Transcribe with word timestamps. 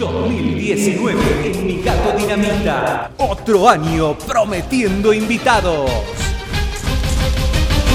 2019 0.00 1.50
en 1.52 1.66
Mi 1.66 1.82
Gato 1.82 2.16
Dinamita. 2.16 3.10
Otro 3.18 3.68
año 3.68 4.16
prometiendo 4.16 5.12
invitados. 5.12 5.90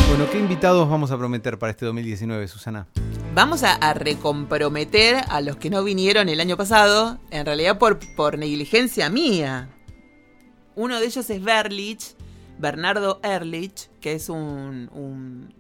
Bueno, 0.10 0.30
¿qué 0.32 0.38
invitados 0.38 0.88
vamos 0.88 1.10
a 1.10 1.18
prometer 1.18 1.58
para 1.58 1.72
este 1.72 1.86
2019, 1.88 2.48
Susana? 2.48 2.88
Vamos 3.34 3.64
a, 3.64 3.74
a 3.74 3.94
recomprometer 3.96 5.18
a 5.30 5.42
los 5.42 5.58
que 5.58 5.70
no 5.72 5.84
vinieron 5.84 6.30
el 6.30 6.40
año 6.40 6.56
pasado, 6.56 7.18
en 7.32 7.46
realidad 7.46 7.80
por, 7.80 8.00
por 8.16 8.38
negligencia 8.38 9.10
mía. 9.10 9.70
Uno 10.76 11.00
de 11.00 11.08
ellos 11.08 11.28
es 11.30 11.44
Berlich, 11.44 12.16
Bernardo 12.60 13.20
Ehrlich, 13.24 13.90
que 14.00 14.14
es 14.14 14.30
un, 14.30 14.90
un- 14.94 15.54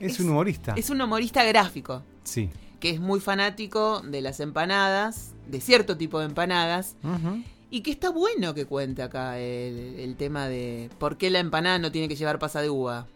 Es, 0.00 0.14
Es- 0.14 0.20
un 0.20 0.30
humorista. 0.30 0.74
es 0.76 0.90
un 0.90 1.00
humorista 1.00 1.44
gráfico, 1.44 2.02
Sí. 2.24 2.50
Que 2.80 2.90
es 2.90 3.00
muy 3.00 3.20
fanático 3.20 4.00
de 4.00 4.20
las 4.20 4.40
empanadas, 4.40 5.34
de 5.48 5.60
cierto 5.60 5.96
tipo 5.96 6.18
de 6.20 6.26
empanadas, 6.26 6.96
y 7.70 7.80
que 7.82 7.90
está 7.90 8.10
bueno 8.10 8.54
que 8.54 8.64
cuente 8.66 9.02
acá 9.02 9.38
el, 9.38 9.96
el 9.98 10.16
tema 10.16 10.46
de 10.48 10.90
por 10.98 11.16
qué 11.16 11.30
la 11.30 11.38
empanada 11.40 11.78
no 11.78 11.92
tiene 11.92 12.08
que 12.08 12.16
llevar 12.16 12.38
pasa 12.38 12.60
de 12.62 12.70
uva. 12.70 13.06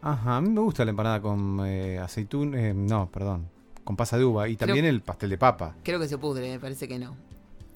Ajá, 0.00 0.36
a 0.36 0.40
mí 0.40 0.50
me 0.50 0.60
gusta 0.60 0.84
la 0.84 0.90
empanada 0.90 1.20
con 1.20 1.60
eh, 1.66 1.98
aceitún, 1.98 2.54
eh, 2.54 2.72
no, 2.74 3.10
perdón, 3.10 3.48
con 3.82 3.96
pasa 3.96 4.16
de 4.16 4.24
uva 4.24 4.48
y 4.48 4.56
también 4.56 4.84
el 4.84 5.00
pastel 5.00 5.30
de 5.30 5.38
papa. 5.38 5.74
Creo 5.82 5.98
que 5.98 6.06
se 6.08 6.18
pudre, 6.18 6.50
me 6.50 6.60
parece 6.60 6.86
que 6.86 6.98
no. 6.98 7.16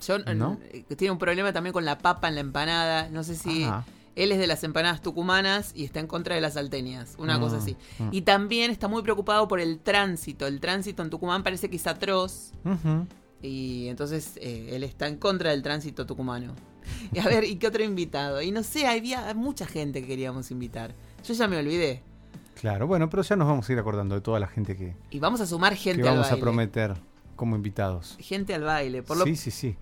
Yo, 0.07 0.19
¿No? 0.19 0.59
eh, 0.73 0.85
tiene 0.97 1.12
un 1.12 1.19
problema 1.19 1.53
también 1.53 1.73
con 1.73 1.85
la 1.85 1.99
papa 1.99 2.29
en 2.29 2.35
la 2.35 2.41
empanada. 2.41 3.09
No 3.09 3.23
sé 3.25 3.37
si 3.37 3.65
Ajá. 3.65 3.85
Él 4.16 4.33
es 4.33 4.39
de 4.39 4.47
las 4.47 4.62
empanadas 4.65 5.01
tucumanas 5.02 5.73
y 5.75 5.84
está 5.84 6.01
en 6.01 6.07
contra 6.07 6.34
de 6.34 6.41
las 6.41 6.55
salteñas, 6.55 7.15
una 7.19 7.39
Mm, 7.39 7.41
cosa 7.41 7.57
así. 7.59 7.77
mm. 7.98 8.09
Y 8.12 8.23
también 8.23 8.70
está 8.70 8.89
muy 8.89 9.03
preocupado 9.03 9.48
por 9.48 9.61
el 9.61 9.79
tránsito. 9.79 10.47
El 10.47 10.61
tránsito 10.61 11.03
en 11.03 11.11
Tucumán 11.11 11.43
parece 11.43 11.70
que 11.70 11.77
es 11.77 11.87
atroz 11.87 12.53
y 13.41 13.89
entonces 13.89 14.39
eh, 14.41 14.70
él 14.73 14.84
está 14.84 15.09
en 15.09 15.17
contra 15.17 15.51
del 15.51 15.62
tránsito 15.62 16.06
tucumano. 16.06 16.55
Y 17.12 17.19
a 17.20 17.25
ver, 17.27 17.45
¿y 17.45 17.56
qué 17.56 17.69
otro 17.69 17.83
invitado? 17.84 18.42
Y 18.42 18.50
no 18.50 18.62
sé, 18.62 18.87
había 18.87 19.33
mucha 19.34 19.67
gente 19.67 20.00
que 20.03 20.09
queríamos 20.09 20.50
invitar. 20.50 20.94
Yo 21.25 21.33
ya 21.34 21.47
me 21.48 21.56
olvidé. 21.56 22.03
Claro, 22.61 22.87
bueno, 22.87 23.09
pero 23.09 23.22
ya 23.22 23.34
nos 23.37 23.47
vamos 23.48 23.69
a 23.69 23.72
ir 23.72 23.78
acordando 23.78 24.15
de 24.15 24.20
toda 24.20 24.39
la 24.41 24.47
gente 24.48 24.77
que, 24.77 24.94
Y 25.11 25.19
vamos 25.20 25.41
a 25.41 25.47
sumar 25.47 25.72
que 25.75 25.78
gente 25.78 26.03
al 26.03 26.09
vamos 26.15 26.27
a 26.27 26.31
baile. 26.31 26.42
prometer 26.42 26.94
como 27.37 27.56
invitados. 27.56 28.17
Gente 28.20 28.55
al 28.55 28.62
baile. 28.62 29.03
Por 29.03 29.17
lo 29.17 29.25
Sí, 29.25 29.37
sí, 29.37 29.50
sí. 29.50 29.77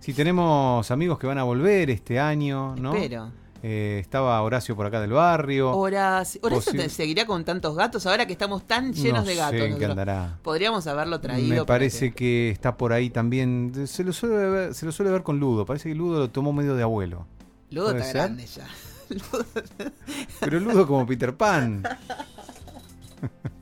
Sí, 0.00 0.12
tenemos 0.12 0.90
amigos 0.90 1.18
que 1.18 1.26
van 1.26 1.38
a 1.38 1.44
volver 1.44 1.88
este 1.90 2.18
año, 2.20 2.74
¿no? 2.76 2.94
Espero. 2.94 3.30
Eh, 3.62 3.98
estaba 4.00 4.40
Horacio 4.42 4.74
por 4.74 4.86
acá 4.86 5.00
del 5.00 5.12
barrio. 5.12 5.72
Horacio, 5.72 6.40
¿Horacio 6.42 6.72
te- 6.72 6.88
seguirá 6.88 7.26
con 7.26 7.44
tantos 7.44 7.76
gatos 7.76 8.06
ahora 8.06 8.26
que 8.26 8.32
estamos 8.32 8.66
tan 8.66 8.92
llenos 8.92 9.22
no 9.24 9.28
de 9.28 9.36
gatos? 9.36 9.60
Sé 9.60 9.76
qué 9.78 9.84
andará. 9.84 10.38
Podríamos 10.42 10.86
haberlo 10.86 11.20
traído. 11.20 11.48
Me 11.62 11.64
parece 11.66 12.12
que... 12.12 12.50
está 12.50 12.76
por 12.76 12.92
ahí 12.92 13.10
también. 13.10 13.86
Se 13.86 14.02
lo, 14.02 14.12
suele 14.14 14.36
ver, 14.48 14.74
se 14.74 14.86
lo 14.86 14.92
suele 14.92 15.12
ver 15.12 15.22
con 15.22 15.38
Ludo. 15.38 15.66
Parece 15.66 15.88
que 15.90 15.94
Ludo 15.94 16.20
lo 16.20 16.30
tomó 16.30 16.52
medio 16.52 16.74
de 16.74 16.82
abuelo. 16.82 17.26
Ludo 17.70 17.86
¿puede 17.90 17.98
está 17.98 18.12
ser? 18.12 18.16
grande 18.22 18.46
ya. 18.46 18.66
Pero 20.40 20.60
Ludo 20.60 20.86
como 20.86 21.06
Peter 21.06 21.36
Pan. 21.36 21.82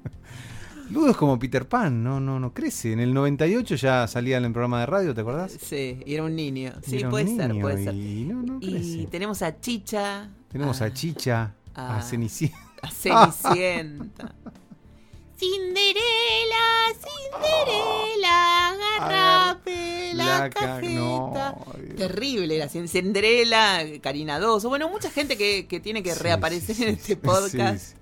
Ludo 0.90 1.10
es 1.10 1.16
como 1.16 1.38
Peter 1.38 1.68
Pan, 1.68 2.02
no, 2.02 2.18
no, 2.20 2.40
no 2.40 2.54
crece. 2.54 2.92
En 2.92 3.00
el 3.00 3.12
98 3.12 3.74
ya 3.76 4.06
salía 4.08 4.38
en 4.38 4.44
el 4.46 4.52
programa 4.52 4.80
de 4.80 4.86
radio, 4.86 5.14
¿te 5.14 5.20
acordás? 5.20 5.52
Sí, 5.60 6.00
y 6.06 6.14
era 6.14 6.22
un 6.24 6.34
niño. 6.34 6.72
Y 6.86 6.90
Sí, 6.90 7.04
puede 7.04 7.26
ser, 7.26 7.50
niño 7.50 7.60
puede 7.62 7.84
ser. 7.84 7.94
Y 7.94 8.24
no, 8.24 8.42
no 8.42 8.58
Y 8.60 9.06
tenemos 9.10 9.42
a 9.42 9.60
Chicha. 9.60 10.28
Tenemos 10.50 10.80
a 10.80 10.92
Chicha, 10.92 11.52
a- 11.74 11.98
a 11.98 12.02
Cenicienta. 12.02 12.58
a 12.82 12.90
Cenicienta. 12.90 14.34
Cinderela, 15.38 16.64
Cinderela, 16.98 18.68
agarrape 18.70 20.14
la, 20.14 20.24
La 20.40 20.50
ca- 20.50 20.60
cajeta. 20.80 20.92
no. 20.94 21.32
Terrible 21.96 22.68
Cin- 22.68 22.88
Cinderela, 22.88 23.84
Karina 24.00 24.38
Doso. 24.40 24.68
Bueno, 24.68 24.88
mucha 24.88 25.10
gente 25.10 25.36
que, 25.36 25.66
que 25.68 25.80
tiene 25.80 26.02
que 26.02 26.12
Sí, 26.14 26.18
reaparecer 26.20 26.74
sí, 26.76 26.82
en 26.84 26.88
este 26.90 27.06
sí, 27.06 27.14
podcast 27.16 27.78
sí. 27.92 27.94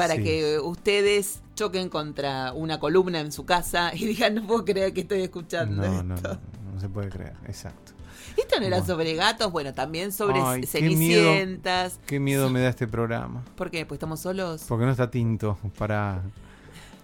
Para 0.00 0.16
sí. 0.16 0.22
que 0.24 0.58
ustedes 0.58 1.40
choquen 1.54 1.88
contra 1.88 2.52
una 2.52 2.80
columna 2.80 3.20
en 3.20 3.32
su 3.32 3.44
casa 3.44 3.92
y 3.94 4.06
digan, 4.06 4.34
no 4.34 4.46
puedo 4.46 4.64
creer 4.64 4.92
que 4.92 5.02
estoy 5.02 5.22
escuchando 5.22 5.82
No, 5.82 6.02
no, 6.02 6.14
esto. 6.14 6.38
no, 6.64 6.72
no 6.74 6.80
se 6.80 6.88
puede 6.88 7.08
creer, 7.08 7.34
exacto. 7.46 7.92
Esto 8.36 8.58
no 8.60 8.66
era 8.66 8.78
Bueno. 8.78 8.94
sobre 8.94 9.14
gatos, 9.14 9.50
bueno, 9.52 9.74
también 9.74 10.12
sobre 10.12 10.40
Ay, 10.40 10.62
qué 10.62 10.80
miedo. 10.82 11.24
cenicientas. 11.24 11.98
Qué 12.06 12.20
miedo 12.20 12.48
me 12.48 12.60
da 12.60 12.68
este 12.70 12.86
programa. 12.86 13.42
¿Por 13.56 13.70
qué? 13.70 13.84
Pues 13.84 13.96
estamos 13.96 14.20
solos. 14.20 14.64
Porque 14.68 14.84
no 14.86 14.90
está 14.92 15.10
tinto 15.10 15.58
para 15.76 16.22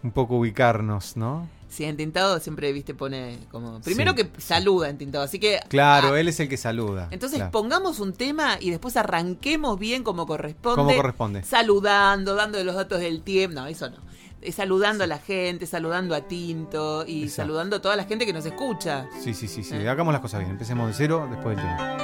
un 0.02 0.12
poco 0.12 0.36
ubicarnos, 0.36 1.16
¿no? 1.16 1.48
Sí, 1.68 1.84
en 1.84 1.96
Tintado 1.96 2.38
siempre, 2.40 2.72
viste, 2.72 2.94
pone 2.94 3.38
como... 3.50 3.80
Primero 3.80 4.12
Sí, 4.12 4.24
que 4.24 4.40
saluda 4.40 4.88
en 4.88 4.98
Tintado, 4.98 5.24
así 5.24 5.38
que... 5.38 5.60
Claro, 5.68 6.12
ah, 6.14 6.20
él 6.20 6.28
es 6.28 6.38
el 6.40 6.48
que 6.48 6.56
saluda. 6.56 7.08
Entonces 7.10 7.38
claro. 7.38 7.50
pongamos 7.50 8.00
un 8.00 8.12
tema 8.12 8.56
y 8.60 8.70
después 8.70 8.96
arranquemos 8.96 9.78
bien 9.78 10.04
como 10.04 10.26
corresponde. 10.26 10.76
Como 10.76 10.96
corresponde. 10.96 11.42
Saludando, 11.42 12.34
dando 12.34 12.62
los 12.62 12.74
datos 12.74 13.00
del 13.00 13.22
tiempo. 13.22 13.60
No, 13.60 13.66
eso 13.66 13.90
no. 13.90 13.96
Eh, 14.42 14.52
Saludando 14.52 15.04
a 15.04 15.06
la 15.06 15.18
gente, 15.18 15.66
saludando 15.66 16.14
a 16.14 16.20
Tinto 16.22 17.04
y 17.06 17.24
Exacto. 17.24 17.42
saludando 17.42 17.76
a 17.76 17.82
toda 17.82 17.96
la 17.96 18.04
gente 18.04 18.26
que 18.26 18.32
nos 18.32 18.46
escucha. 18.46 19.08
Sí, 19.20 19.34
sí, 19.34 19.48
sí, 19.48 19.64
sí. 19.64 19.74
¿Eh? 19.74 19.88
Hagamos 19.88 20.12
las 20.12 20.22
cosas 20.22 20.40
bien. 20.40 20.52
Empecemos 20.52 20.86
de 20.88 20.94
cero 20.94 21.26
después 21.30 21.56
del 21.56 21.64
tema. 21.66 21.96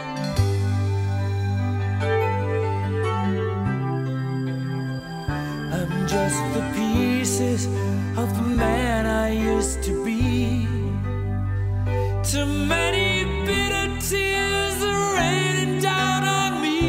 I'm 5.73 6.07
just 6.07 6.37
the 6.55 6.82
pieces 7.03 7.67
of 8.17 8.29
the 8.39 8.47
man 8.65 9.07
I 9.07 9.29
used 9.53 9.83
to 9.89 9.93
be. 10.05 10.67
Too 12.33 12.47
many 12.75 13.09
bitter 13.47 13.89
tears 14.09 14.79
are 14.93 15.07
raining 15.21 15.81
down 15.91 16.21
on 16.41 16.53
me. 16.67 16.85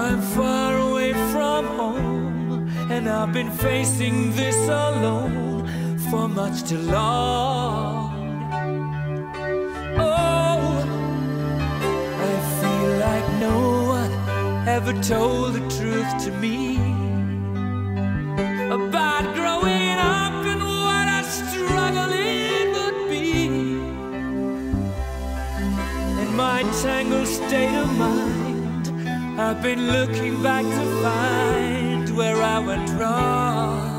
I'm 0.00 0.20
far 0.36 0.70
away 0.88 1.12
from 1.32 1.62
home, 1.80 2.68
and 2.94 3.08
I've 3.08 3.32
been 3.32 3.52
facing 3.66 4.16
this 4.40 4.60
alone 4.68 5.66
for 6.08 6.28
much 6.28 6.56
too 6.70 6.84
long. 6.98 8.12
Oh, 10.08 10.62
I 12.30 12.34
feel 12.60 12.90
like 13.08 13.26
no 13.48 13.58
one 13.96 14.12
ever 14.76 14.94
told 15.12 15.54
the 15.54 15.64
truth 15.76 16.10
to 16.24 16.30
me 16.44 16.83
about 18.74 19.36
growing 19.36 19.98
up 19.98 20.34
and 20.52 20.60
what 20.60 21.06
a 21.06 21.22
struggle 21.22 22.10
it 22.10 22.66
would 22.74 23.08
be. 23.08 23.46
In 26.22 26.36
my 26.36 26.62
tangled 26.82 27.28
state 27.28 27.76
of 27.76 27.96
mind, 27.96 28.88
I've 29.40 29.62
been 29.62 29.86
looking 29.92 30.42
back 30.42 30.64
to 30.64 30.84
find 31.04 32.16
where 32.16 32.42
I 32.42 32.58
went 32.58 32.90
wrong. 32.98 33.93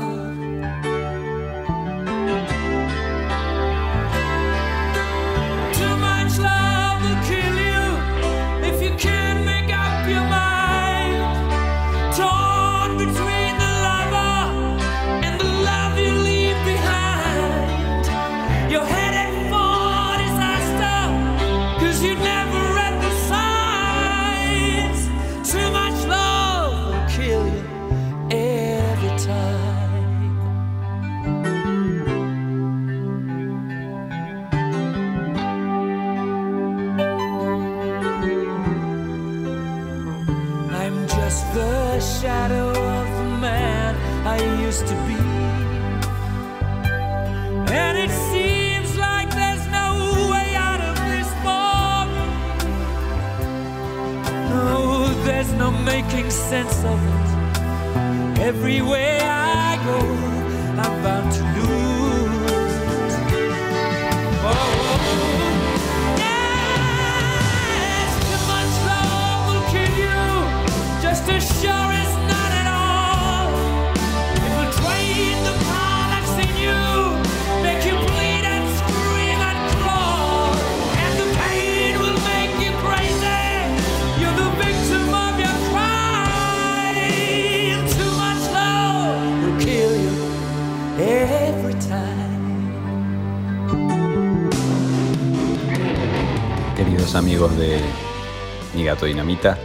Dinamita, 99.06 99.58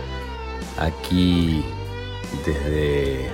aquí 0.80 1.64
desde 2.46 3.30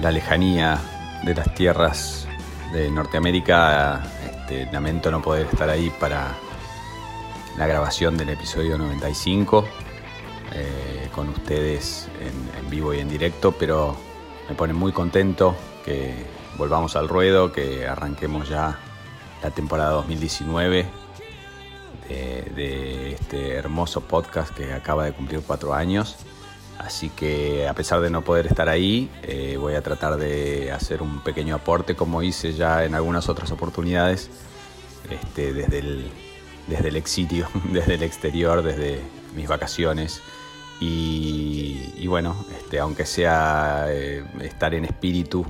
la 0.00 0.10
lejanía 0.10 0.78
de 1.22 1.34
las 1.34 1.54
tierras 1.54 2.26
de 2.72 2.90
Norteamérica, 2.90 4.02
este, 4.26 4.70
lamento 4.72 5.10
no 5.10 5.22
poder 5.22 5.46
estar 5.46 5.70
ahí 5.70 5.90
para 6.00 6.34
la 7.56 7.66
grabación 7.66 8.16
del 8.16 8.30
episodio 8.30 8.76
95 8.76 9.64
eh, 10.52 11.08
con 11.14 11.28
ustedes 11.28 12.08
en, 12.20 12.70
vivo 12.70 12.92
y 12.92 13.00
en 13.00 13.08
directo, 13.08 13.52
pero 13.52 13.96
me 14.48 14.54
pone 14.54 14.72
muy 14.72 14.92
contento 14.92 15.54
que 15.84 16.14
volvamos 16.58 16.96
al 16.96 17.08
ruedo, 17.08 17.52
que 17.52 17.86
arranquemos 17.86 18.48
ya 18.48 18.78
la 19.42 19.50
temporada 19.50 19.90
2019 19.92 20.76
de, 20.76 20.82
de 20.82 21.03
este 23.34 23.54
hermoso 23.54 24.00
podcast 24.02 24.54
que 24.54 24.72
acaba 24.72 25.04
de 25.04 25.12
cumplir 25.12 25.42
cuatro 25.44 25.74
años. 25.74 26.16
Así 26.78 27.08
que 27.10 27.66
a 27.66 27.74
pesar 27.74 28.00
de 28.00 28.10
no 28.10 28.22
poder 28.22 28.46
estar 28.46 28.68
ahí, 28.68 29.10
eh, 29.22 29.56
voy 29.58 29.74
a 29.74 29.82
tratar 29.82 30.16
de 30.16 30.70
hacer 30.70 31.02
un 31.02 31.20
pequeño 31.20 31.56
aporte 31.56 31.96
como 31.96 32.22
hice 32.22 32.52
ya 32.52 32.84
en 32.84 32.94
algunas 32.94 33.28
otras 33.28 33.50
oportunidades, 33.50 34.30
este, 35.10 35.52
desde, 35.52 35.78
el, 35.78 36.10
desde 36.68 36.88
el 36.88 36.96
exilio, 36.96 37.48
desde 37.72 37.94
el 37.94 38.02
exterior, 38.04 38.62
desde 38.62 39.00
mis 39.34 39.48
vacaciones. 39.48 40.22
Y, 40.80 42.06
bueno, 42.06 42.36
este, 42.56 42.78
aunque 42.78 43.06
sea 43.06 43.86
eh, 43.88 44.22
estar 44.42 44.74
en 44.74 44.84
espíritu 44.84 45.46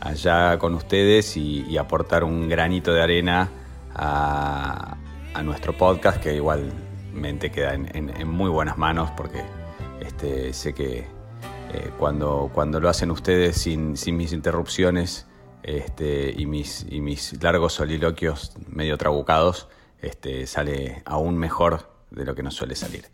allá 0.00 0.58
con 0.58 0.74
ustedes 0.74 1.36
y, 1.36 1.76
aportar 1.76 2.24
un 2.24 2.48
granito 2.48 2.92
de 2.92 3.02
arena 3.02 3.50
a, 3.94 4.96
a 5.34 5.42
nuestro 5.42 5.76
podcast, 5.76 6.18
que 6.18 6.30
igualmente 7.10 7.50
queda 7.50 7.74
en, 7.74 7.90
en- 7.96 8.10
en 8.20 8.28
muy 8.28 8.50
buenas 8.50 8.78
manos, 8.78 9.10
porque 9.16 9.42
este, 10.00 10.52
sé 10.52 10.72
que 10.74 10.98
eh, 11.72 11.90
cuando, 11.98 12.50
cuando 12.54 12.80
lo 12.80 12.88
hacen 12.88 13.10
ustedes 13.10 13.56
sin, 13.56 13.96
sin 13.96 14.16
mis 14.16 14.32
interrupciones 14.32 15.26
este, 15.62 16.32
y, 16.36 16.46
mis, 16.46 16.86
y 16.88 17.00
mis 17.00 17.40
largos 17.42 17.74
soliloquios 17.74 18.52
medio 18.68 18.96
trabucados, 18.96 19.68
este, 20.00 20.46
sale 20.46 21.02
aún 21.04 21.36
mejor 21.36 21.90
de 22.10 22.24
lo 22.24 22.34
que 22.34 22.42
nos 22.42 22.54
suele 22.54 22.74
salir. 22.74 23.04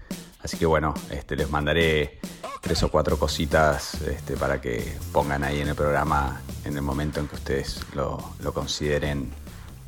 Así 0.42 0.56
que 0.58 0.66
bueno, 0.66 0.94
este, 1.10 1.34
les 1.36 1.50
mandaré 1.50 2.20
tres 2.60 2.82
o 2.82 2.90
cuatro 2.90 3.18
cositas 3.18 4.00
este, 4.02 4.36
para 4.36 4.60
que 4.60 4.96
pongan 5.12 5.42
ahí 5.42 5.60
en 5.60 5.68
el 5.68 5.74
programa 5.74 6.40
en 6.64 6.76
el 6.76 6.82
momento 6.82 7.18
en 7.20 7.26
que 7.28 7.34
ustedes 7.34 7.80
lo, 7.94 8.32
lo 8.42 8.52
consideren, 8.52 9.30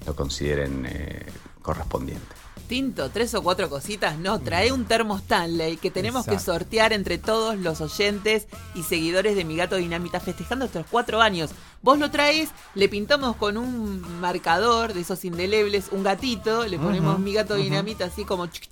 lo 0.06 0.16
consideren 0.16 0.86
eh, 0.88 1.26
correspondiente. 1.62 2.34
Tres 2.68 3.34
o 3.34 3.42
cuatro 3.42 3.70
cositas, 3.70 4.18
no, 4.18 4.40
trae 4.40 4.72
un 4.72 4.84
termo 4.84 5.16
Stanley 5.16 5.78
que 5.78 5.90
tenemos 5.90 6.26
que 6.26 6.38
sortear 6.38 6.92
entre 6.92 7.16
todos 7.16 7.56
los 7.56 7.80
oyentes 7.80 8.46
y 8.74 8.82
seguidores 8.82 9.36
de 9.36 9.46
Mi 9.46 9.56
Gato 9.56 9.76
Dinamita 9.76 10.20
festejando 10.20 10.66
estos 10.66 10.84
cuatro 10.90 11.22
años. 11.22 11.50
Vos 11.80 11.98
lo 11.98 12.10
traes, 12.10 12.50
le 12.74 12.90
pintamos 12.90 13.36
con 13.36 13.56
un 13.56 14.20
marcador 14.20 14.92
de 14.92 15.00
esos 15.00 15.24
indelebles, 15.24 15.88
un 15.92 16.02
gatito, 16.02 16.66
le 16.66 16.78
ponemos 16.78 17.18
Mi 17.18 17.32
Gato. 17.32 17.54
Dinamita 17.54 18.04
así 18.04 18.26
como 18.26 18.46
chic, 18.48 18.68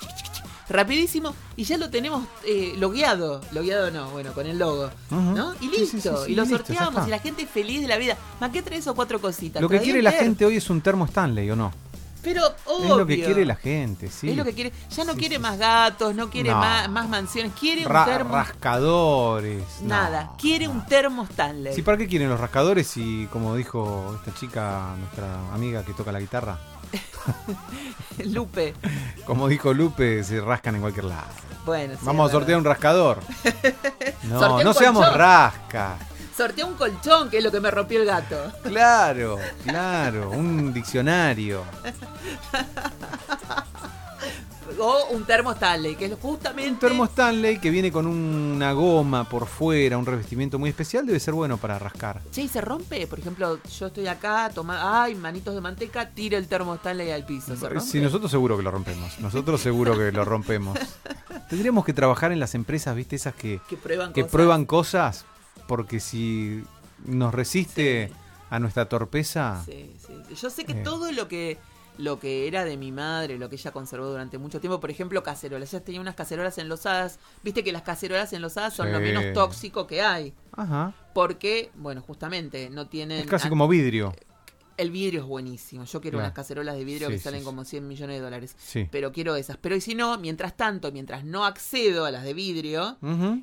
rapidísimo 0.69 1.35
y 1.57 1.65
ya 1.65 1.79
lo 1.79 1.89
tenemos 1.89 2.27
eh, 2.45 2.75
logueado, 2.77 3.41
logueado 3.53 3.91
no, 3.91 4.11
bueno, 4.11 4.35
con 4.35 4.47
el 4.47 4.59
logo. 4.59 4.91
¿no? 5.11 5.55
Y 5.63 5.69
listo, 5.69 5.87
sí, 5.87 6.01
sí, 6.01 6.09
sí, 6.27 6.33
y 6.33 6.35
lo 6.35 6.43
listo, 6.43 6.59
sorteamos 6.59 7.07
y 7.07 7.11
la 7.11 7.19
gente 7.19 7.47
feliz 7.47 7.81
de 7.81 7.89
la 7.89 7.97
vida. 7.97 8.19
¿Más 8.41 8.51
qué 8.51 8.61
tres 8.61 8.87
o 8.89 8.95
cuatro 8.95 9.23
cositas? 9.23 9.63
Lo 9.63 9.71
que 9.71 9.81
quiere 9.81 10.03
la 10.03 10.13
gente 10.13 10.45
hoy 10.45 10.57
es 10.57 10.69
un 10.69 10.83
termo 10.83 11.07
Stanley, 11.07 11.51
¿o 11.51 11.57
no? 11.57 11.73
Pero 12.27 12.43
obvio. 12.65 12.91
Es 12.93 12.97
lo 12.99 13.07
que 13.07 13.25
quiere 13.25 13.45
la 13.45 13.55
gente, 13.55 14.11
sí. 14.11 14.31
Es 14.31 14.37
lo 14.37 14.45
que 14.45 14.53
quiere. 14.53 14.73
Ya 14.91 15.05
no 15.05 15.13
Sí, 15.13 15.19
quiere 15.21 15.37
sí, 15.37 15.41
más 15.41 15.57
gatos, 15.59 16.13
no 16.13 16.29
quiere 16.29 16.51
No. 16.51 16.57
más, 16.57 16.89
más 16.89 17.09
mansiones, 17.09 17.53
quiere 17.59 17.87
un 17.87 17.93
Ra- 17.93 18.05
termo. 18.05 18.35
rascadores. 18.35 19.63
no, 19.83 19.89
Nada, 19.89 20.33
quiere 20.37 20.67
no. 20.67 20.73
un 20.73 20.87
termo 20.87 21.23
Stanley. 21.31 21.73
Sí, 21.73 21.83
¿para 21.83 21.97
qué 21.99 22.09
quieren 22.09 22.29
los 22.29 22.41
rascadores? 22.41 22.97
Y 22.97 23.27
como 23.27 23.55
dijo 23.55 24.19
esta 24.19 24.39
chica, 24.39 24.95
nuestra 24.99 25.53
amiga 25.55 25.85
que 25.85 25.93
toca 25.93 26.11
la 26.11 26.19
guitarra, 26.19 26.59
Lupe. 28.25 28.75
como 29.27 29.49
dijo 29.49 29.73
Lupe, 29.73 30.25
se 30.25 30.41
rascan 30.41 30.75
en 30.77 30.81
cualquier 30.81 31.05
lado. 31.07 31.29
Bueno, 31.65 31.95
sí, 31.95 32.01
Vamos 32.03 32.29
a 32.29 32.33
sortear 32.33 32.59
un 32.59 32.65
rascador. 32.65 33.21
No, 34.25 34.57
un 34.57 34.65
no 34.65 34.73
seamos 34.75 35.13
rascas. 35.15 36.01
Sortea 36.37 36.67
un 36.67 36.75
colchón, 36.75 37.31
que 37.31 37.39
es 37.39 37.45
lo 37.45 37.51
que 37.51 37.61
me 37.61 37.71
rompió 37.71 38.01
el 38.01 38.07
gato. 38.07 38.53
Claro, 38.63 39.39
claro, 39.65 40.31
un 40.31 40.73
diccionario. 40.73 41.63
O 44.79 45.07
un 45.13 45.25
termo 45.25 45.53
Stanley, 45.53 45.95
que 45.97 46.05
es 46.07 46.15
justamente. 46.21 46.71
Un 46.71 46.79
termo 46.79 47.05
Stanley 47.07 47.59
que 47.59 47.71
viene 47.71 47.91
con 47.91 48.07
una 48.07 48.73
goma 48.73 49.27
por 49.27 49.47
fuera, 49.47 49.97
un 49.97 50.05
revestimiento 50.05 50.59
muy 50.59 50.69
especial, 50.69 51.07
debe 51.07 51.19
ser 51.19 51.33
bueno 51.33 51.57
para 51.57 51.79
rascar. 51.79 52.21
Che, 52.31 52.43
y 52.43 52.49
se 52.49 52.61
rompe. 52.61 53.07
Por 53.07 53.19
ejemplo, 53.21 53.59
yo 53.79 53.87
estoy 53.87 54.07
acá, 54.07 54.51
toma, 54.55 55.03
ay, 55.05 55.15
manitos 55.15 55.55
de 55.55 55.63
manteca, 55.63 56.11
tiro 56.11 56.37
el 56.37 56.47
termo 56.49 56.75
Stanley 56.75 57.11
al 57.13 57.25
piso. 57.25 57.57
¿Se 57.57 57.67
rompe? 57.69 57.81
Sí, 57.89 58.01
nosotros 58.01 58.31
seguro 58.31 58.59
que 58.59 58.63
lo 58.65 58.71
rompemos. 58.71 59.19
Nosotros 59.21 59.61
seguro 59.63 59.97
que 59.97 60.13
lo 60.13 60.25
rompemos. 60.27 60.77
Tendríamos 61.49 61.85
que 61.87 61.95
trabajar 61.95 62.33
en 62.33 62.41
las 62.41 62.55
empresas, 62.55 62.95
¿viste? 62.95 63.17
Esas 63.17 63.35
que, 63.35 63.61
Que 63.71 63.77
prueban 63.79 64.13
que 64.13 64.23
cosas. 64.23 64.33
prueban 64.33 64.65
cosas, 64.67 65.25
porque 65.67 66.01
si 66.01 66.65
nos 67.05 67.35
resiste 67.35 68.09
Sí. 68.09 68.15
a 68.51 68.59
nuestra 68.59 68.89
torpeza, 68.89 69.63
Sí, 69.65 69.95
sí. 69.99 70.35
Yo 70.41 70.51
sé 70.51 70.65
que 70.65 70.73
Eh. 70.73 70.83
todo 70.85 71.13
lo 71.13 71.29
que 71.29 71.59
lo 71.99 72.21
que 72.21 72.47
era 72.47 72.67
de 72.67 72.77
mi 72.77 72.93
madre, 72.93 73.39
lo 73.39 73.49
que 73.49 73.57
ella 73.57 73.71
conservó 73.71 74.09
durante 74.09 74.37
mucho 74.37 74.61
tiempo, 74.61 74.81
por 74.81 74.91
ejemplo, 74.91 75.23
cacerolas. 75.23 75.73
Ella 75.73 75.83
tenía 75.83 75.99
unas 76.03 76.15
cacerolas 76.15 76.59
enlosadas. 76.59 77.19
Viste 77.43 77.65
que 77.65 77.73
las 77.73 77.81
cacerolas 77.81 78.35
enlosadas 78.35 78.75
son 78.75 78.93
lo 78.93 79.01
menos 79.01 79.25
tóxico 79.33 79.87
que 79.87 80.03
hay. 80.03 80.35
ajá, 80.53 80.93
Porque, 81.15 81.71
bueno, 81.75 82.03
justamente 82.03 82.69
no 82.69 82.87
tienen. 82.87 83.21
es 83.21 83.27
casi 83.27 83.49
como 83.49 83.67
vidrio. 83.67 84.15
El 84.77 84.91
vidrio 84.91 85.21
es 85.23 85.27
buenísimo. 85.27 85.85
Yo 85.85 86.01
quiero 86.01 86.17
Claro. 86.19 86.27
unas 86.29 86.35
cacerolas 86.35 86.77
de 86.77 86.85
vidrio 86.85 87.09
Sí, 87.09 87.15
que 87.15 87.19
salen 87.21 87.41
sí. 87.41 87.45
como 87.47 87.65
100 87.65 87.89
millones 87.89 88.17
de 88.17 88.23
dólares. 88.23 88.55
Sí. 88.59 88.87
Pero 88.91 89.11
quiero 89.13 89.35
esas. 89.37 89.57
Pero 89.57 89.75
y 89.77 89.81
si 89.81 89.95
no, 89.95 90.19
mientras 90.19 90.57
tanto, 90.57 90.93
mientras 90.93 91.25
no 91.25 91.45
accedo 91.47 92.05
a 92.05 92.11
las 92.11 92.25
de 92.25 92.35
vidrio, 92.35 92.99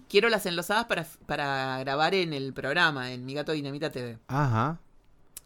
quiero 0.10 0.29
las 0.29 0.46
enlosadas 0.46 0.86
para, 0.86 1.07
para 1.25 1.79
grabar 1.79 2.13
en 2.13 2.34
el 2.34 2.53
programa, 2.53 3.12
en 3.12 3.25
Mi 3.25 3.34
Gato 3.34 3.51
Dinamita 3.51 3.91
TV. 3.91 4.19
Ajá. 4.27 4.79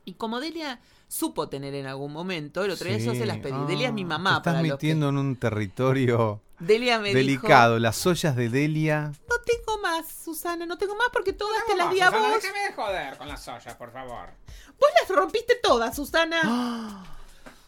Y 0.04 0.14
como 0.14 0.40
Delia 0.40 0.80
supo 1.08 1.48
tener 1.48 1.74
en 1.76 1.86
algún 1.86 2.12
momento, 2.12 2.64
el 2.66 2.72
otro 2.72 2.88
día 2.88 2.98
yo 2.98 3.14
se 3.14 3.26
las 3.26 3.38
pedí. 3.38 3.54
Ah, 3.56 3.66
Delia 3.68 3.88
es 3.88 3.94
mi 3.94 4.04
mamá. 4.06 4.32
Te 4.32 4.38
estás 4.38 4.54
para 4.54 4.58
los 4.62 4.68
que- 4.68 4.74
metiendo 4.88 5.10
en 5.10 5.18
un 5.18 5.36
territorio 5.38 6.42
Delia 6.60 7.00
me 7.00 7.14
delicado. 7.14 7.78
Las 7.80 8.06
ollas 8.06 8.36
de 8.36 8.50
Delia. 8.50 9.12
no 9.30 9.36
tengo 9.46 9.82
más, 9.82 10.08
Susana, 10.12 10.66
no 10.66 10.78
tengo 10.78 10.96
más 10.96 11.08
porque 11.14 11.32
todas 11.32 11.66
te 11.66 11.76
las 11.78 11.92
di 11.94 12.02
a 12.02 12.10
vos. 12.10 12.20
déjame 12.42 12.60
de 12.68 12.74
joder 12.74 13.18
con 13.18 13.28
las 13.30 13.48
ollas, 13.48 13.76
por 13.76 13.92
favor. 13.94 14.30
Vos 14.80 14.90
las 15.02 15.18
rompiste 15.18 15.56
todas, 15.62 15.96
Susana. 15.96 17.04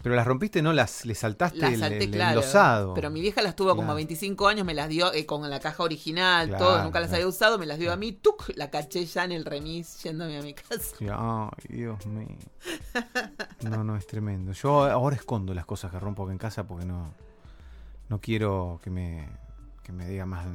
Pero 0.01 0.15
las 0.15 0.25
rompiste, 0.25 0.61
no 0.61 0.71
las 0.71 1.03
le 1.05 1.13
saltaste 1.13 1.57
Las 1.59 1.73
el, 1.73 1.79
salté, 1.81 2.03
el 2.05 2.11
claro. 2.11 2.39
enlosado. 2.39 2.93
Pero 2.93 3.09
mi 3.09 3.19
vieja 3.19 3.41
las 3.41 3.53
tuvo 3.57 3.71
como 3.71 3.81
Claro. 3.81 3.95
25 3.95 4.47
años, 4.47 4.65
me 4.65 4.73
las 4.73 4.87
dio 4.87 5.11
eh, 5.13 5.25
con 5.25 5.47
la 5.49 5.59
caja 5.59 5.83
original, 5.83 6.47
Claro, 6.47 6.65
todo, 6.65 6.83
nunca 6.83 7.01
las 7.01 7.09
claro. 7.09 7.23
había 7.23 7.27
usado, 7.27 7.59
me 7.59 7.65
las 7.65 7.79
dio 7.79 7.91
a 7.91 7.97
mí, 7.97 8.13
tuc, 8.13 8.49
la 8.55 8.69
caché 8.71 9.05
ya 9.05 9.25
en 9.25 9.33
el 9.33 9.43
remis 9.43 10.01
yéndome 10.03 10.37
a 10.37 10.41
mi 10.41 10.53
casa. 10.53 10.95
Ay, 11.01 11.75
Dios 11.75 12.05
mío. 12.05 12.29
No, 13.63 13.83
no, 13.83 13.97
es 13.97 14.07
tremendo. 14.07 14.53
Yo 14.53 14.85
ahora 14.85 15.17
escondo 15.17 15.53
las 15.53 15.65
cosas 15.65 15.91
que 15.91 15.99
rompo 15.99 16.23
acá 16.23 16.31
en 16.31 16.37
casa 16.37 16.65
porque 16.65 16.85
no, 16.85 17.13
no 18.07 18.21
quiero 18.21 18.79
que 18.81 18.89
me, 18.89 19.27
que 19.83 19.91
me 19.91 20.07
diga 20.07 20.25
más 20.25 20.47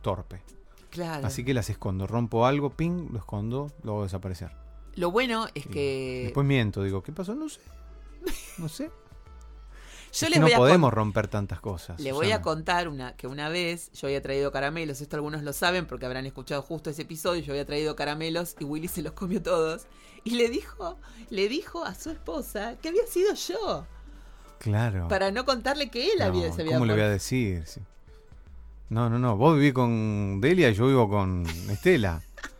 torpe. 0.00 0.42
Claro. 0.90 1.26
Así 1.26 1.44
que 1.44 1.54
las 1.54 1.70
escondo. 1.70 2.06
Rompo 2.06 2.46
algo, 2.46 2.70
ping, 2.70 3.08
lo 3.10 3.18
escondo, 3.18 3.72
lo 3.82 3.94
hago 3.94 4.02
desaparecer. 4.04 4.52
Lo 4.96 5.10
bueno 5.10 5.46
es 5.54 5.66
que 5.66 6.22
Después 6.24 6.46
miento, 6.46 6.82
digo, 6.82 7.02
¿qué 7.02 7.12
pasó? 7.12 7.34
No 7.34 7.48
sé. 7.48 7.60
No 8.58 8.68
sé. 8.68 8.90
yo 10.12 10.28
les 10.28 10.38
no 10.40 10.46
voy 10.46 10.54
a 10.54 10.56
podemos 10.56 10.92
romper 10.92 11.28
tantas 11.28 11.60
cosas. 11.60 12.00
Le 12.00 12.12
voy 12.12 12.32
a 12.32 12.40
contar 12.42 12.88
una 12.88 13.14
que 13.16 13.26
una 13.26 13.48
vez 13.48 13.92
yo 13.92 14.06
había 14.08 14.22
traído 14.22 14.50
caramelos, 14.50 15.00
esto 15.00 15.16
algunos 15.16 15.42
lo 15.42 15.52
saben 15.52 15.86
porque 15.86 16.06
habrán 16.06 16.24
escuchado 16.26 16.62
justo 16.62 16.90
ese 16.90 17.02
episodio, 17.02 17.42
yo 17.42 17.52
había 17.52 17.66
traído 17.66 17.94
caramelos 17.94 18.56
y 18.58 18.64
Willy 18.64 18.88
se 18.88 19.02
los 19.02 19.12
comió 19.12 19.42
todos 19.42 19.86
y 20.24 20.30
le 20.30 20.48
dijo, 20.48 20.98
le 21.30 21.48
dijo 21.48 21.84
a 21.84 21.94
su 21.94 22.10
esposa 22.10 22.76
que 22.80 22.88
había 22.88 23.06
sido 23.06 23.34
yo, 23.34 23.86
Claro. 24.58 25.06
para 25.08 25.30
no 25.30 25.44
contarle 25.44 25.90
que 25.90 26.06
él 26.06 26.18
No, 26.18 26.24
había 26.24 26.50
se 26.52 26.62
había 26.62 26.72
¿Cómo 26.74 26.86
le 26.86 26.94
voy 26.94 27.02
a 27.02 27.08
decir? 27.10 27.64
Sí. 27.66 27.80
No, 28.88 29.10
no, 29.10 29.18
no. 29.18 29.36
Vos 29.36 29.56
vivís 29.56 29.72
con 29.74 30.40
Delia 30.40 30.70
y 30.70 30.74
yo 30.74 30.86
vivo 30.86 31.08
con 31.08 31.44
Estela. 31.70 32.22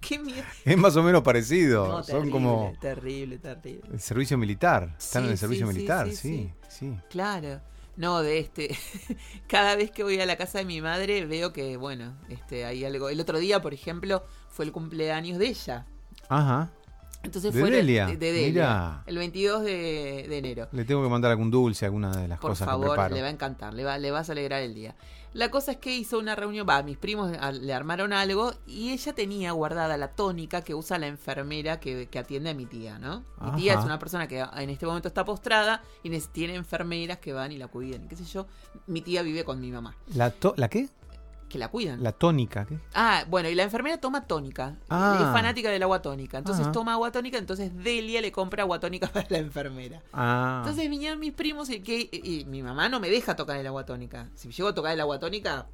Qué 0.00 0.18
miedo. 0.18 0.42
Es 0.64 0.76
más 0.78 0.96
o 0.96 1.02
menos 1.02 1.22
parecido. 1.22 1.86
No, 1.88 1.94
Son 2.02 2.06
terrible, 2.06 2.30
como 2.30 2.72
terrible, 2.80 3.38
terrible. 3.38 3.88
el 3.92 4.00
servicio 4.00 4.38
militar. 4.38 4.94
Están 4.98 5.22
Sí, 5.22 5.26
en 5.26 5.32
el 5.32 5.38
servicio 5.38 5.66
sí, 5.66 5.72
militar, 5.74 6.08
sí, 6.10 6.16
sí, 6.16 6.52
sí. 6.68 6.96
Claro. 7.10 7.60
No, 7.96 8.22
de 8.22 8.38
este. 8.38 8.76
Cada 9.48 9.76
vez 9.76 9.90
que 9.90 10.02
voy 10.02 10.18
a 10.20 10.26
la 10.26 10.36
casa 10.36 10.58
de 10.58 10.64
mi 10.64 10.80
madre 10.80 11.26
veo 11.26 11.52
que, 11.52 11.76
bueno, 11.76 12.16
este, 12.28 12.64
hay 12.64 12.84
algo. 12.84 13.08
El 13.10 13.20
otro 13.20 13.38
día, 13.38 13.60
por 13.60 13.74
ejemplo, 13.74 14.24
fue 14.48 14.64
el 14.64 14.72
cumpleaños 14.72 15.38
de 15.38 15.48
ella. 15.48 15.86
Ajá. 16.28 16.70
Entonces 17.22 17.52
¿De 17.54 17.60
fueron 17.60 17.78
Delia? 17.78 18.06
de 18.06 18.16
Delia, 18.16 19.02
el 19.06 19.16
22 19.16 19.62
de, 19.62 20.26
de 20.28 20.38
enero. 20.38 20.68
Le 20.72 20.84
tengo 20.84 21.02
que 21.02 21.08
mandar 21.08 21.30
algún 21.30 21.50
dulce, 21.50 21.84
alguna 21.86 22.10
de 22.16 22.26
las 22.28 22.38
Por 22.40 22.50
cosas 22.50 22.66
que 22.66 22.70
favor, 22.70 22.88
preparo. 22.90 23.14
le 23.14 23.22
va 23.22 23.28
a 23.28 23.30
encantar, 23.30 23.74
le, 23.74 23.84
va, 23.84 23.96
le 23.98 24.10
vas 24.10 24.28
a 24.28 24.32
alegrar 24.32 24.60
el 24.62 24.74
día. 24.74 24.96
La 25.32 25.50
cosa 25.50 25.72
es 25.72 25.78
que 25.78 25.94
hizo 25.96 26.18
una 26.18 26.34
reunión, 26.34 26.66
va, 26.68 26.82
mis 26.82 26.98
primos 26.98 27.32
a- 27.40 27.52
le 27.52 27.72
armaron 27.72 28.12
algo 28.12 28.52
y 28.66 28.90
ella 28.90 29.14
tenía 29.14 29.52
guardada 29.52 29.96
la 29.96 30.08
tónica 30.08 30.60
que 30.62 30.74
usa 30.74 30.98
la 30.98 31.06
enfermera 31.06 31.80
que, 31.80 32.06
que 32.08 32.18
atiende 32.18 32.50
a 32.50 32.54
mi 32.54 32.66
tía, 32.66 32.98
¿no? 32.98 33.24
Mi 33.40 33.62
tía 33.62 33.74
es 33.78 33.84
una 33.84 33.98
persona 33.98 34.26
que 34.28 34.40
en 34.40 34.68
este 34.68 34.84
momento 34.84 35.08
está 35.08 35.24
postrada 35.24 35.80
y 36.02 36.10
tiene 36.20 36.56
enfermeras 36.56 37.18
que 37.18 37.32
van 37.32 37.50
y 37.52 37.56
la 37.56 37.68
cuidan, 37.68 38.04
y 38.04 38.08
qué 38.08 38.16
sé 38.16 38.24
yo. 38.24 38.46
Mi 38.88 39.00
tía 39.00 39.22
vive 39.22 39.44
con 39.44 39.58
mi 39.60 39.70
mamá, 39.70 39.96
¿La, 40.14 40.30
to- 40.30 40.54
¿La 40.56 40.68
qué? 40.68 40.88
Que 41.52 41.58
la 41.58 41.68
cuidan. 41.68 42.02
La 42.02 42.12
tónica. 42.12 42.64
¿qué? 42.64 42.78
Ah, 42.94 43.24
bueno, 43.28 43.50
y 43.50 43.54
la 43.54 43.64
enfermera 43.64 43.98
toma 43.98 44.26
tónica. 44.26 44.76
Ah. 44.88 45.18
Es 45.20 45.26
fanática 45.26 45.68
del 45.68 45.82
agua 45.82 46.00
tónica. 46.00 46.38
Entonces 46.38 46.62
Ajá. 46.64 46.72
toma 46.72 46.94
agua 46.94 47.12
tónica, 47.12 47.36
entonces 47.36 47.70
Delia 47.84 48.22
le 48.22 48.32
compra 48.32 48.62
agua 48.62 48.80
tónica 48.80 49.06
para 49.12 49.26
la 49.28 49.36
enfermera. 49.38 50.00
Ah. 50.14 50.62
Entonces 50.62 50.88
vinieron 50.88 51.20
mis 51.20 51.34
primos 51.34 51.68
y, 51.68 51.80
que, 51.80 52.08
y 52.10 52.46
mi 52.46 52.62
mamá 52.62 52.88
no 52.88 53.00
me 53.00 53.10
deja 53.10 53.36
tocar 53.36 53.58
el 53.58 53.66
agua 53.66 53.84
tónica. 53.84 54.30
Si 54.34 54.50
llego 54.50 54.70
a 54.70 54.74
tocar 54.74 54.92
el 54.94 55.00
agua 55.00 55.18
tónica, 55.18 55.66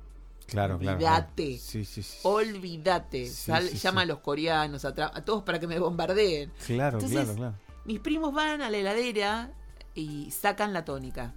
claro, 0.48 0.74
olvídate. 0.74 0.98
claro. 0.98 1.60
Sí, 1.62 1.84
sí, 1.84 2.02
sí. 2.02 2.18
olvídate. 2.24 3.26
Sal- 3.28 3.70
llama 3.70 4.00
a 4.00 4.06
los 4.06 4.18
coreanos, 4.18 4.84
a, 4.84 4.92
todos 4.92 5.44
para 5.44 5.60
que 5.60 5.68
me 5.68 5.78
bombardeen. 5.78 6.52
Claro, 6.66 6.98
Entonces- 6.98 7.20
claro, 7.24 7.36
claro. 7.36 7.54
Mis 7.84 8.00
primos 8.00 8.34
van 8.34 8.60
a 8.62 8.68
la 8.68 8.76
heladera 8.76 9.52
y 9.94 10.30
sacan 10.32 10.72
la 10.72 10.84
tónica. 10.84 11.34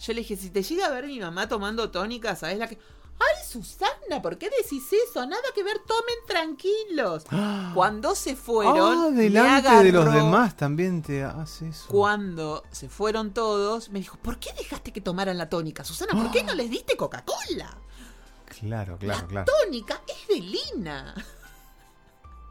Yo 0.00 0.12
le 0.12 0.20
dije, 0.20 0.36
si 0.36 0.50
te 0.50 0.62
llega 0.62 0.86
a 0.86 0.90
ver 0.90 1.06
mi 1.06 1.18
mamá 1.20 1.48
tomando 1.48 1.90
tónica, 1.90 2.34
¿sabes 2.36 2.58
la 2.58 2.66
que... 2.66 2.78
Ay, 3.18 3.44
Susana, 3.48 4.20
¿por 4.22 4.38
qué 4.38 4.50
decís 4.50 4.84
eso? 5.08 5.24
Nada 5.26 5.42
que 5.54 5.62
ver, 5.62 5.78
tomen 5.78 6.16
tranquilos. 6.26 7.24
Cuando 7.74 8.14
se 8.14 8.36
fueron... 8.36 9.06
Ah, 9.06 9.10
delante 9.10 9.84
de 9.84 9.92
los 9.92 10.12
demás 10.12 10.56
también 10.56 11.02
te 11.02 11.22
hace 11.24 11.68
eso. 11.68 11.86
Cuando 11.88 12.64
se 12.70 12.88
fueron 12.88 13.32
todos, 13.32 13.90
me 13.90 14.00
dijo, 14.00 14.16
¿por 14.18 14.38
qué 14.38 14.52
dejaste 14.58 14.92
que 14.92 15.00
tomaran 15.00 15.38
la 15.38 15.48
tónica? 15.48 15.84
Susana, 15.84 16.12
¿por 16.12 16.30
qué 16.30 16.42
no 16.42 16.54
les 16.56 16.70
diste 16.70 16.96
Coca-Cola? 16.96 17.78
Claro, 18.60 18.98
claro, 18.98 19.20
la 19.20 19.26
claro. 19.26 19.52
tónica 19.52 20.02
es 20.08 20.28
de 20.28 20.40
Lina. 20.40 21.14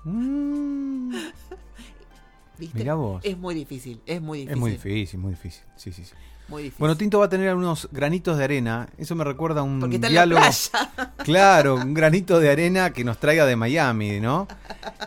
Mm, 0.06 1.16
¿Viste? 2.58 2.78
Mirá 2.78 2.96
vos. 2.96 3.24
Es 3.24 3.38
muy 3.38 3.56
difícil, 3.56 4.02
es 4.06 4.22
muy 4.22 4.40
difícil. 4.40 4.54
es 4.54 4.60
muy 4.60 4.72
difícil, 4.72 5.20
muy 5.20 5.32
difícil. 5.32 5.64
Sí, 5.78 5.94
sí, 5.94 6.04
sí. 6.04 6.14
Muy 6.54 6.64
difícil. 6.64 6.80
Bueno, 6.80 6.96
Tinto 6.98 7.20
va 7.20 7.26
a 7.26 7.30
tener 7.30 7.50
algunos 7.50 7.90
granitos 7.92 8.38
de 8.38 8.44
arena. 8.44 8.88
Eso 8.98 9.16
me 9.16 9.24
recuerda 9.24 9.62
a 9.62 9.64
un 9.64 9.80
Porque 9.80 9.96
está 9.96 10.08
diálogo. 10.10 10.40
en 10.42 10.46
la 10.46 10.52
playa. 10.52 11.14
Claro, 11.24 11.76
un 11.76 11.94
granito 11.94 12.40
de 12.40 12.50
arena 12.52 12.92
que 12.92 13.04
nos 13.04 13.18
traiga 13.20 13.46
de 13.46 13.56
Miami, 13.56 14.20
¿no? 14.20 14.48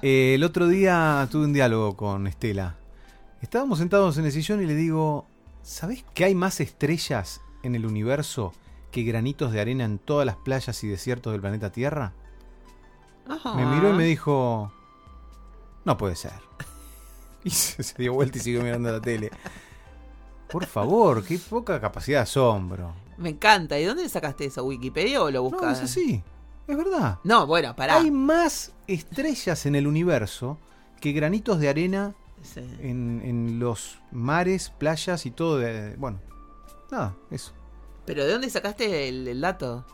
Eh, 0.03 0.33
el 0.35 0.45
otro 0.45 0.67
día 0.69 1.26
tuve 1.31 1.45
un 1.45 1.53
diálogo 1.53 1.97
con 1.97 2.26
Estela. 2.26 2.76
Estábamos 3.43 3.79
sentados 3.79 4.17
en 4.19 4.25
el 4.25 4.33
sillón 4.33 4.62
y 4.62 4.67
le 4.67 4.75
digo, 4.75 5.26
¿sabés 5.62 6.05
que 6.15 6.25
hay 6.25 6.35
más 6.35 6.61
estrellas 6.61 7.41
en 7.62 7.75
el 7.75 7.87
universo 7.87 8.53
que 8.91 9.03
granitos 9.03 9.53
de 9.53 9.61
arena 9.61 9.85
en 9.85 9.99
todas 9.99 10.25
las 10.26 10.37
playas 10.37 10.83
y 10.85 10.88
desiertos 10.88 11.33
del 11.33 11.41
planeta 11.41 11.71
Tierra? 11.71 12.12
Ajá. 13.29 13.55
Me 13.55 13.67
miró 13.67 13.91
y 13.91 13.93
me 13.97 14.05
dijo, 14.05 14.73
no 15.85 15.97
puede 15.97 16.17
ser. 16.17 16.33
Y 17.45 17.50
se 17.50 17.95
dio 17.99 18.12
vuelta 18.12 18.38
y 18.38 18.41
siguió 18.41 18.61
mirando 18.61 18.91
la 18.91 19.00
tele. 19.00 19.31
Por 20.49 20.67
favor, 20.67 21.25
qué 21.25 21.38
poca 21.38 21.81
capacidad 21.81 22.19
de 22.19 22.23
asombro. 22.23 22.93
Me 23.19 23.31
encanta. 23.31 23.79
¿Y 23.79 23.85
dónde 23.85 24.09
sacaste 24.09 24.47
eso? 24.47 24.65
¿Wikipedia 24.65 25.23
o 25.23 25.31
lo 25.31 25.43
No, 25.43 25.50
buscas? 25.50 25.79
es 25.79 25.85
así. 25.91 26.23
Es 26.67 26.76
verdad. 26.76 27.19
No, 27.25 27.47
bueno, 27.47 27.75
pará. 27.76 27.97
Hay 27.97 28.11
más 28.11 28.73
estrellas 28.87 29.67
en 29.67 29.75
el 29.75 29.87
universo 29.87 30.59
que 31.00 31.12
granitos 31.12 31.59
de 31.61 31.69
arena 31.69 32.15
Sí. 32.43 32.61
en, 32.81 33.23
en 33.25 33.59
los 33.59 33.99
mares, 34.12 34.71
playas 34.79 35.26
y 35.26 35.31
todo. 35.31 35.59
De, 35.59 35.97
bueno, 35.97 36.21
nada, 36.91 37.15
eso. 37.31 37.53
¿Pero 38.05 38.25
de 38.25 38.33
dónde 38.33 38.50
sacaste 38.50 39.09
el, 39.09 39.26
el 39.26 39.41
dato? 39.41 39.85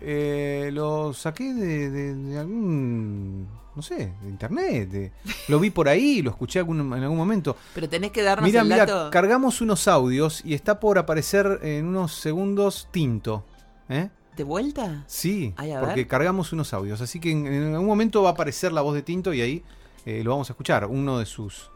Eh, 0.00 0.70
lo 0.72 1.12
saqué 1.14 1.54
de, 1.54 1.90
de- 1.90 2.14
de 2.14 2.38
algún, 2.38 3.48
no 3.74 3.82
sé, 3.82 4.12
de 4.22 4.28
internet. 4.28 4.88
de- 4.90 5.12
lo 5.48 5.58
vi 5.58 5.70
por 5.70 5.88
ahí, 5.88 6.20
lo 6.22 6.30
escuché 6.30 6.58
algún- 6.58 6.80
en 6.92 7.02
algún 7.02 7.16
momento. 7.16 7.56
Pero 7.74 7.88
tenés 7.88 8.10
que 8.10 8.22
darnos 8.22 8.46
Mira, 8.46 8.60
el 8.60 8.68
mira, 8.68 8.84
dato. 8.86 9.10
cargamos 9.10 9.60
unos 9.60 9.88
audios 9.88 10.42
y 10.44 10.54
está 10.54 10.80
por 10.80 10.98
aparecer 10.98 11.60
en 11.62 11.86
unos 11.86 12.14
segundos 12.14 12.88
tinto. 12.90 13.44
¿Eh? 13.88 14.10
¿De 14.36 14.44
vuelta? 14.44 15.04
Sí, 15.06 15.54
Ay, 15.56 15.72
porque 15.80 15.94
ver. 15.94 16.06
cargamos 16.08 16.52
unos 16.52 16.74
audios. 16.74 17.00
Así 17.00 17.18
que 17.20 17.30
en, 17.30 17.46
en 17.46 17.72
algún 17.72 17.86
momento 17.86 18.22
va 18.22 18.30
a 18.30 18.32
aparecer 18.32 18.70
la 18.72 18.82
voz 18.82 18.94
de 18.94 19.00
Tinto 19.02 19.32
y 19.32 19.40
ahí 19.40 19.64
eh, 20.04 20.22
lo 20.22 20.32
vamos 20.32 20.50
a 20.50 20.52
escuchar. 20.52 20.84
Uno 20.86 21.18
de 21.18 21.24
sus 21.24 21.70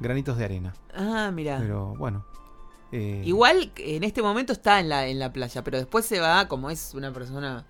granitos 0.00 0.38
de 0.38 0.44
arena. 0.46 0.72
Ah, 0.94 1.30
mira. 1.34 1.58
Pero 1.60 1.94
bueno. 1.98 2.24
Eh, 2.92 3.22
Igual 3.24 3.72
en 3.76 4.04
este 4.04 4.22
momento 4.22 4.52
está 4.52 4.80
en 4.80 4.88
la, 4.88 5.06
en 5.08 5.18
la 5.18 5.32
playa, 5.32 5.62
pero 5.64 5.78
después 5.78 6.04
se 6.06 6.20
va, 6.20 6.46
como 6.48 6.70
es 6.70 6.92
una 6.94 7.12
persona 7.12 7.64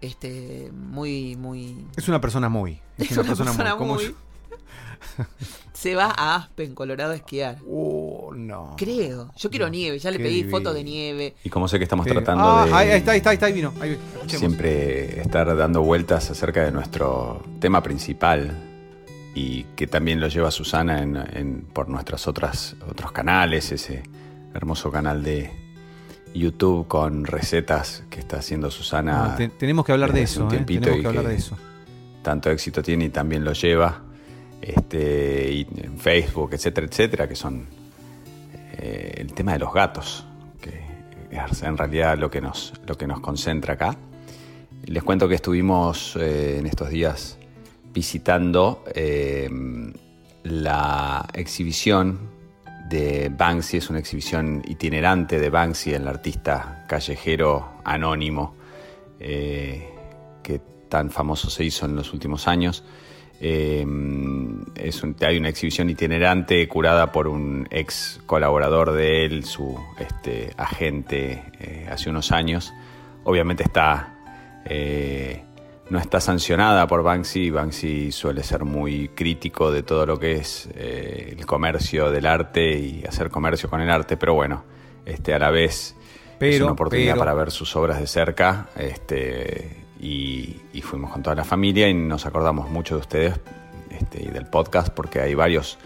este 0.00 0.70
muy, 0.72 1.36
muy. 1.36 1.86
Es 1.96 2.08
una 2.08 2.20
persona 2.20 2.48
muy. 2.48 2.80
Es, 2.98 3.10
una, 3.12 3.22
persona, 3.34 3.76
muy. 3.76 4.14
Se 5.72 5.94
va 5.94 6.12
a 6.16 6.36
Aspen, 6.36 6.74
Colorado 6.74 7.12
a 7.12 7.16
esquiar. 7.16 7.58
Oh, 7.68 8.32
no. 8.34 8.74
Creo. 8.76 9.30
Yo 9.36 9.50
quiero 9.50 9.66
No, 9.66 9.72
nieve, 9.72 9.98
ya 9.98 10.10
le 10.10 10.18
pedí 10.18 10.36
divino. 10.36 10.50
fotos 10.50 10.74
de 10.74 10.84
nieve. 10.84 11.34
Y 11.44 11.50
como 11.50 11.68
sé 11.68 11.78
que 11.78 11.84
estamos 11.84 12.04
Sí. 12.04 12.12
tratando 12.12 12.44
Ah, 12.44 12.64
de 12.66 12.72
ahí, 12.74 12.90
ahí 12.90 12.98
está, 12.98 13.12
ahí 13.12 13.16
está, 13.18 13.30
ahí 13.30 13.34
está, 13.34 13.46
ahí 13.46 13.52
vino. 13.52 13.72
Ahí, 13.80 13.98
siempre 14.26 15.20
estar 15.20 15.56
dando 15.56 15.82
vueltas 15.82 16.30
acerca 16.30 16.64
de 16.64 16.72
nuestro 16.72 17.42
tema 17.60 17.82
principal 17.82 18.52
y 19.34 19.64
que 19.76 19.86
también 19.86 20.20
lo 20.20 20.28
lleva 20.28 20.50
Susana 20.50 21.02
en, 21.02 21.16
en- 21.16 21.60
por 21.72 21.88
nuestros 21.88 22.26
otras, 22.28 22.76
otros 22.88 23.12
canales, 23.12 23.72
ese 23.72 24.02
hermoso 24.54 24.90
canal 24.92 25.22
de 25.24 25.50
YouTube 26.34 26.86
con 26.88 27.24
recetas 27.24 28.04
que 28.10 28.20
está 28.20 28.38
haciendo 28.38 28.70
Susana. 28.70 29.32
Ah, 29.32 29.36
te- 29.36 29.48
tenemos 29.48 29.84
que 29.84 29.92
hablar 29.92 30.12
de 30.12 30.22
eso, 30.22 30.42
un 30.42 30.46
¿eh? 30.48 30.50
tiempito 30.50 30.80
Tenemos 30.82 30.98
y 30.98 31.02
que 31.02 31.08
hablar 31.08 31.24
que- 31.24 31.30
de 31.30 31.36
eso. 31.36 31.56
tanto 32.22 32.50
éxito 32.50 32.82
tiene 32.82 33.06
y 33.06 33.08
también 33.10 33.44
lo 33.44 33.52
lleva. 33.52 34.00
Este, 34.62 35.52
y 35.52 35.66
en 35.76 35.98
Facebook, 35.98 36.50
etcétera, 36.54 36.86
etcétera, 36.86 37.28
que 37.28 37.36
son 37.36 37.66
eh, 38.78 39.14
el 39.18 39.34
tema 39.34 39.52
de 39.52 39.58
los 39.58 39.72
gatos, 39.74 40.24
que 40.60 40.80
es 41.30 41.62
en 41.62 41.76
realidad 41.76 42.16
lo 42.18 42.30
que 42.30 42.40
nos, 42.40 42.72
lo 42.86 42.96
que 42.96 43.06
nos 43.06 43.20
concentra 43.20 43.74
acá. 43.74 43.96
Les 44.86 45.02
cuento 45.02 45.28
que 45.28 45.34
estuvimos 45.34 46.16
eh, 46.16 46.56
en 46.58 46.66
estos 46.66 46.88
días 46.88 47.38
visitando 47.94 48.84
eh, 48.92 49.48
la 50.42 51.26
exhibición 51.32 52.32
de 52.90 53.30
Banksy, 53.34 53.78
es 53.78 53.88
una 53.88 54.00
exhibición 54.00 54.62
itinerante 54.66 55.38
de 55.38 55.48
Banksy, 55.48 55.94
el 55.94 56.06
artista 56.06 56.84
callejero 56.86 57.80
anónimo 57.84 58.56
eh, 59.20 59.88
que 60.42 60.60
tan 60.90 61.10
famoso 61.10 61.48
se 61.48 61.64
hizo 61.64 61.86
en 61.86 61.96
los 61.96 62.12
últimos 62.12 62.46
años. 62.48 62.84
Eh, 63.40 63.86
es 64.76 65.02
hay 65.20 65.38
una 65.38 65.48
exhibición 65.48 65.88
itinerante 65.88 66.66
curada 66.68 67.12
por 67.12 67.28
un 67.28 67.66
ex 67.70 68.20
colaborador 68.26 68.92
de 68.92 69.24
él, 69.24 69.44
su 69.44 69.78
este, 69.98 70.52
agente 70.56 71.86
hace 71.90 72.10
unos 72.10 72.32
años. 72.32 72.72
Obviamente 73.24 73.62
está 73.62 74.14
no 75.90 75.98
está 75.98 76.20
sancionada 76.20 76.86
por 76.86 77.02
Banksy. 77.02 77.50
Banksy 77.50 78.10
suele 78.12 78.42
ser 78.42 78.64
muy 78.64 79.08
crítico 79.08 79.70
de 79.70 79.82
todo 79.82 80.06
lo 80.06 80.18
que 80.18 80.32
es 80.36 80.68
eh, 80.74 81.34
el 81.38 81.44
comercio 81.46 82.10
del 82.10 82.26
arte 82.26 82.78
y 82.78 83.04
hacer 83.06 83.30
comercio 83.30 83.68
con 83.68 83.80
el 83.80 83.90
arte, 83.90 84.16
pero 84.16 84.34
bueno, 84.34 84.64
este, 85.04 85.34
a 85.34 85.38
la 85.38 85.50
vez 85.50 85.94
es 86.40 86.60
una 86.60 86.72
oportunidad 86.72 87.12
pero- 87.14 87.18
para 87.20 87.34
ver 87.34 87.50
sus 87.50 87.74
obras 87.76 88.00
de 88.00 88.06
cerca. 88.06 88.68
Este, 88.76 89.84
y, 90.00 90.56
y 90.72 90.82
fuimos 90.82 91.12
con 91.12 91.22
toda 91.22 91.36
la 91.36 91.44
familia 91.44 91.88
y 91.88 91.94
nos 91.94 92.26
acordamos 92.26 92.68
mucho 92.70 92.94
de 92.96 93.00
ustedes 93.00 93.40
este, 93.90 94.22
y 94.22 94.26
del 94.26 94.46
podcast 94.46 94.88
porque 94.88 95.20
hay 95.20 95.34
varios 95.34 95.78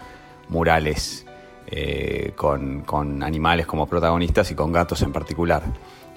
murales 0.49 1.25
eh, 1.67 2.33
con, 2.35 2.81
con 2.81 3.21
animales 3.23 3.65
como 3.67 3.85
protagonistas 3.87 4.49
y 4.51 4.55
con 4.55 4.71
gatos 4.71 5.01
en 5.03 5.11
particular. 5.13 5.61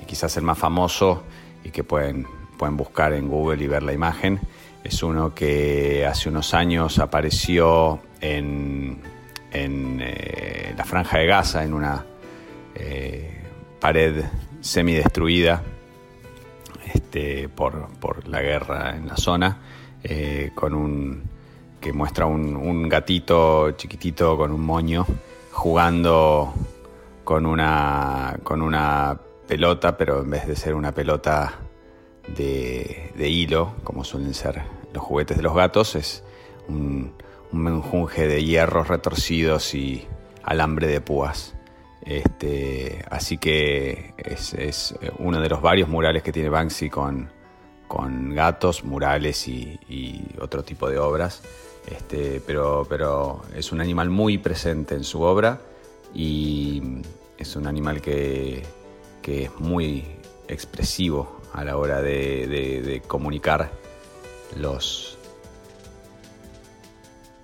Y 0.00 0.04
quizás 0.04 0.36
el 0.36 0.42
más 0.44 0.58
famoso 0.58 1.22
y 1.62 1.70
que 1.70 1.84
pueden, 1.84 2.26
pueden 2.62 2.76
buscar 2.76 3.12
en 3.12 3.26
Google 3.26 3.64
y 3.64 3.66
ver 3.66 3.82
la 3.82 3.92
imagen. 3.92 4.38
Es 4.84 5.02
uno 5.02 5.34
que 5.34 6.06
hace 6.06 6.28
unos 6.28 6.54
años 6.54 7.00
apareció 7.00 7.98
en, 8.20 9.00
en 9.50 9.98
eh, 10.00 10.72
la 10.76 10.84
franja 10.84 11.18
de 11.18 11.26
Gaza, 11.26 11.64
en 11.64 11.74
una 11.74 12.06
eh, 12.76 13.42
pared 13.80 14.24
semidestruida 14.60 15.60
este, 16.94 17.48
por, 17.48 17.88
por 17.98 18.28
la 18.28 18.40
guerra 18.40 18.94
en 18.94 19.08
la 19.08 19.16
zona, 19.16 19.58
eh, 20.04 20.52
con 20.54 20.72
un 20.72 21.22
que 21.80 21.92
muestra 21.92 22.26
un, 22.26 22.54
un 22.54 22.88
gatito 22.88 23.72
chiquitito 23.72 24.36
con 24.36 24.52
un 24.52 24.64
moño 24.64 25.04
jugando 25.50 26.54
con 27.24 27.44
una 27.44 28.38
con 28.44 28.62
una 28.62 29.18
pelota, 29.48 29.96
pero 29.96 30.20
en 30.20 30.30
vez 30.30 30.46
de 30.46 30.54
ser 30.54 30.76
una 30.76 30.92
pelota 30.92 31.58
de, 32.28 33.28
hilo, 33.28 33.74
como 33.84 34.04
suelen 34.04 34.34
ser 34.34 34.62
los 34.92 35.02
juguetes 35.02 35.36
de 35.36 35.42
los 35.42 35.54
gatos, 35.54 35.94
es 35.94 36.24
un, 36.68 37.12
un 37.52 37.62
menjunje 37.62 38.26
de 38.26 38.44
hierros 38.44 38.88
retorcidos 38.88 39.74
y 39.74 40.06
alambre 40.42 40.86
de 40.86 41.00
púas. 41.00 41.54
Este, 42.04 43.04
así 43.10 43.38
que 43.38 44.14
es, 44.16 44.54
es 44.54 44.94
uno 45.18 45.40
de 45.40 45.48
los 45.48 45.62
varios 45.62 45.88
murales 45.88 46.22
que 46.22 46.32
tiene 46.32 46.48
Banksy 46.48 46.90
con, 46.90 47.30
con 47.86 48.34
gatos, 48.34 48.84
murales 48.84 49.46
y, 49.46 49.78
y 49.88 50.24
otro 50.40 50.62
tipo 50.64 50.90
de 50.90 50.98
obras. 50.98 51.42
Este, 51.86 52.40
pero, 52.46 52.86
pero 52.88 53.42
es 53.54 53.72
un 53.72 53.80
animal 53.80 54.08
muy 54.08 54.38
presente 54.38 54.94
en 54.94 55.04
su 55.04 55.22
obra 55.22 55.60
y 56.14 57.02
es 57.38 57.56
un 57.56 57.66
animal 57.66 58.00
que, 58.00 58.62
que 59.20 59.44
es 59.44 59.60
muy 59.60 60.04
expresivo 60.48 61.41
a 61.52 61.64
la 61.64 61.76
hora 61.76 62.00
de, 62.00 63.02
comunicar 63.06 63.70
los, 64.56 65.18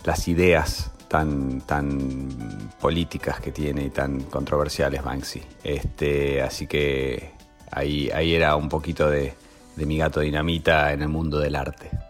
las 0.05 0.29
ideas 0.29 0.91
tan, 1.09 1.61
tan 1.63 2.29
políticas 2.81 3.41
que 3.41 3.53
tiene 3.53 3.85
y 3.85 3.91
tan 3.91 4.23
controversiales 4.23 5.03
Banksy. 5.03 5.43
Este, 5.63 6.43
así 6.43 6.67
que 6.67 7.33
ahí, 7.71 8.11
ahí 8.11 8.35
era 8.35 8.57
un 8.57 8.69
poquito 8.69 9.11
de, 9.11 9.35
de 9.77 9.87
mi 9.87 9.99
gato 9.99 10.21
dinamita 10.21 10.93
en 10.93 11.03
el 11.03 11.09
mundo 11.09 11.39
del 11.39 11.57
arte. 11.57 12.08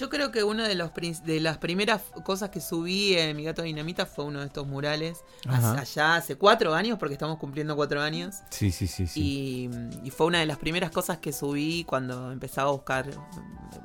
Yo 0.00 0.08
creo 0.08 0.32
que 0.32 0.42
una 0.44 0.66
de, 0.66 0.74
los, 0.76 0.92
de 1.24 1.40
las 1.40 1.58
primeras 1.58 2.00
cosas 2.24 2.48
que 2.48 2.62
subí 2.62 3.18
en 3.18 3.36
Mi 3.36 3.44
Gato 3.44 3.60
Dinamita 3.60 4.06
fue 4.06 4.24
uno 4.24 4.40
de 4.40 4.46
estos 4.46 4.66
murales. 4.66 5.18
Allá 5.46 6.16
hace 6.16 6.36
cuatro 6.36 6.74
años, 6.74 6.98
porque 6.98 7.12
estamos 7.12 7.36
cumpliendo 7.36 7.76
cuatro 7.76 8.00
años. 8.00 8.36
Sí, 8.48 8.70
sí, 8.70 8.86
sí, 8.86 9.06
sí. 9.06 9.20
Y, 9.20 10.06
y 10.06 10.10
fue 10.10 10.26
una 10.26 10.38
de 10.38 10.46
las 10.46 10.56
primeras 10.56 10.90
cosas 10.90 11.18
que 11.18 11.34
subí 11.34 11.84
cuando 11.84 12.32
empezaba 12.32 12.70
a 12.70 12.72
buscar 12.72 13.10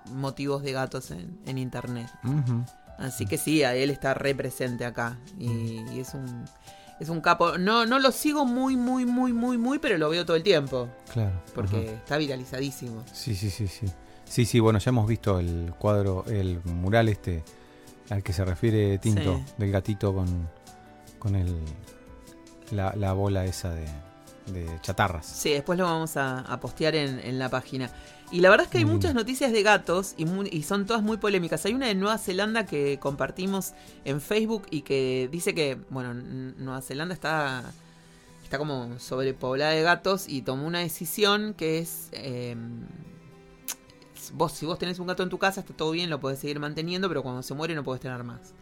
motivos 0.06 0.64
de 0.64 0.72
gatos 0.72 1.12
en, 1.12 1.38
en 1.46 1.58
internet. 1.58 2.10
Así 2.98 3.26
que 3.26 3.38
sí, 3.38 3.64
a 3.64 3.76
él 3.76 3.90
está 3.90 4.14
re 4.14 4.34
presente 4.34 4.86
acá. 4.86 5.20
Y, 5.38 5.84
y 5.92 6.00
es 6.00 6.14
un 6.14 6.46
es 6.98 7.10
un 7.10 7.20
capo. 7.20 7.58
No, 7.58 7.86
no 7.86 8.00
lo 8.00 8.14
sigo 8.14 8.46
muy, 8.46 8.78
muy, 8.78 9.06
muy, 9.06 9.34
muy, 9.34 9.58
muy, 9.58 9.80
pero 9.80 9.98
lo 9.98 10.10
veo 10.10 10.26
todo 10.26 10.38
el 10.38 10.44
tiempo. 10.44 10.88
Claro. 11.12 11.44
Porque 11.54 11.76
ajá. 11.76 11.98
está 11.98 12.18
viralizadísimo. 12.18 13.04
Sí, 13.12 13.36
sí, 13.36 13.50
sí, 13.50 13.68
sí. 13.68 13.88
Sí, 14.26 14.46
sí, 14.46 14.60
bueno, 14.60 14.80
ya 14.80 14.90
hemos 14.90 15.08
visto 15.08 15.40
el 15.40 15.74
cuadro, 15.78 16.26
el 16.28 16.60
mural 16.66 17.10
este 17.10 17.44
al 18.10 18.22
que 18.22 18.34
se 18.34 18.44
refiere 18.46 18.98
Tinto, 18.98 19.38
Sí. 19.38 19.54
del 19.58 19.72
gatito 19.72 20.14
con, 20.14 20.50
con 21.20 21.36
el, 21.36 21.56
la, 22.72 22.94
la 22.96 23.14
bola 23.14 23.46
esa 23.46 23.72
de, 23.74 23.86
de 24.54 24.68
chatarras. 24.82 25.26
Sí, 25.26 25.52
después 25.52 25.78
lo 25.80 25.86
vamos 25.86 26.18
a, 26.18 26.40
a 26.40 26.60
postear 26.60 26.96
en, 26.96 27.20
en 27.20 27.40
la 27.40 27.50
página. 27.50 27.90
Y 28.32 28.42
la 28.42 28.50
verdad 28.50 28.66
es 28.66 28.72
que 28.72 28.80
hay 28.80 28.86
muchas 28.86 29.14
noticias 29.14 29.52
de 29.52 29.62
gatos 29.64 30.16
y, 30.18 30.26
y 30.56 30.64
son 30.64 30.86
todas 30.88 31.04
muy 31.04 31.18
polémicas. 31.18 31.64
Hay 31.66 31.74
una 31.74 31.88
de 31.88 31.96
Nueva 31.96 32.18
Zelanda 32.18 32.66
que 32.66 32.98
compartimos 33.00 33.74
en 34.04 34.20
Facebook 34.20 34.64
y 34.72 34.82
que 34.82 35.30
dice 35.32 35.54
que, 35.54 35.78
bueno, 35.90 36.14
Nueva 36.14 36.82
Zelanda 36.82 37.14
está, 37.14 37.64
está 38.44 38.58
como 38.58 39.00
sobrepoblada 39.00 39.72
de 39.72 39.84
gatos 39.84 40.28
y 40.28 40.42
tomó 40.42 40.66
una 40.68 40.80
decisión 40.80 41.54
que 41.54 41.80
es... 41.80 42.10
eh, 42.14 42.56
vos, 44.34 44.52
si 44.54 44.66
vos 44.66 44.78
tenés 44.80 45.00
un 45.00 45.08
gato 45.08 45.24
en 45.24 45.30
tu 45.30 45.38
casa, 45.38 45.62
está 45.62 45.74
todo 45.74 45.92
bien, 45.92 46.10
lo 46.10 46.20
podés 46.20 46.40
seguir 46.40 46.60
manteniendo, 46.60 47.08
pero 47.08 47.22
cuando 47.24 47.44
se 47.44 47.54
muere 47.54 47.76
no 47.76 47.84
podés 47.84 48.02
tener 48.02 48.24
más. 48.24 48.54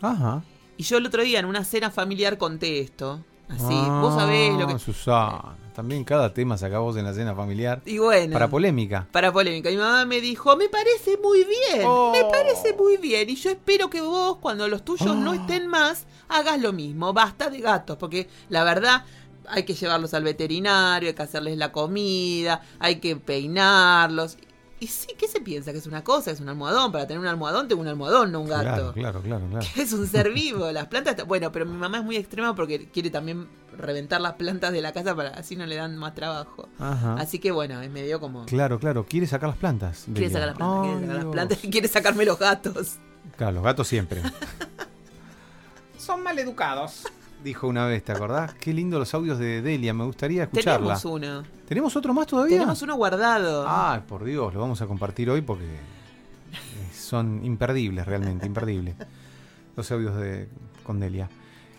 Ajá. 0.00 0.42
Y 0.76 0.82
yo 0.84 0.96
el 0.98 1.06
otro 1.06 1.22
día 1.22 1.38
en 1.38 1.46
una 1.46 1.64
cena 1.64 1.90
familiar 1.90 2.38
conté 2.38 2.80
esto. 2.80 3.20
Así, 3.48 3.74
vos 3.74 4.14
sabés 4.14 4.54
lo 4.54 4.64
Ah, 4.64 4.72
que... 4.72 4.78
Susana, 4.78 5.42
también 5.74 6.04
cada 6.04 6.32
tema 6.32 6.56
sacamos 6.56 6.96
en 6.96 7.04
la 7.04 7.12
cena 7.12 7.34
familiar. 7.34 7.82
Y 7.84 7.98
bueno. 7.98 8.32
Para 8.32 8.48
polémica. 8.48 9.06
Para 9.12 9.30
polémica. 9.30 9.68
Mi 9.68 9.76
mamá 9.76 10.06
me 10.06 10.22
dijo, 10.22 10.56
me 10.56 10.70
parece 10.70 11.18
muy 11.22 11.44
bien, 11.44 11.82
Oh. 11.86 12.12
me 12.12 12.24
parece 12.24 12.72
muy 12.74 12.96
bien. 12.96 13.28
Y 13.28 13.34
yo 13.36 13.50
espero 13.50 13.90
que 13.90 14.00
vos, 14.00 14.38
cuando 14.38 14.66
los 14.68 14.82
tuyos 14.84 15.10
Oh. 15.10 15.14
no 15.14 15.34
estén 15.34 15.66
más, 15.66 16.06
hagas 16.28 16.60
lo 16.62 16.72
mismo. 16.72 17.12
Basta 17.12 17.50
de 17.50 17.60
gatos, 17.60 17.98
porque 17.98 18.28
la 18.48 18.64
verdad 18.64 19.04
hay 19.48 19.64
que 19.64 19.74
llevarlos 19.74 20.14
al 20.14 20.22
veterinario, 20.24 21.08
hay 21.10 21.14
que 21.14 21.22
hacerles 21.22 21.58
la 21.58 21.72
comida, 21.72 22.62
hay 22.78 22.96
que 23.00 23.16
peinarlos. 23.16 24.38
Y 24.82 24.88
sí, 24.88 25.14
¿qué 25.16 25.28
se 25.28 25.40
piensa? 25.40 25.70
Que 25.70 25.78
es 25.78 25.86
una 25.86 26.02
cosa, 26.02 26.32
es 26.32 26.40
un 26.40 26.48
almohadón. 26.48 26.90
Para 26.90 27.06
tener 27.06 27.20
un 27.20 27.28
almohadón 27.28 27.68
tengo 27.68 27.80
un 27.82 27.86
almohadón, 27.86 28.32
no 28.32 28.40
un 28.40 28.48
gato. 28.48 28.92
Claro, 28.92 28.92
claro, 28.92 29.22
claro, 29.22 29.46
claro. 29.48 29.66
Es 29.76 29.92
un 29.92 30.08
ser 30.08 30.32
vivo, 30.32 30.72
las 30.72 30.88
plantas. 30.88 31.24
Bueno, 31.24 31.52
pero 31.52 31.66
mi 31.66 31.76
mamá 31.76 31.98
es 31.98 32.04
muy 32.04 32.16
extrema 32.16 32.56
porque 32.56 32.88
quiere 32.88 33.08
también 33.08 33.46
reventar 33.78 34.20
las 34.20 34.32
plantas 34.32 34.72
de 34.72 34.82
la 34.82 34.90
casa 34.90 35.14
para 35.14 35.28
así 35.30 35.54
no 35.54 35.66
le 35.66 35.76
dan 35.76 35.96
más 35.96 36.16
trabajo. 36.16 36.68
Ajá. 36.80 37.14
Así 37.14 37.38
que 37.38 37.52
bueno, 37.52 37.80
es 37.80 37.92
medio 37.92 38.18
como. 38.18 38.44
Claro, 38.46 38.80
claro, 38.80 39.06
quiere 39.06 39.28
sacar 39.28 39.50
las 39.50 39.58
plantas. 39.58 40.06
Quiere 40.12 40.30
sacar 40.30 40.48
las 40.48 40.56
plantas, 40.56 40.98
quiere 40.98 41.14
las 41.14 41.24
plantas 41.26 41.64
y 41.64 41.70
quiere 41.70 41.86
sacarme 41.86 42.24
los 42.24 42.40
gatos. 42.40 42.96
Claro, 43.36 43.52
los 43.52 43.62
gatos 43.62 43.86
siempre. 43.86 44.20
Son 45.96 46.24
maleducados. 46.24 47.04
Dijo 47.42 47.66
una 47.66 47.86
vez, 47.86 48.04
¿te 48.04 48.12
acordás? 48.12 48.54
Qué 48.54 48.72
lindo 48.72 48.98
los 48.98 49.12
audios 49.14 49.38
de 49.38 49.62
Delia, 49.62 49.92
me 49.92 50.04
gustaría 50.04 50.44
escucharla. 50.44 50.94
Tenemos 50.94 51.04
uno. 51.04 51.42
¿Tenemos 51.66 51.96
otro 51.96 52.14
más 52.14 52.26
todavía? 52.26 52.58
Tenemos 52.58 52.82
uno 52.82 52.94
guardado. 52.94 53.64
Ay, 53.66 54.02
por 54.06 54.22
Dios, 54.24 54.54
lo 54.54 54.60
vamos 54.60 54.80
a 54.80 54.86
compartir 54.86 55.28
hoy 55.28 55.40
porque 55.40 55.64
eh, 55.64 56.90
son 56.94 57.44
imperdibles, 57.44 58.06
realmente, 58.06 58.46
imperdibles. 58.46 58.94
Los 59.76 59.90
audios 59.90 60.16
de 60.16 60.48
con 60.84 61.00
Delia. 61.00 61.28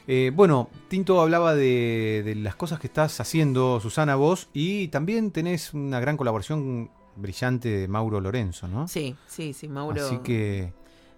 Eh, 0.06 0.32
bueno, 0.36 0.69
Tinto 0.89 1.21
hablaba 1.21 1.56
de, 1.56 2.23
de 2.26 2.36
las 2.36 2.56
cosas 2.56 2.80
que 2.80 2.88
estás 2.88 3.21
haciendo, 3.21 3.80
Susana, 3.80 4.15
vos, 4.15 4.49
y 4.54 4.89
también 4.89 5.32
tenés 5.32 5.73
una 5.73 5.99
gran 6.02 6.17
colaboración 6.17 6.89
brillante 7.15 7.69
de 7.69 7.88
Mauro 7.88 8.19
Lorenzo, 8.19 8.67
¿no? 8.67 8.88
Sí, 8.88 9.15
sí, 9.28 9.54
sí, 9.54 9.69
Mauro. 9.69 10.06
Así 10.06 10.17
que 10.17 10.73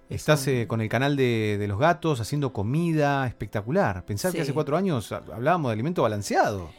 estás 0.09 0.47
eh, 0.47 0.65
con 0.67 0.81
el 0.81 0.89
canal 0.89 1.15
de, 1.15 1.57
de 1.59 1.67
los 1.67 1.79
gatos 1.79 2.19
haciendo 2.19 2.53
comida 2.53 3.25
espectacular. 3.27 4.05
Pensar 4.05 4.31
que 4.31 4.41
hace 4.41 4.53
cuatro 4.53 4.77
años 4.77 5.11
ha- 5.11 5.23
hablábamos 5.33 5.69
de 5.69 5.73
alimento 5.73 6.01
balanceado. 6.03 6.69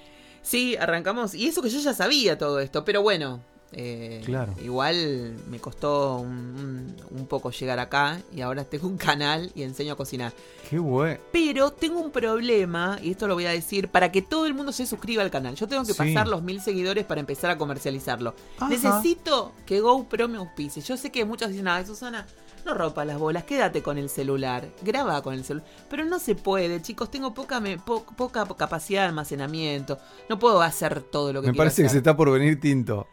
Sí, 0.43 0.77
arrancamos. 0.77 1.35
Y 1.35 1.49
eso 1.49 1.61
que 1.63 1.69
yo 1.71 1.81
ya 1.81 1.93
sabía 1.93 2.39
todo 2.39 2.61
esto, 2.61 2.85
pero 2.85 3.03
bueno. 3.03 3.41
Eh, 3.73 4.23
Claro. 4.25 4.55
Igual 4.63 5.37
me 5.49 5.59
costó 5.59 6.19
un, 6.19 6.95
poco 7.29 7.51
llegar 7.51 7.79
acá 7.79 8.21
y 8.33 8.41
ahora 8.41 8.65
tengo 8.65 8.87
un 8.87 8.97
canal 8.97 9.51
y 9.55 9.63
enseño 9.63 9.95
a 9.95 9.97
cocinar. 9.97 10.33
Qué 10.71 10.79
bueno. 10.79 11.19
Pero 11.33 11.71
tengo 11.73 12.01
un 12.01 12.11
problema, 12.11 12.99
y 13.03 13.11
esto 13.11 13.27
lo 13.27 13.35
voy 13.35 13.47
a 13.47 13.51
decir, 13.51 13.89
para 13.89 14.13
que 14.13 14.23
todo 14.23 14.47
el 14.47 14.55
mundo 14.55 14.73
se 14.73 14.87
suscriba 14.87 15.23
al 15.23 15.31
canal. 15.31 15.55
Yo 15.57 15.67
tengo 15.67 15.83
que 15.85 15.93
Sí. 15.93 15.99
pasar 15.99 16.29
los 16.29 16.43
mil 16.43 16.61
seguidores 16.61 17.05
para 17.05 17.21
empezar 17.21 17.51
a 17.51 17.59
comercializarlo. 17.59 18.35
Ajá. 18.59 18.69
Necesito 18.69 19.53
que 19.67 19.81
GoPro 19.81 20.29
me 20.29 20.39
auspice. 20.39 20.81
Yo 20.81 20.97
sé 20.97 21.11
que 21.11 21.25
muchos 21.25 21.49
dicen, 21.51 21.67
ay, 21.69 21.85
Susana, 21.85 22.27
no 22.65 22.75
rompa 22.75 23.05
las 23.05 23.19
bolas, 23.19 23.45
quédate 23.45 23.83
con 23.83 23.97
el 23.99 24.09
celular, 24.09 24.69
graba 24.83 25.23
con 25.23 25.35
el 25.35 25.45
celular. 25.45 25.69
Pero 25.91 26.05
no 26.05 26.19
se 26.19 26.35
puede, 26.35 26.81
chicos, 26.83 27.11
tengo 27.11 27.33
poca, 27.35 27.61
me- 27.61 27.79
po- 27.79 28.05
poca 28.17 28.45
capacidad 28.57 29.03
de 29.03 29.09
almacenamiento. 29.09 29.99
No 30.29 30.39
puedo 30.39 30.63
hacer 30.63 31.01
todo 31.03 31.33
lo 31.33 31.41
que 31.43 31.49
Me 31.49 31.53
quiero 31.53 31.59
parece 31.65 31.83
que 31.83 31.89
se 31.89 31.99
está 31.99 32.17
por 32.17 32.31
venir 32.31 32.59
Tinto. 32.61 33.07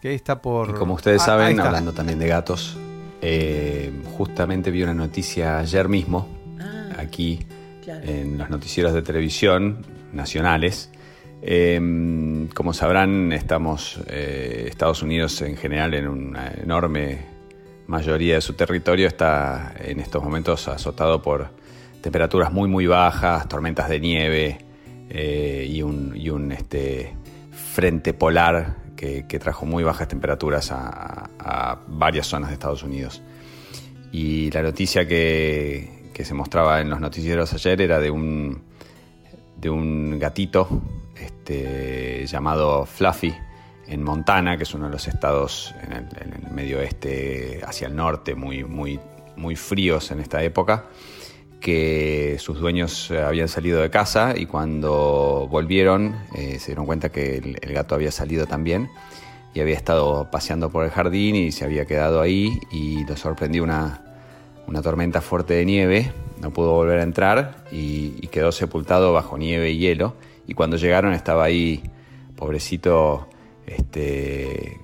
Que 0.00 0.08
ahí 0.08 0.14
está 0.14 0.40
por. 0.42 0.70
Y 0.70 0.72
como 0.74 0.94
ustedes 0.94 1.22
Ah, 1.22 1.26
saben, 1.26 1.58
hablando 1.60 1.92
también 1.92 2.18
de 2.18 2.28
gatos, 2.28 2.76
eh, 3.22 3.92
justamente 4.16 4.70
vi 4.70 4.82
una 4.82 4.94
noticia 4.94 5.58
ayer 5.58 5.88
mismo, 5.88 6.28
Ah, 6.60 6.96
aquí 6.98 7.40
claro. 7.82 8.04
en 8.08 8.38
los 8.38 8.50
noticieros 8.50 8.92
de 8.92 9.02
televisión 9.02 9.84
nacionales. 10.12 10.90
Eh, 11.42 12.48
como 12.54 12.72
sabrán, 12.72 13.32
estamos, 13.32 14.00
eh, 14.08 14.66
Estados 14.68 15.02
Unidos 15.02 15.40
en 15.42 15.56
general, 15.56 15.94
en 15.94 16.08
una 16.08 16.50
enorme 16.50 17.20
mayoría 17.86 18.34
de 18.36 18.40
su 18.40 18.54
territorio, 18.54 19.06
está 19.06 19.74
en 19.78 20.00
estos 20.00 20.22
momentos 20.24 20.66
azotado 20.68 21.22
por 21.22 21.50
temperaturas 22.00 22.52
muy, 22.52 22.68
muy 22.68 22.86
bajas, 22.86 23.48
tormentas 23.48 23.88
de 23.88 24.00
nieve 24.00 24.58
eh, 25.08 25.66
y 25.70 25.82
un, 25.82 26.16
y 26.16 26.30
un, 26.30 26.52
este, 26.52 27.14
frente 27.74 28.12
polar 28.12 28.76
que, 28.96 29.38
trajo 29.38 29.66
muy 29.66 29.84
bajas 29.84 30.08
temperaturas 30.08 30.70
a, 30.72 31.78
varias 31.86 32.26
zonas 32.26 32.48
de 32.50 32.54
Estados 32.54 32.82
Unidos. 32.82 33.22
Y 34.12 34.50
la 34.50 34.62
noticia 34.62 35.06
que, 35.06 36.10
se 36.14 36.34
mostraba 36.34 36.80
en 36.80 36.88
los 36.88 36.98
noticieros 36.98 37.52
ayer 37.52 37.80
era 37.82 38.00
de 38.00 38.10
un, 38.10 38.62
de 39.58 39.68
un 39.68 40.18
gatito 40.18 40.66
este, 41.14 42.26
llamado 42.26 42.86
Fluffy 42.86 43.34
en 43.86 44.02
Montana, 44.02 44.56
que 44.56 44.62
es 44.62 44.74
uno 44.74 44.86
de 44.86 44.92
los 44.92 45.06
estados 45.06 45.74
en 45.82 45.92
el, 45.92 46.06
en 46.20 46.44
el 46.44 46.52
medio 46.52 46.78
oeste, 46.78 47.60
hacia 47.64 47.86
el 47.88 47.94
norte, 47.94 48.34
muy, 48.34 48.64
muy, 48.64 48.98
muy 49.36 49.56
fríos 49.56 50.10
en 50.10 50.20
esta 50.20 50.42
época, 50.42 50.86
que 51.66 52.36
sus 52.38 52.60
dueños 52.60 53.10
eh, 53.10 53.20
habían 53.20 53.48
salido 53.48 53.80
de 53.80 53.90
casa 53.90 54.34
y 54.36 54.46
cuando 54.46 55.48
volvieron 55.50 56.14
eh, 56.32 56.60
se 56.60 56.66
dieron 56.66 56.86
cuenta 56.86 57.08
que 57.08 57.38
el, 57.38 57.72
gato 57.74 57.96
había 57.96 58.12
salido 58.12 58.46
también 58.46 58.88
y 59.52 59.58
había 59.58 59.74
estado 59.74 60.30
paseando 60.30 60.70
por 60.70 60.84
el 60.84 60.92
jardín 60.92 61.34
y 61.34 61.50
se 61.50 61.64
había 61.64 61.84
quedado 61.84 62.20
ahí 62.20 62.60
y 62.70 63.04
lo 63.06 63.16
sorprendió 63.16 63.64
una, 63.64 64.00
una 64.68 64.80
tormenta 64.80 65.20
fuerte 65.20 65.54
de 65.54 65.64
nieve, 65.64 66.12
no 66.40 66.52
pudo 66.52 66.70
volver 66.70 67.00
a 67.00 67.02
entrar 67.02 67.64
y, 67.72 68.14
y 68.20 68.28
quedó 68.28 68.52
sepultado 68.52 69.12
bajo 69.12 69.36
nieve 69.36 69.72
y 69.72 69.78
hielo. 69.78 70.14
Y 70.46 70.54
cuando 70.54 70.76
llegaron 70.76 71.14
estaba 71.14 71.42
ahí, 71.42 71.82
pobrecito, 72.36 73.26
este, 73.66 74.78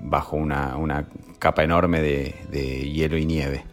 bajo 0.00 0.36
una, 0.36 0.78
una 0.78 1.04
capa 1.38 1.62
enorme 1.62 2.00
de, 2.00 2.36
de 2.50 2.90
hielo 2.90 3.18
y 3.18 3.26
nieve. 3.26 3.66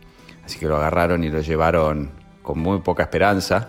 Así 0.43 0.59
que 0.59 0.67
lo 0.67 0.75
agarraron 0.75 1.23
y 1.23 1.29
lo 1.29 1.39
llevaron 1.39 2.18
con 2.49 2.57
muy 2.57 2.79
poca 2.79 3.03
esperanza 3.03 3.67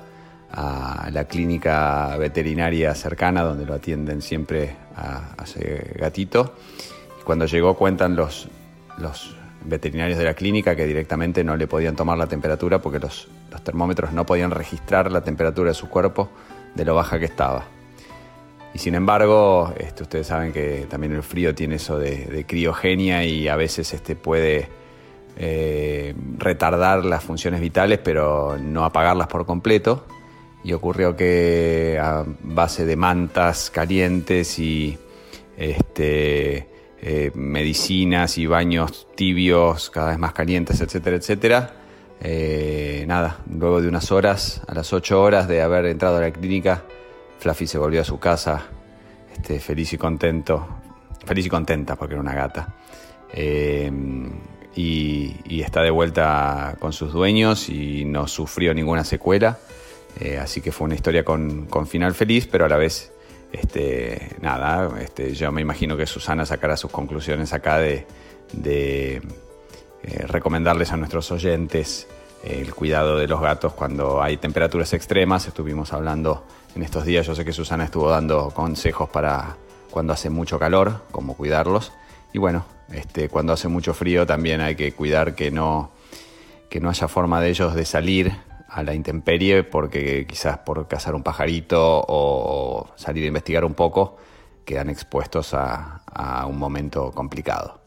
a 0.50 1.10
la 1.12 1.24
clínica 1.24 2.16
veterinaria 2.16 2.94
cercana 2.94 3.42
donde 3.42 3.66
lo 3.66 3.74
atienden 3.74 4.22
siempre 4.22 4.74
a, 4.96 5.34
ese 5.44 5.92
gatito. 5.98 6.54
Y 7.20 7.22
cuando 7.22 7.44
llegó 7.44 7.76
cuentan 7.76 8.16
los, 8.16 8.48
los 8.96 9.36
veterinarios 9.66 10.16
de 10.16 10.24
la 10.24 10.32
clínica 10.32 10.74
que 10.74 10.86
directamente 10.86 11.44
no 11.44 11.58
le 11.58 11.66
podían 11.66 11.94
tomar 11.94 12.16
la 12.16 12.26
temperatura 12.26 12.78
porque 12.78 13.00
los, 13.00 13.28
termómetros 13.62 14.14
no 14.14 14.24
podían 14.24 14.50
registrar 14.50 15.12
la 15.12 15.20
temperatura 15.20 15.72
de 15.72 15.74
su 15.74 15.90
cuerpo 15.90 16.30
de 16.74 16.86
lo 16.86 16.94
baja 16.94 17.18
que 17.18 17.26
estaba. 17.26 17.64
Y 18.72 18.78
sin 18.78 18.94
embargo, 18.94 19.74
este, 19.76 20.04
ustedes 20.04 20.26
saben 20.26 20.54
que 20.54 20.86
también 20.88 21.12
el 21.12 21.22
frío 21.22 21.54
tiene 21.54 21.74
eso 21.74 21.98
de 21.98 22.46
criogenia 22.48 23.26
y 23.26 23.46
a 23.46 23.56
veces 23.56 23.92
este, 23.92 24.16
puede 24.16 24.79
eh, 25.42 26.14
retardar 26.36 27.02
las 27.06 27.24
funciones 27.24 27.62
vitales, 27.62 27.98
pero 28.04 28.58
no 28.60 28.84
apagarlas 28.84 29.26
por 29.26 29.46
completo. 29.46 30.04
Y 30.62 30.74
ocurrió 30.74 31.16
que 31.16 31.98
a 31.98 32.26
base 32.42 32.84
de 32.84 32.94
mantas 32.94 33.70
calientes 33.70 34.58
y 34.58 34.98
este, 35.56 36.68
eh, 37.00 37.30
medicinas 37.34 38.36
y 38.36 38.44
baños 38.44 39.08
tibios 39.14 39.88
cada 39.88 40.10
vez 40.10 40.18
más 40.18 40.34
calientes, 40.34 40.78
etcétera, 40.82 41.16
etcétera, 41.16 41.72
eh, 42.20 43.04
nada, 43.08 43.38
luego 43.50 43.80
de 43.80 43.88
unas 43.88 44.12
horas, 44.12 44.60
a 44.68 44.74
las 44.74 44.92
8 44.92 45.22
horas 45.22 45.48
de 45.48 45.62
haber 45.62 45.86
entrado 45.86 46.18
a 46.18 46.20
la 46.20 46.30
clínica, 46.32 46.84
Fluffy 47.38 47.66
se 47.66 47.78
volvió 47.78 48.02
a 48.02 48.04
su 48.04 48.18
casa, 48.18 48.66
este, 49.32 49.58
feliz 49.58 49.94
y 49.94 49.96
contento, 49.96 50.68
feliz 51.24 51.46
y 51.46 51.48
contenta 51.48 51.96
porque 51.96 52.12
era 52.12 52.20
una 52.20 52.34
gata. 52.34 52.74
Y, 54.74 55.60
está 55.62 55.82
de 55.82 55.90
vuelta 55.90 56.76
con 56.80 56.92
sus 56.92 57.12
dueños 57.12 57.68
y 57.68 58.04
no 58.04 58.26
sufrió 58.26 58.74
ninguna 58.74 59.04
secuela. 59.04 59.58
Eh, 60.18 60.38
así 60.38 60.60
que 60.60 60.72
fue 60.72 60.86
una 60.86 60.94
historia 60.94 61.24
con, 61.24 61.66
con 61.66 61.86
final 61.86 62.14
feliz, 62.14 62.48
pero 62.50 62.64
a 62.64 62.68
la 62.68 62.76
vez, 62.76 63.12
este, 63.52 64.36
nada, 64.40 65.00
este, 65.00 65.34
yo 65.34 65.52
me 65.52 65.60
imagino 65.60 65.96
que 65.96 66.06
Susana 66.06 66.44
sacará 66.44 66.76
sus 66.76 66.90
conclusiones 66.90 67.52
acá 67.52 67.78
de, 67.78 68.06
de 68.52 69.22
eh, 70.02 70.26
recomendarles 70.26 70.92
a 70.92 70.96
nuestros 70.96 71.30
oyentes 71.30 72.08
eh, 72.42 72.62
el 72.62 72.74
cuidado 72.74 73.18
de 73.18 73.28
los 73.28 73.40
gatos 73.40 73.74
cuando 73.74 74.22
hay 74.22 74.36
temperaturas 74.36 74.92
extremas. 74.94 75.46
Estuvimos 75.46 75.92
hablando 75.92 76.44
en 76.74 76.82
estos 76.82 77.04
días, 77.04 77.26
yo 77.26 77.34
sé 77.34 77.44
que 77.44 77.52
Susana 77.52 77.84
estuvo 77.84 78.08
dando 78.08 78.50
consejos 78.50 79.08
para 79.10 79.56
cuando 79.90 80.12
hace 80.12 80.30
mucho 80.30 80.58
calor, 80.58 81.02
cómo 81.10 81.36
cuidarlos. 81.36 81.92
Y 82.32 82.38
bueno, 82.38 82.64
este, 82.92 83.28
cuando 83.28 83.52
hace 83.52 83.68
mucho 83.68 83.94
frío 83.94 84.26
también 84.26 84.60
hay 84.60 84.76
que 84.76 84.92
cuidar 84.92 85.34
que 85.34 85.50
no, 85.50 85.90
que 86.68 86.80
no 86.80 86.90
haya 86.90 87.08
forma 87.08 87.40
de 87.40 87.50
ellos 87.50 87.74
de 87.74 87.84
salir 87.84 88.32
a 88.68 88.82
la 88.82 88.94
intemperie 88.94 89.64
porque 89.64 90.26
quizás 90.26 90.58
por 90.58 90.86
cazar 90.86 91.14
un 91.14 91.22
pajarito 91.22 92.04
o 92.06 92.88
salir 92.96 93.24
a 93.24 93.26
investigar 93.26 93.64
un 93.64 93.74
poco 93.74 94.16
quedan 94.64 94.88
expuestos 94.88 95.52
a, 95.54 95.96
un 96.46 96.58
momento 96.58 97.10
complicado. 97.12 97.80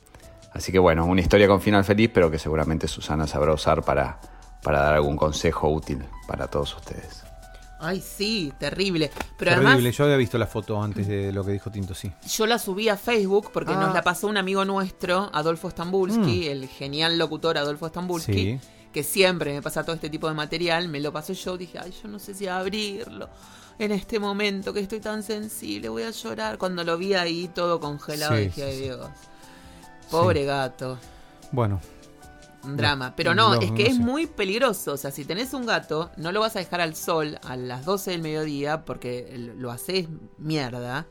Así 0.53 0.71
que 0.71 0.79
bueno, 0.79 1.05
una 1.05 1.21
historia 1.21 1.47
con 1.47 1.61
final 1.61 1.83
feliz, 1.83 2.09
pero 2.13 2.29
que 2.29 2.39
seguramente 2.39 2.87
Susana 2.87 3.27
sabrá 3.27 3.53
usar 3.53 3.83
para, 3.83 4.19
para 4.61 4.81
dar 4.81 4.95
algún 4.95 5.15
consejo 5.15 5.69
útil 5.69 6.03
para 6.27 6.47
todos 6.47 6.75
ustedes. 6.75 7.22
Ay, 7.85 8.01
sí, 8.01 8.53
terrible. 8.57 9.11
Pero 9.37 9.51
Terrible, 9.51 9.71
además, 9.73 9.95
yo 9.97 10.03
había 10.05 10.17
visto 10.17 10.37
la 10.37 10.47
foto 10.47 10.81
antes 10.81 11.05
de 11.07 11.31
lo 11.33 11.43
que 11.43 11.51
dijo 11.51 11.69
Tinto, 11.69 11.93
sí. 11.93 12.11
yo 12.35 12.45
la 12.47 12.57
subí 12.57 12.87
a 12.89 12.95
Facebook 12.97 13.49
porque 13.53 13.73
Ah. 13.73 13.79
nos 13.79 13.93
la 13.93 14.01
pasó 14.01 14.27
un 14.27 14.37
amigo 14.37 14.63
nuestro, 14.65 15.29
Adolfo 15.33 15.69
Stambulski, 15.69 16.47
el 16.47 16.67
genial 16.67 17.17
locutor 17.17 17.57
Adolfo 17.57 17.89
Stambulski, 17.89 18.31
Mm. 18.53 18.59
Sí. 18.59 18.67
que 18.93 19.03
siempre 19.03 19.53
me 19.53 19.61
pasa 19.61 19.83
todo 19.83 19.95
este 19.95 20.09
tipo 20.09 20.27
de 20.27 20.33
material. 20.33 20.87
Me 20.87 20.99
lo 21.01 21.11
pasó 21.11 21.33
yo, 21.33 21.57
dije, 21.57 21.77
ay, 21.79 21.93
yo 22.01 22.07
no 22.07 22.19
sé 22.19 22.33
si 22.33 22.47
abrirlo. 22.47 23.27
En 23.79 23.91
este 23.91 24.19
momento 24.19 24.71
que 24.71 24.79
estoy 24.81 24.99
tan 24.99 25.23
sensible, 25.23 25.89
voy 25.89 26.03
a 26.03 26.11
llorar. 26.11 26.57
Cuando 26.59 26.83
lo 26.83 26.95
vi 26.97 27.15
ahí 27.15 27.49
todo 27.53 27.79
congelado, 27.79 28.35
Sí, 28.35 28.41
dije, 28.43 28.53
sí, 28.55 28.61
ay 28.61 28.75
sí. 28.77 28.83
Dios. 28.83 29.07
Pobre 30.11 30.45
gato. 30.45 30.99
Bueno, 31.51 31.81
Un 32.63 32.77
drama. 32.77 33.13
Pero 33.15 33.33
no, 33.35 33.55
no, 33.55 33.61
es 33.61 33.69
no 33.71 33.75
que 33.75 33.87
es 33.87 33.97
muy 33.97 34.27
peligroso. 34.27 34.93
O 34.93 34.97
sea, 34.97 35.11
si 35.11 35.25
tenés 35.25 35.53
un 35.53 35.65
gato, 35.65 36.11
no 36.17 36.31
lo 36.31 36.39
vas 36.39 36.55
a 36.55 36.59
dejar 36.59 36.81
al 36.81 36.95
sol 36.95 37.37
a 37.43 37.55
las 37.57 37.85
12 37.85 38.11
del 38.11 38.21
mediodía 38.21 38.85
porque 38.85 39.35
lo 39.57 39.71
haces 39.71 40.07
mierda. 40.37 41.07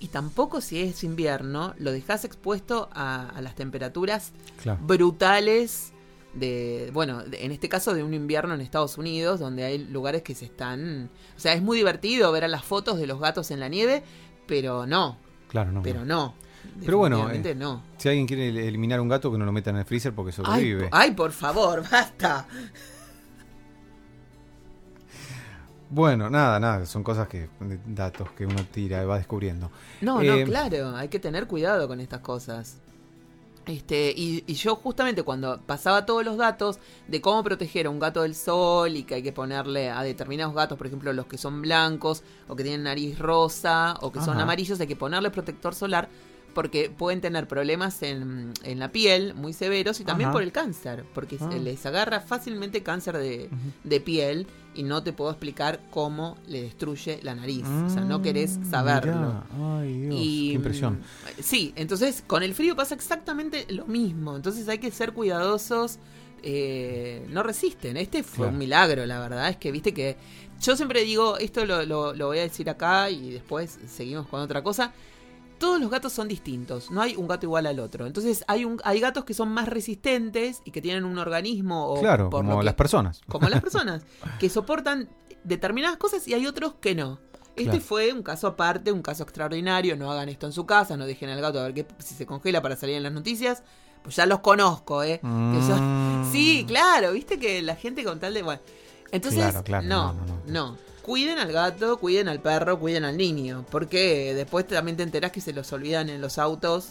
Y 0.00 0.08
tampoco 0.08 0.60
si 0.60 0.80
es 0.80 1.02
invierno, 1.04 1.74
lo 1.78 1.90
dejas 1.92 2.24
expuesto 2.24 2.88
a, 2.92 3.28
a 3.30 3.40
las 3.42 3.54
temperaturas 3.56 4.32
claro. 4.62 4.78
brutales 4.82 5.92
de, 6.34 6.90
bueno, 6.92 7.24
de- 7.24 7.44
en 7.44 7.50
este 7.50 7.68
caso 7.68 7.94
de 7.94 8.04
un 8.04 8.14
invierno 8.14 8.54
en 8.54 8.60
Estados 8.60 8.96
Unidos, 8.96 9.40
donde 9.40 9.64
hay 9.64 9.78
lugares 9.78 10.22
que 10.22 10.34
se 10.36 10.44
están... 10.44 11.10
O 11.36 11.40
sea, 11.40 11.52
es 11.54 11.62
muy 11.62 11.76
divertido 11.76 12.30
ver 12.30 12.44
a 12.44 12.48
las 12.48 12.64
fotos 12.64 12.98
de 12.98 13.06
los 13.08 13.18
gatos 13.18 13.50
en 13.50 13.58
la 13.60 13.68
nieve, 13.68 14.04
pero 14.46 14.86
no, 14.86 15.18
Claro, 15.48 15.72
no. 15.72 15.82
pero 15.82 16.04
no. 16.04 16.34
Pero 16.84 16.98
bueno, 16.98 17.30
eh, 17.30 17.54
no. 17.54 17.82
Si 17.96 18.08
alguien 18.08 18.26
quiere 18.26 18.48
eliminar 18.68 19.00
un 19.00 19.08
gato, 19.08 19.32
que 19.32 19.38
no 19.38 19.44
lo 19.44 19.52
metan 19.52 19.74
en 19.74 19.80
el 19.80 19.84
freezer 19.86 20.14
porque 20.14 20.30
Ay, 20.30 20.34
sobrevive. 20.44 20.88
po- 20.88 20.96
ay, 20.96 21.10
por 21.12 21.32
favor, 21.32 21.82
basta. 21.90 22.46
Bueno, 25.90 26.28
nada, 26.28 26.60
nada, 26.60 26.84
son 26.86 27.02
cosas 27.02 27.28
que, 27.28 27.48
datos 27.86 28.30
que 28.32 28.44
uno 28.44 28.62
tira 28.70 29.02
y 29.02 29.06
va 29.06 29.16
descubriendo. 29.16 29.70
No, 30.02 30.20
Eh, 30.20 30.40
no, 30.40 30.46
claro, 30.46 30.94
hay 30.94 31.08
que 31.08 31.18
tener 31.18 31.46
cuidado 31.46 31.88
con 31.88 32.00
estas 32.00 32.20
cosas. 32.20 32.76
Este, 33.64 34.12
y, 34.16 34.44
y 34.46 34.54
yo 34.54 34.76
justamente 34.76 35.22
cuando 35.22 35.60
pasaba 35.60 36.06
todos 36.06 36.24
los 36.24 36.38
datos 36.38 36.78
de 37.06 37.20
cómo 37.20 37.42
proteger 37.42 37.86
a 37.86 37.90
un 37.90 37.98
gato 37.98 38.22
del 38.22 38.34
sol 38.34 38.96
y 38.96 39.02
que 39.04 39.16
hay 39.16 39.22
que 39.22 39.32
ponerle 39.32 39.90
a 39.90 40.02
determinados 40.02 40.54
gatos, 40.54 40.78
por 40.78 40.86
ejemplo 40.86 41.12
los 41.12 41.26
que 41.26 41.36
son 41.36 41.60
blancos 41.60 42.22
o 42.48 42.56
que 42.56 42.62
tienen 42.62 42.84
nariz 42.84 43.18
rosa 43.18 43.94
o 44.00 44.10
que 44.10 44.20
son 44.22 44.40
amarillos, 44.40 44.80
hay 44.80 44.86
que 44.86 44.96
ponerle 44.96 45.30
protector 45.30 45.74
solar 45.74 46.08
porque 46.58 46.90
pueden 46.90 47.20
tener 47.20 47.46
problemas 47.46 48.02
en, 48.02 48.52
en 48.64 48.80
la 48.80 48.90
piel 48.90 49.32
muy 49.34 49.52
severos 49.52 50.00
y 50.00 50.04
también 50.04 50.30
Ajá. 50.30 50.32
por 50.32 50.42
el 50.42 50.50
cáncer, 50.50 51.04
porque 51.14 51.36
Ah. 51.40 51.50
les 51.54 51.86
agarra 51.86 52.18
fácilmente 52.18 52.82
cáncer 52.82 53.16
de, 53.16 53.48
de 53.84 54.00
piel 54.00 54.48
y 54.74 54.82
no 54.82 55.04
te 55.04 55.12
puedo 55.12 55.30
explicar 55.30 55.78
cómo 55.92 56.36
le 56.48 56.62
destruye 56.62 57.20
la 57.22 57.36
nariz. 57.36 57.64
o 57.64 57.88
sea, 57.88 58.02
no 58.02 58.22
querés 58.22 58.58
Mm, 58.58 58.70
saberlo. 58.70 59.44
Ay, 59.56 60.00
Dios, 60.00 60.14
Y, 60.18 60.48
qué 60.48 60.54
impresión. 60.56 60.94
mm, 60.94 61.42
Sí, 61.42 61.72
entonces 61.76 62.24
con 62.26 62.42
el 62.42 62.54
frío 62.54 62.74
pasa 62.74 62.96
exactamente 62.96 63.64
lo 63.68 63.86
mismo. 63.86 64.34
Entonces 64.34 64.68
hay 64.68 64.78
que 64.78 64.90
ser 64.90 65.12
cuidadosos. 65.12 66.00
eh, 66.42 67.26
no 67.30 67.42
resisten. 67.42 67.96
Este 67.96 68.22
fue 68.22 68.36
Claro. 68.46 68.52
un 68.52 68.58
milagro, 68.58 69.06
la 69.06 69.18
verdad. 69.20 69.48
Es 69.48 69.56
que, 69.56 69.72
viste 69.72 69.92
que. 69.92 70.16
Yo 70.62 70.76
siempre 70.76 71.02
digo, 71.02 71.36
esto 71.38 71.64
lo, 71.66 71.84
lo- 71.84 72.14
lo 72.14 72.26
voy 72.28 72.38
a 72.38 72.42
decir 72.42 72.70
acá 72.70 73.10
y 73.10 73.30
después 73.32 73.78
seguimos 73.88 74.26
con 74.28 74.40
otra 74.40 74.62
cosa. 74.62 74.92
Todos 75.58 75.80
los 75.80 75.90
gatos 75.90 76.12
son 76.12 76.28
distintos, 76.28 76.90
no 76.90 77.00
hay 77.02 77.16
un 77.16 77.26
gato 77.26 77.46
igual 77.46 77.66
al 77.66 77.80
otro. 77.80 78.06
Entonces 78.06 78.44
hay 78.46 78.64
un, 78.64 78.80
hay 78.84 79.00
gatos 79.00 79.24
que 79.24 79.34
son 79.34 79.48
más 79.50 79.68
resistentes 79.68 80.60
y 80.64 80.70
que 80.70 80.80
tienen 80.80 81.04
un 81.04 81.18
organismo 81.18 81.86
o 81.88 82.00
claro, 82.00 82.30
por 82.30 82.44
como 82.44 82.60
que- 82.60 82.64
las 82.64 82.74
personas. 82.74 83.20
como 83.28 83.48
las 83.48 83.60
personas, 83.62 84.02
que 84.38 84.48
soportan 84.50 85.08
determinadas 85.44 85.96
cosas 85.96 86.26
y 86.28 86.34
hay 86.34 86.46
otros 86.46 86.74
que 86.80 86.94
no. 86.94 87.18
Este 87.56 87.70
Claro. 87.70 87.80
fue 87.80 88.12
un 88.12 88.22
caso 88.22 88.46
aparte, 88.46 88.92
un 88.92 89.02
caso 89.02 89.24
extraordinario. 89.24 89.96
No 89.96 90.12
hagan 90.12 90.28
esto 90.28 90.46
en 90.46 90.52
su 90.52 90.64
casa, 90.64 90.96
no 90.96 91.06
dejen 91.06 91.28
al 91.30 91.40
gato 91.40 91.58
a 91.58 91.64
ver 91.64 91.74
qué, 91.74 91.86
si 91.98 92.14
se 92.14 92.24
congela 92.24 92.62
para 92.62 92.76
salir 92.76 92.94
en 92.96 93.02
las 93.02 93.12
noticias. 93.12 93.64
Pues 94.04 94.14
ya 94.14 94.26
los 94.26 94.38
conozco, 94.40 95.02
¿eh? 95.02 95.18
Que 95.20 95.26
son- 95.62 96.22
Mm. 96.22 96.28
Sí, 96.32 96.64
claro, 96.68 97.12
viste 97.12 97.38
que 97.40 97.60
la 97.62 97.74
gente 97.74 98.04
con 98.04 98.20
tal 98.20 98.32
de. 98.34 98.42
Bueno, 98.42 98.60
entonces, 99.10 99.40
Claro, 99.40 99.64
claro, 99.64 99.86
no, 99.88 100.12
no, 100.12 100.20
no, 100.26 100.26
no, 100.26 100.70
no. 100.72 100.76
Cuiden 101.08 101.38
al 101.38 101.50
gato, 101.50 101.96
cuiden 101.96 102.28
al 102.28 102.40
perro, 102.40 102.78
cuiden 102.78 103.04
al 103.04 103.16
niño. 103.16 103.64
Porque 103.70 104.34
después 104.34 104.66
también 104.66 104.98
te 104.98 105.02
enterás 105.04 105.32
que 105.32 105.40
se 105.40 105.54
los 105.54 105.72
olvidan 105.72 106.10
en 106.10 106.20
los 106.20 106.36
autos 106.36 106.90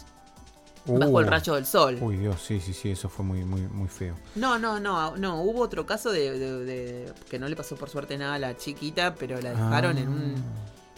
bajo 0.87 1.19
el 1.19 1.27
Uh, 1.27 1.29
rayo 1.29 1.53
del 1.53 1.65
sol. 1.67 1.97
Uy, 2.01 2.17
Dios, 2.17 2.41
sí, 2.41 2.59
sí, 2.59 2.73
sí, 2.73 2.89
eso 2.89 3.09
fue 3.09 3.23
muy, 3.23 3.43
muy, 3.45 3.61
muy 3.61 3.87
feo. 3.89 4.15
No, 4.35 4.57
no, 4.57 4.79
no, 4.79 5.15
no. 5.17 5.43
Hubo 5.43 5.61
otro 5.61 5.85
caso 5.85 6.11
de, 6.11 6.31
de- 6.39 6.65
de- 6.65 7.13
que 7.29 7.37
no 7.37 7.47
le 7.47 7.55
pasó 7.55 7.75
por 7.75 7.89
suerte 7.91 8.17
nada 8.17 8.33
a 8.33 8.39
la 8.39 8.57
chiquita, 8.57 9.13
pero 9.13 9.39
la 9.39 9.51
dejaron 9.51 9.97
en 9.99 10.07
un 10.09 10.35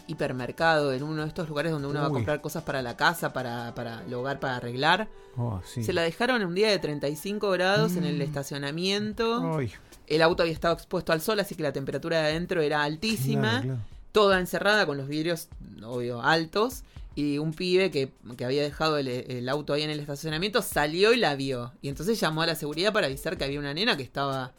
hipermercado, 0.07 0.93
en 0.93 1.03
uno 1.03 1.21
de 1.23 1.27
estos 1.27 1.47
lugares 1.49 1.71
donde 1.71 1.87
uno 1.87 1.99
va 1.99 2.05
a 2.05 2.09
Uy. 2.09 2.13
comprar 2.15 2.41
cosas 2.41 2.63
para 2.63 2.81
la 2.81 2.95
casa, 2.97 3.31
para, 3.33 3.75
para 3.75 4.03
el 4.03 4.13
hogar, 4.13 4.39
para 4.39 4.55
arreglar. 4.55 5.07
Oh, 5.37 5.61
sí. 5.65 5.83
Se 5.83 5.93
la 5.93 6.01
dejaron 6.03 6.43
un 6.43 6.55
día 6.55 6.69
de 6.69 6.79
35 6.79 7.49
grados 7.51 7.95
en 7.95 8.03
Mm. 8.03 8.07
el 8.07 8.21
estacionamiento. 8.21 9.55
Ay, 9.57 9.71
El 10.09 10.21
auto 10.21 10.43
había 10.43 10.53
estado 10.53 10.73
expuesto 10.73 11.13
al 11.13 11.21
sol, 11.21 11.39
así 11.39 11.55
que 11.55 11.63
la 11.63 11.71
temperatura 11.71 12.19
de 12.21 12.27
adentro 12.31 12.61
era 12.61 12.83
altísima. 12.83 13.49
claro, 13.61 13.63
claro. 13.63 13.79
Toda 14.11 14.39
encerrada 14.39 14.85
con 14.87 14.97
los 14.97 15.07
vidrios, 15.07 15.47
obvio, 15.83 16.21
altos. 16.21 16.83
Y 17.15 17.37
un 17.37 17.53
pibe 17.53 17.91
que, 17.91 18.11
que 18.37 18.45
había 18.45 18.61
dejado 18.63 18.97
el, 18.97 19.07
el 19.07 19.49
auto 19.49 19.73
ahí 19.73 19.83
en 19.83 19.89
el 19.89 19.99
estacionamiento 19.99 20.61
salió 20.61 21.13
y 21.13 21.17
la 21.17 21.35
vio. 21.35 21.73
Y 21.81 21.89
entonces 21.89 22.19
llamó 22.19 22.41
a 22.41 22.47
la 22.47 22.55
seguridad 22.55 22.91
para 22.93 23.07
avisar 23.07 23.37
que 23.37 23.43
había 23.43 23.59
una 23.59 23.73
nena 23.73 23.97
que 23.97 24.03
estaba. 24.03 24.51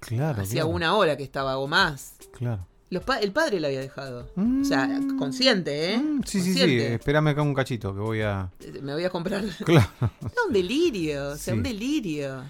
Claro, 0.00 0.42
hacía 0.42 0.62
claro, 0.62 0.68
una 0.68 0.94
hora 0.96 1.16
que 1.16 1.24
estaba 1.24 1.58
o 1.58 1.66
más. 1.66 2.12
Claro. 2.32 2.66
Los 2.90 3.02
pa- 3.02 3.18
el 3.18 3.32
padre 3.32 3.58
la 3.60 3.68
había 3.68 3.80
dejado. 3.80 4.28
O 4.36 4.64
sea, 4.64 4.86
Mm. 4.86 5.18
consciente, 5.18 5.94
¿eh? 5.94 5.98
Mm, 5.98 6.22
sí, 6.24 6.40
sí, 6.40 6.54
sí, 6.54 6.78
espérame 6.80 7.28
acá 7.28 7.42
un 7.42 7.52
cachito 7.54 7.92
que 7.92 8.00
voy 8.00 8.20
a... 8.22 8.48
Eh, 8.60 8.80
Me 8.82 8.92
voy 8.94 9.04
a 9.04 9.10
comprar. 9.10 9.44
Claro. 9.64 9.88
No, 10.22 10.30
un 10.46 10.52
delirio. 10.52 11.30
O 11.30 11.36
sea, 11.36 11.52
Sí. 11.54 11.58
un 11.58 11.62
delirio. 11.62 12.42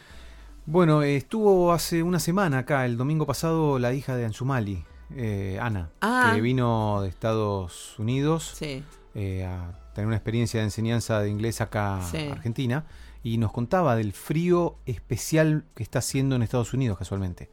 Bueno, 0.71 1.03
estuvo 1.03 1.73
hace 1.73 2.03
una 2.03 2.19
semana 2.19 2.59
acá, 2.59 2.85
el 2.85 2.99
domingo 2.99 3.25
pasado, 3.25 3.79
la 3.79 3.95
hija 3.95 4.17
de 4.17 4.27
Anzumali, 4.27 4.85
eh, 5.17 5.59
Ana, 5.63 5.89
Ah. 6.03 6.33
que 6.35 6.43
vino 6.43 7.01
de 7.01 7.09
Estados 7.09 7.99
Unidos 7.99 8.53
Sí. 8.55 8.83
eh, 9.15 9.47
a 9.47 9.73
tener 9.95 10.07
una 10.09 10.17
experiencia 10.17 10.61
de 10.61 10.65
enseñanza 10.65 11.21
de 11.23 11.31
inglés 11.31 11.63
acá 11.63 12.01
Sí. 12.03 12.19
en 12.19 12.33
Argentina 12.33 12.85
y 13.23 13.39
nos 13.39 13.51
contaba 13.51 13.97
del 13.97 14.13
frío 14.13 14.77
especial 14.85 15.65
que 15.75 15.83
está 15.83 16.01
haciendo 16.01 16.37
en 16.37 16.43
Estados 16.43 16.75
Unidos 16.75 16.99
casualmente. 16.99 17.49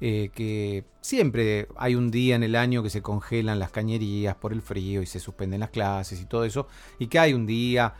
Eh, 0.00 0.30
que 0.34 0.84
siempre 1.02 1.68
hay 1.76 1.94
un 1.96 2.10
día 2.10 2.34
en 2.34 2.42
el 2.44 2.56
año 2.56 2.82
que 2.82 2.88
se 2.88 3.02
congelan 3.02 3.58
las 3.58 3.72
cañerías 3.72 4.36
por 4.36 4.54
el 4.54 4.62
frío 4.62 5.02
y 5.02 5.06
se 5.06 5.20
suspenden 5.20 5.60
las 5.60 5.68
clases 5.68 6.18
y 6.18 6.24
todo 6.24 6.44
eso, 6.46 6.66
y 6.98 7.08
que 7.08 7.18
hay 7.18 7.34
un 7.34 7.44
día 7.44 7.92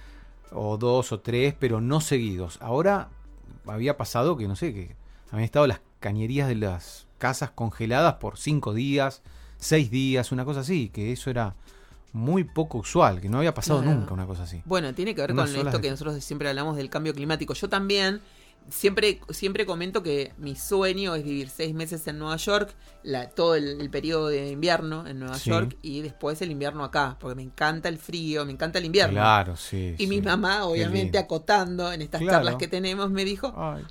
o 0.52 0.78
dos 0.78 1.12
o 1.12 1.20
tres, 1.20 1.54
pero 1.58 1.82
no 1.82 2.00
seguidos. 2.00 2.58
Ahora 2.62 3.10
había 3.66 3.96
pasado 3.96 4.36
que 4.36 4.48
no 4.48 4.56
sé, 4.56 4.72
que 4.74 4.96
habían 5.30 5.44
estado 5.44 5.66
las 5.66 5.80
cañerías 6.00 6.48
de 6.48 6.54
las 6.56 7.06
casas 7.18 7.50
congeladas 7.50 8.14
por 8.14 8.36
cinco 8.38 8.74
días, 8.74 9.22
seis 9.58 9.90
días, 9.90 10.32
una 10.32 10.44
cosa 10.44 10.60
así, 10.60 10.90
que 10.90 11.12
eso 11.12 11.30
era 11.30 11.54
muy 12.12 12.44
poco 12.44 12.78
usual, 12.78 13.20
que 13.20 13.28
no 13.28 13.38
había 13.38 13.54
pasado 13.54 13.82
nunca 13.82 14.14
una 14.14 14.26
cosa 14.26 14.44
así. 14.44 14.62
Bueno, 14.66 14.94
tiene 14.94 15.14
que 15.14 15.22
ver 15.22 15.34
con 15.34 15.38
esto 15.48 15.78
de- 15.78 15.80
que 15.82 15.90
nosotros 15.90 16.22
siempre 16.22 16.48
hablamos 16.48 16.76
del 16.76 16.88
cambio 16.90 17.12
climático. 17.14 17.54
Yo 17.54 17.68
también 17.68 18.20
siempre, 18.70 19.20
siempre 19.30 19.66
comento 19.66 20.02
que 20.02 20.32
mi 20.38 20.56
sueño 20.56 21.14
es 21.14 21.24
vivir 21.24 21.48
seis 21.50 21.74
meses 21.74 22.06
en 22.06 22.18
Nueva 22.18 22.36
York, 22.36 22.74
la, 23.02 23.28
todo 23.30 23.54
el, 23.54 23.80
el 23.80 23.90
periodo 23.90 24.28
de 24.28 24.48
invierno 24.48 25.06
en 25.06 25.18
Nueva 25.18 25.38
Sí. 25.38 25.50
York 25.50 25.76
y 25.82 26.00
después 26.00 26.40
el 26.42 26.50
invierno 26.50 26.84
acá, 26.84 27.16
porque 27.20 27.34
me 27.34 27.42
encanta 27.42 27.88
el 27.88 27.98
frío, 27.98 28.44
me 28.44 28.52
encanta 28.52 28.78
el 28.78 28.84
invierno. 28.86 29.14
Claro, 29.14 29.56
sí. 29.56 29.94
Y 29.98 30.04
sí. 30.04 30.06
mi 30.06 30.20
mamá, 30.22 30.64
obviamente, 30.64 31.18
acotando 31.18 31.92
en 31.92 32.02
estas 32.02 32.20
Claro. 32.20 32.38
charlas 32.38 32.56
que 32.56 32.68
tenemos, 32.68 33.10
me 33.10 33.24
dijo, 33.24 33.52
Ay, 33.56 33.82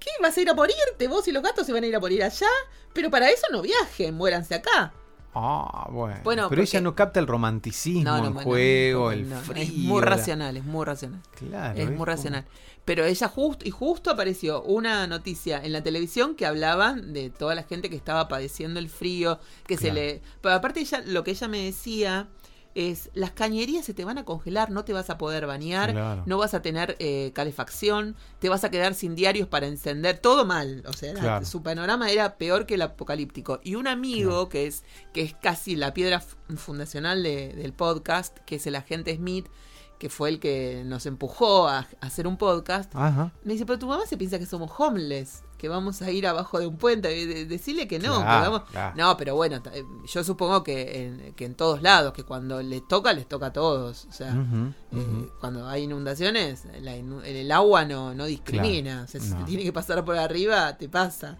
¿qué? 0.00 0.10
¿Vas 0.22 0.36
a 0.36 0.40
ir 0.40 0.48
a 0.50 0.54
morirte? 0.54 1.08
Vos 1.08 1.26
y 1.28 1.32
los 1.32 1.42
gatos 1.42 1.66
se 1.66 1.72
van 1.72 1.84
a 1.84 1.86
ir 1.86 1.94
a 1.96 2.00
morir 2.00 2.22
allá, 2.22 2.48
pero 2.92 3.10
para 3.10 3.30
eso 3.30 3.46
no 3.52 3.62
viajen, 3.62 4.14
muéranse 4.14 4.54
acá. 4.54 4.92
Ah, 5.34 5.88
bueno. 5.90 6.20
Bueno, 6.24 6.48
pero 6.48 6.62
ella 6.62 6.80
no 6.80 6.94
capta 6.94 7.20
el 7.20 7.26
romanticismo, 7.26 8.02
No, 8.04 8.18
no, 8.18 8.26
el 8.28 8.32
bueno, 8.34 8.48
juego, 8.50 9.04
no, 9.06 9.10
el 9.12 9.28
no, 9.28 9.40
frío. 9.40 9.62
Es 9.62 9.72
muy 9.74 10.00
la- 10.00 10.06
racional, 10.06 10.56
es 10.56 10.64
muy 10.64 10.84
racional. 10.84 11.20
Claro. 11.36 11.78
es 11.78 11.84
muy 11.86 11.94
como- 11.94 12.04
racional. 12.04 12.44
Pero 12.84 13.04
ella 13.04 13.28
justo, 13.28 13.64
y 13.64 13.70
justo 13.70 14.10
apareció 14.10 14.60
una 14.64 15.06
noticia 15.06 15.62
en 15.64 15.72
la 15.72 15.82
televisión 15.84 16.34
que 16.34 16.46
hablaban 16.46 17.12
de 17.12 17.30
toda 17.30 17.54
la 17.54 17.62
gente 17.62 17.88
que 17.88 17.94
estaba 17.94 18.26
padeciendo 18.26 18.80
el 18.80 18.88
frío, 18.88 19.38
que 19.68 19.76
se 19.76 19.92
le... 19.92 20.20
Pero 20.40 20.56
aparte 20.56 20.80
ella, 20.80 21.00
lo 21.06 21.22
que 21.22 21.30
ella 21.30 21.46
me 21.46 21.58
decía 21.64 22.26
es, 22.74 23.10
las 23.14 23.30
cañerías 23.32 23.84
se 23.84 23.94
te 23.94 24.04
van 24.04 24.18
a 24.18 24.24
congelar, 24.24 24.70
no 24.70 24.84
te 24.84 24.92
vas 24.92 25.10
a 25.10 25.18
poder 25.18 25.46
bañar, 25.46 25.92
Claro. 25.92 26.22
no 26.26 26.38
vas 26.38 26.54
a 26.54 26.62
tener 26.62 26.96
eh, 26.98 27.32
calefacción, 27.34 28.16
te 28.38 28.48
vas 28.48 28.64
a 28.64 28.70
quedar 28.70 28.94
sin 28.94 29.14
diarios 29.14 29.46
para 29.48 29.66
encender, 29.66 30.18
todo 30.18 30.44
mal. 30.44 30.82
O 30.88 30.92
sea, 30.92 31.10
era- 31.12 31.20
Claro. 31.20 31.44
su 31.46 31.62
panorama 31.62 32.10
era 32.10 32.36
peor 32.36 32.66
que 32.66 32.74
el 32.74 32.82
apocalíptico. 32.82 33.60
Y 33.62 33.74
un 33.74 33.86
amigo 33.88 34.48
que 34.48 34.66
es 34.66 34.84
que 35.12 35.22
es 35.22 35.34
casi 35.34 35.76
la 35.76 35.92
piedra 35.94 36.20
fu- 36.20 36.36
fundacional 36.56 37.22
de- 37.22 37.52
del 37.54 37.72
podcast, 37.72 38.38
que 38.46 38.56
es 38.56 38.66
el 38.66 38.74
agente 38.76 39.14
Smith, 39.16 39.46
que 39.98 40.08
fue 40.08 40.30
el 40.30 40.40
que 40.40 40.82
nos 40.84 41.06
empujó 41.06 41.68
a, 41.68 41.78
a 41.78 41.86
hacer 42.00 42.26
un 42.26 42.36
podcast, 42.36 42.90
Ajá. 42.96 43.32
me 43.44 43.52
dice, 43.52 43.64
pero 43.66 43.78
tu 43.78 43.86
mamá 43.86 44.04
se 44.06 44.16
piensa 44.16 44.38
que 44.38 44.46
somos 44.46 44.70
homeless, 44.76 45.44
que 45.62 45.68
vamos 45.68 46.02
a 46.02 46.10
ir 46.10 46.26
abajo 46.26 46.58
de 46.58 46.66
un 46.66 46.76
puente. 46.76 47.16
Y 47.16 47.24
de- 47.24 47.46
Decirle 47.46 47.86
que 47.86 48.00
no, 48.00 48.18
que 48.18 48.24
Claro, 48.24 48.50
vamos- 48.50 48.68
claro. 48.70 48.96
No, 48.96 49.16
pero 49.16 49.36
bueno, 49.36 49.62
eh, 49.72 49.84
yo 50.12 50.24
supongo 50.24 50.64
que 50.64 51.04
en, 51.06 51.34
que 51.34 51.44
en 51.44 51.54
todos 51.54 51.80
lados, 51.82 52.12
que 52.12 52.24
cuando 52.24 52.60
les 52.60 52.86
toca, 52.88 53.12
les 53.12 53.28
toca 53.28 53.46
a 53.46 53.52
todos. 53.52 54.06
O 54.06 54.12
sea, 54.12 54.34
eh, 54.92 55.28
cuando 55.40 55.68
hay 55.68 55.84
inundaciones, 55.84 56.64
la 56.80 56.96
inu- 56.96 57.22
el 57.24 57.50
agua 57.52 57.84
no, 57.84 58.12
no 58.12 58.24
discrimina. 58.24 58.90
Claro, 58.90 59.04
O 59.04 59.06
sea, 59.08 59.20
si 59.20 59.30
no. 59.30 59.38
te 59.38 59.44
tiene 59.44 59.62
que 59.62 59.72
pasar 59.72 60.04
por 60.04 60.18
arriba, 60.18 60.76
te 60.76 60.88
pasa. 60.88 61.38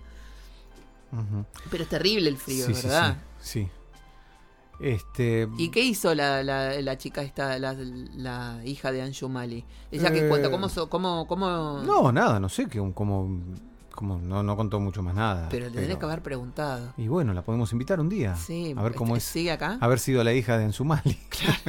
Pero 1.70 1.82
es 1.82 1.88
terrible 1.90 2.28
el 2.30 2.36
frío, 2.38 2.64
Sí, 2.66 2.72
¿verdad? 2.74 3.16
sí, 3.40 3.62
sí. 3.64 3.68
Este. 4.80 5.48
¿Y 5.58 5.68
qué 5.70 5.80
hizo 5.80 6.14
la, 6.14 6.42
la, 6.42 6.80
la 6.80 6.96
chica 6.98 7.22
esta, 7.22 7.58
la, 7.58 7.74
la 7.74 8.60
hija 8.64 8.90
de 8.90 9.02
Anju 9.02 9.28
Mali? 9.28 9.64
Ella 9.90 10.10
que 10.10 10.26
Eh, 10.26 10.28
cuenta, 10.28 10.50
¿cómo, 10.50 10.68
so- 10.68 10.88
cómo, 10.88 11.26
cómo... 11.28 11.82
No, 11.84 12.10
nada, 12.10 12.40
no 12.40 12.48
sé, 12.48 12.66
que 12.66 12.80
un- 12.80 12.92
como, 13.92 14.18
no, 14.18 14.42
no 14.42 14.56
contó 14.56 14.80
mucho 14.80 15.02
más 15.02 15.14
nada. 15.14 15.48
Pero 15.50 15.66
le 15.68 15.80
tenés 15.80 15.96
que 15.96 16.04
haber 16.04 16.22
preguntado. 16.22 16.92
Y 16.96 17.08
bueno, 17.08 17.32
la 17.32 17.42
podemos 17.42 17.72
invitar 17.72 18.00
un 18.00 18.08
día. 18.08 18.36
Sí, 18.36 18.74
a 18.76 18.82
ver 18.82 18.94
cómo 18.94 19.16
es. 19.16 19.22
¿Sigue 19.24 19.50
acá? 19.52 19.78
Haber 19.80 19.98
sido 19.98 20.22
la 20.24 20.32
hija 20.32 20.58
de 20.58 20.64
Enzumali. 20.64 21.18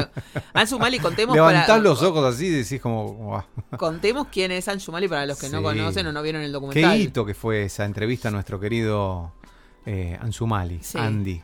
Ansu 0.53 0.79
Mali, 0.79 0.99
contemos, 0.99 1.35
Levantás 1.35 1.67
para, 1.67 1.79
los 1.79 2.01
ojos 2.03 2.23
así 2.33 2.47
y 2.47 2.49
decís 2.49 2.81
como, 2.81 3.43
contemos 3.77 4.27
quién 4.31 4.51
es 4.51 4.67
Ansu 4.67 4.91
Mali 4.91 5.07
para 5.07 5.25
los 5.25 5.39
que 5.39 5.49
no 5.49 5.61
conocen 5.61 6.07
o 6.07 6.11
no 6.11 6.21
vieron 6.21 6.41
el 6.41 6.49
qué 6.49 6.53
documental. 6.53 6.99
hito 6.99 7.25
que 7.25 7.33
fue 7.33 7.63
esa 7.65 7.85
entrevista 7.85 8.27
a 8.29 8.31
nuestro 8.31 8.59
querido 8.59 9.31
eh, 9.85 10.17
Anzumali, 10.21 10.79
Sí. 10.81 10.97
Andy. 10.97 11.41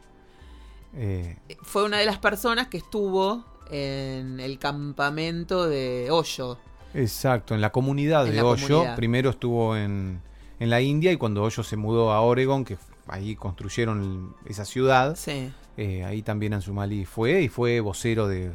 Eh, 0.96 1.38
Fue 1.62 1.84
una 1.84 1.98
de 1.98 2.06
las 2.06 2.18
personas 2.18 2.68
que 2.68 2.78
estuvo 2.78 3.44
en 3.70 4.40
el 4.40 4.58
campamento 4.58 5.68
de 5.68 6.08
Hoyo. 6.10 6.58
exacto, 6.94 7.54
en 7.54 7.62
la 7.62 7.72
comunidad 7.72 8.26
En 8.26 8.32
de 8.32 8.38
la 8.38 8.46
Hoyo. 8.46 8.68
comunidad. 8.68 8.96
Primero 8.96 9.30
estuvo 9.30 9.76
en, 9.76 10.22
en 10.60 10.70
la 10.70 10.82
India 10.82 11.12
y 11.12 11.18
cuando 11.18 11.44
Hoyo 11.44 11.64
se 11.64 11.78
mudó 11.78 12.12
a 12.12 12.22
Oregon, 12.22 12.66
que 12.66 12.78
ahí 13.08 13.36
construyeron 13.36 14.36
esa 14.46 14.66
ciudad, 14.66 15.16
Sí. 15.16 15.52
eh, 15.78 16.04
ahí 16.04 16.22
también 16.22 16.54
Anzumali 16.54 17.06
fue 17.06 17.42
y 17.42 17.50
fue 17.50 17.80
vocero 17.80 18.28
de, 18.28 18.52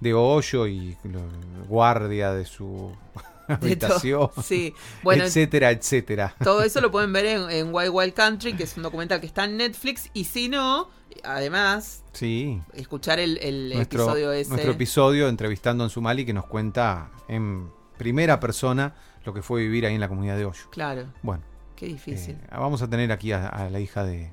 de 0.00 0.14
Hoyo 0.14 0.66
y 0.66 0.96
lo- 1.04 1.66
guardia 1.68 2.32
de 2.32 2.44
su 2.46 2.92
habitación, 3.48 4.30
Sí. 4.42 4.74
Bueno, 5.02 5.24
etcétera, 5.24 5.70
etcétera. 5.70 6.34
todo 6.42 6.62
eso 6.62 6.80
lo 6.80 6.90
pueden 6.92 7.12
ver 7.12 7.26
en, 7.26 7.50
en 7.50 7.74
Wild 7.74 7.90
Wild 7.92 8.14
Country, 8.14 8.54
que 8.54 8.62
es 8.64 8.76
un 8.76 8.82
documental 8.84 9.20
que 9.20 9.26
está 9.26 9.44
en 9.44 9.56
Netflix. 9.58 10.10
Y 10.14 10.24
si 10.24 10.48
no, 10.48 10.88
además, 11.24 12.02
Sí, 12.12 12.60
escuchar 12.72 13.18
el, 13.18 13.38
el 13.38 13.74
nuestro, 13.74 14.02
episodio 14.04 14.32
ese. 14.32 14.50
nuestro 14.50 14.72
episodio 14.72 15.28
entrevistando 15.28 15.82
a 15.82 15.86
Anzumali 15.86 16.24
que 16.24 16.32
nos 16.32 16.46
cuenta 16.46 17.10
en 17.28 17.70
primera 17.98 18.40
persona 18.40 18.94
lo 19.24 19.32
que 19.34 19.42
fue 19.42 19.60
vivir 19.62 19.86
ahí 19.86 19.94
en 19.94 20.00
la 20.00 20.08
comunidad 20.08 20.36
de 20.36 20.44
Hoyo. 20.44 20.64
Claro, 20.70 21.06
Bueno, 21.22 21.42
qué 21.76 21.86
difícil. 21.86 22.34
eh, 22.34 22.48
vamos 22.52 22.82
a 22.82 22.88
tener 22.90 23.10
aquí 23.12 23.32
a, 23.32 23.46
a 23.48 23.70
la 23.70 23.80
hija 23.80 24.04
de, 24.04 24.30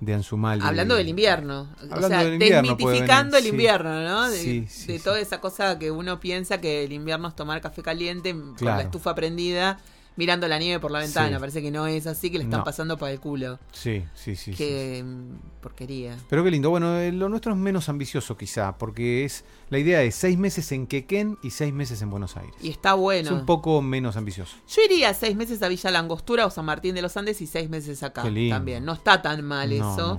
de 0.00 0.14
Anzumali. 0.14 0.62
Hablando 0.64 0.94
del 0.96 1.08
invierno. 1.08 1.68
o 1.90 2.00
sea, 2.02 2.24
del 2.24 2.34
invierno 2.34 2.76
puede 2.76 2.94
desmitificando 2.96 3.36
el 3.36 3.42
sí. 3.44 3.48
invierno, 3.50 4.00
¿no? 4.02 4.30
De, 4.30 4.36
Sí, 4.38 4.66
sí, 4.68 4.86
de 4.92 4.98
sí. 4.98 5.04
toda 5.04 5.20
esa 5.20 5.40
cosa 5.40 5.78
que 5.78 5.90
uno 5.90 6.20
piensa 6.20 6.60
que 6.60 6.84
el 6.84 6.92
invierno 6.92 7.28
es 7.28 7.36
tomar 7.36 7.60
café 7.60 7.82
caliente 7.82 8.32
con 8.34 8.56
la 8.66 8.82
estufa 8.82 9.14
prendida, 9.14 9.78
mirando 10.16 10.46
la 10.48 10.58
nieve 10.58 10.80
por 10.80 10.90
la 10.90 11.00
ventana. 11.00 11.36
Sí. 11.36 11.40
Parece 11.40 11.62
que 11.62 11.70
no 11.70 11.86
es 11.86 12.06
así, 12.06 12.30
que 12.30 12.38
le 12.38 12.44
están 12.44 12.60
No. 12.60 12.64
pasando 12.64 12.96
para 12.98 13.12
el 13.12 13.20
culo. 13.20 13.58
Sí, 13.72 14.04
sí, 14.14 14.36
sí. 14.36 14.52
qué 14.54 15.02
mm, 15.04 15.60
porquería. 15.60 16.16
Pero 16.28 16.44
qué 16.44 16.50
lindo. 16.50 16.70
Bueno, 16.70 16.98
eh, 16.98 17.10
lo 17.12 17.28
nuestro 17.28 17.52
es 17.52 17.58
menos 17.58 17.88
ambicioso 17.88 18.36
quizá, 18.36 18.78
porque 18.78 19.24
es 19.24 19.44
la 19.70 19.78
idea 19.78 20.02
es 20.02 20.14
seis 20.14 20.38
meses 20.38 20.70
en 20.72 20.86
Quequén 20.86 21.36
y 21.42 21.50
seis 21.50 21.72
meses 21.72 22.00
en 22.02 22.10
Buenos 22.10 22.36
Aires. 22.36 22.54
Y 22.62 22.70
está 22.70 22.90
Es 22.90 22.96
bueno. 22.96 23.34
un 23.34 23.46
poco 23.46 23.82
menos 23.82 24.16
ambicioso. 24.16 24.56
Yo 24.68 24.82
iría 24.82 25.12
seis 25.14 25.36
meses 25.36 25.62
a 25.62 25.68
Villa 25.68 25.90
Langostura 25.90 26.46
o 26.46 26.50
San 26.50 26.64
Martín 26.64 26.94
de 26.94 27.02
los 27.02 27.16
Andes 27.16 27.40
y 27.40 27.46
seis 27.46 27.68
meses 27.68 28.02
acá 28.02 28.22
Qué 28.22 28.30
lindo. 28.30 28.54
también. 28.56 28.84
No 28.84 28.92
está 28.92 29.20
tan 29.22 29.42
mal 29.44 29.76
No, 29.76 29.92
eso. 29.94 30.14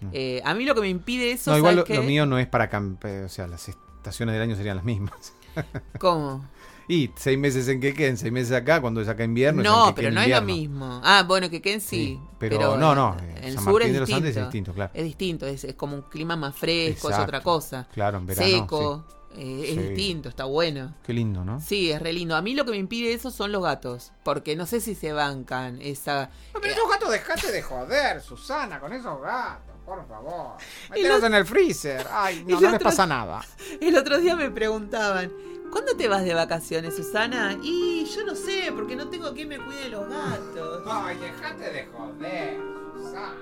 no. 0.00 0.10
Eh, 0.12 0.42
a 0.44 0.52
mí 0.54 0.64
lo 0.64 0.74
que 0.74 0.82
me 0.82 0.88
impide 0.90 1.32
eso, 1.32 1.50
No, 1.52 1.56
igual 1.56 1.74
¿sabes 1.76 1.88
lo, 1.88 1.94
lo 1.94 2.00
qué? 2.02 2.06
mío 2.06 2.26
no 2.26 2.38
es 2.38 2.46
para 2.46 2.68
campe, 2.68 3.24
o 3.24 3.28
sea, 3.30 3.46
las 3.46 3.68
estaciones 3.68 4.34
del 4.34 4.42
año 4.42 4.54
serían 4.56 4.76
las 4.76 4.84
mismas. 4.84 5.32
¿Cómo? 5.98 6.44
Y 6.88 7.10
seis 7.16 7.36
meses 7.36 7.66
en 7.66 7.80
Quequén, 7.80 8.16
seis 8.16 8.32
meses 8.32 8.52
acá, 8.52 8.80
cuando 8.80 9.00
es 9.00 9.08
acá 9.08 9.24
invierno. 9.24 9.60
es 9.62 9.66
en 9.66 9.72
No, 9.72 9.94
pero 9.94 10.10
no 10.12 10.20
es 10.20 10.28
lo 10.28 10.42
mismo. 10.42 11.00
Ah, 11.02 11.24
bueno, 11.26 11.50
que 11.50 11.60
Ken 11.60 11.80
sí. 11.80 11.96
Sí, 11.96 12.20
pero 12.38 12.76
no, 12.76 12.94
no, 12.94 13.16
En 13.18 13.24
eh, 13.24 13.40
el 13.48 13.54
San 13.54 13.64
sur 13.64 13.72
Martín 13.72 13.88
es 13.88 13.92
de 13.94 13.98
los 14.00 14.06
distinto. 14.08 14.16
Andes 14.16 14.36
es 14.36 14.42
distinto, 14.44 14.72
claro. 14.72 14.90
Es 14.94 15.04
distinto, 15.04 15.46
es, 15.46 15.64
es 15.64 15.74
como 15.74 15.96
un 15.96 16.02
clima 16.02 16.36
más 16.36 16.54
fresco, 16.54 17.10
es 17.10 17.18
otra 17.18 17.40
cosa. 17.42 17.88
Claro, 17.92 18.18
en 18.18 18.26
verano. 18.26 18.46
Seco, 18.48 19.04
eh, 19.36 19.64
es 19.64 19.74
Sí. 19.74 19.78
distinto, 19.80 20.28
está 20.28 20.44
bueno. 20.44 20.88
sí. 20.90 20.94
Qué 21.06 21.12
lindo, 21.12 21.44
¿no? 21.44 21.60
Sí, 21.60 21.90
es 21.90 22.00
re 22.00 22.12
lindo. 22.12 22.36
A 22.36 22.42
mí 22.42 22.54
lo 22.54 22.64
que 22.64 22.70
me 22.70 22.76
impide 22.76 23.12
eso 23.12 23.32
son 23.32 23.50
los 23.50 23.64
gatos. 23.64 24.12
Porque 24.22 24.54
no 24.54 24.64
sé 24.64 24.80
si 24.80 24.94
se 24.94 25.12
bancan 25.12 25.82
esa. 25.82 26.30
Pero 26.52 26.66
esos 26.72 26.88
gatos 26.88 27.10
dejate 27.10 27.50
de 27.50 27.62
joder, 27.62 28.20
Susana, 28.22 28.78
con 28.78 28.92
esos 28.92 29.20
gatos, 29.20 29.74
por 29.86 30.06
favor. 30.06 30.56
Mételos 30.90 31.20
los- 31.20 31.24
en 31.24 31.34
el 31.34 31.46
freezer. 31.46 32.06
Ay, 32.10 32.44
no, 32.48 32.60
no 32.60 32.70
les 32.70 32.82
pasa 32.82 33.06
nada. 33.06 33.40
El 33.80 33.96
otro 33.96 34.18
día 34.18 34.36
me 34.36 34.50
preguntaban, 34.50 35.32
¿cuándo 35.70 35.96
te 35.96 36.08
vas 36.08 36.24
de 36.24 36.34
vacaciones, 36.34 36.94
Susana? 36.96 37.56
Y 37.62 38.04
yo 38.04 38.24
no 38.26 38.34
sé, 38.34 38.70
porque 38.74 38.96
no 38.96 39.08
tengo 39.08 39.32
quien 39.32 39.48
me 39.48 39.58
cuide 39.58 39.88
los 39.88 40.08
gatos. 40.08 40.82
Ay, 40.86 41.16
dejate 41.18 41.70
de 41.70 41.86
joder, 41.86 42.58
Susana. 42.94 43.34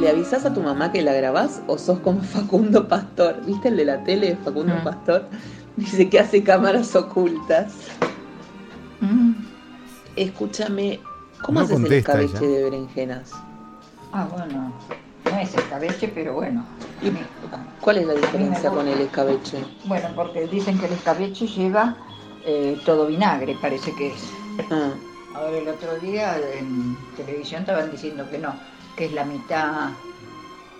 ¿Le 0.00 0.08
avisás 0.08 0.46
a 0.46 0.54
tu 0.54 0.62
mamá 0.62 0.92
que 0.92 1.02
la 1.02 1.12
grabás 1.12 1.62
o 1.66 1.76
sos 1.78 1.98
como 2.00 2.22
Facundo 2.34 2.88
Pastor? 2.88 3.44
¿Viste 3.44 3.68
el 3.68 3.76
de 3.76 3.84
la 3.84 4.02
tele, 4.04 4.36
Facundo 4.44 4.74
Mm. 4.76 4.84
Pastor? 4.84 5.28
Dice 5.76 6.08
que 6.08 6.18
hace 6.18 6.42
cámaras 6.42 6.94
ocultas. 6.96 7.74
Mm. 9.00 9.32
Escúchame, 10.16 11.00
¿cómo 11.42 11.60
No 11.60 11.66
haces 11.66 11.82
el 11.84 11.92
escabeche 11.92 12.46
de 12.46 12.64
berenjenas? 12.64 13.32
Ah, 14.12 14.26
bueno, 14.30 14.72
no 15.24 15.38
es 15.38 15.54
escabeche, 15.54 16.08
pero 16.08 16.34
bueno. 16.34 16.64
¿Y 17.02 17.10
Mi- 17.10 17.26
¿Cuál 17.80 17.98
es 17.98 18.06
la 18.06 18.14
diferencia 18.14 18.70
con 18.70 18.88
el 18.88 19.00
escabeche? 19.00 19.58
Bueno, 19.84 20.08
porque 20.14 20.46
dicen 20.48 20.78
que 20.78 20.86
el 20.86 20.92
escabeche 20.94 21.46
lleva 21.46 21.96
eh, 22.44 22.78
todo 22.84 23.06
vinagre, 23.06 23.56
parece 23.60 23.94
que 23.94 24.08
es. 24.08 24.22
Ah, 24.70 24.90
Ahora 25.34 25.56
el 25.58 25.68
otro 25.68 25.98
día 26.00 26.36
en 26.58 26.96
televisión 27.16 27.60
estaban 27.60 27.90
diciendo 27.90 28.28
que 28.30 28.38
no, 28.38 28.54
que 29.00 29.06
es 29.06 29.12
la 29.12 29.24
mitad 29.24 29.92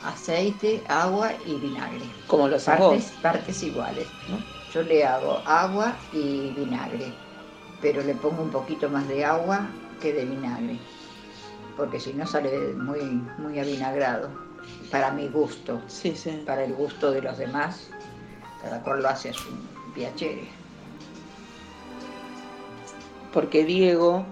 aceite, 0.02 0.84
agua 0.88 1.30
y 1.46 1.54
vinagre. 1.54 2.04
como 2.26 2.48
los 2.48 2.64
Partes, 2.64 3.14
partes 3.22 3.62
iguales. 3.62 4.06
¿no? 4.28 4.36
Yo 4.74 4.82
le 4.82 5.06
hago 5.06 5.38
agua 5.46 5.96
y 6.12 6.50
vinagre, 6.50 7.14
pero 7.80 8.02
le 8.02 8.14
pongo 8.14 8.42
un 8.42 8.50
poquito 8.50 8.90
más 8.90 9.08
de 9.08 9.24
agua 9.24 9.66
que 10.02 10.12
de 10.12 10.26
vinagre, 10.26 10.78
porque 11.78 11.98
si 11.98 12.12
no 12.12 12.26
sale 12.26 12.74
muy, 12.74 13.00
muy 13.38 13.58
avinagrado, 13.58 14.28
para 14.90 15.12
mi 15.12 15.26
gusto. 15.28 15.80
Sí, 15.86 16.14
sí. 16.14 16.42
Para 16.44 16.64
el 16.64 16.74
gusto 16.74 17.12
de 17.12 17.22
los 17.22 17.38
demás, 17.38 17.88
cada 18.60 18.82
cual 18.82 19.00
lo 19.00 19.08
hace 19.08 19.30
a 19.30 19.32
su 19.32 19.48
piacere. 19.94 20.46
Porque 23.32 23.64
Diego 23.64 24.26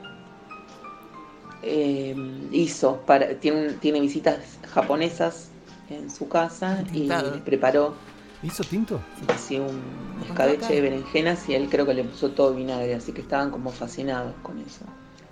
eh, 1.62 2.14
hizo, 2.52 2.98
para, 3.06 3.28
tiene, 3.40 3.68
un- 3.68 3.74
tiene 3.80 4.00
visitas 4.00 4.38
japonesas 4.72 5.50
en 5.90 6.10
su 6.10 6.28
casa 6.28 6.84
y 6.92 7.06
les 7.08 7.40
preparó 7.44 7.94
¿Hizo 8.42 8.62
tinto? 8.64 9.00
así 9.34 9.58
un 9.58 9.72
escabeche 10.24 10.74
de 10.74 10.80
berenjenas 10.80 11.48
y 11.48 11.54
él 11.54 11.68
creo 11.70 11.86
que 11.86 11.94
le 11.94 12.04
puso 12.04 12.30
todo 12.30 12.54
vinagre, 12.54 12.94
así 12.94 13.12
que 13.12 13.22
estaban 13.22 13.50
como 13.50 13.70
fascinados 13.70 14.32
con 14.42 14.58
eso. 14.58 14.84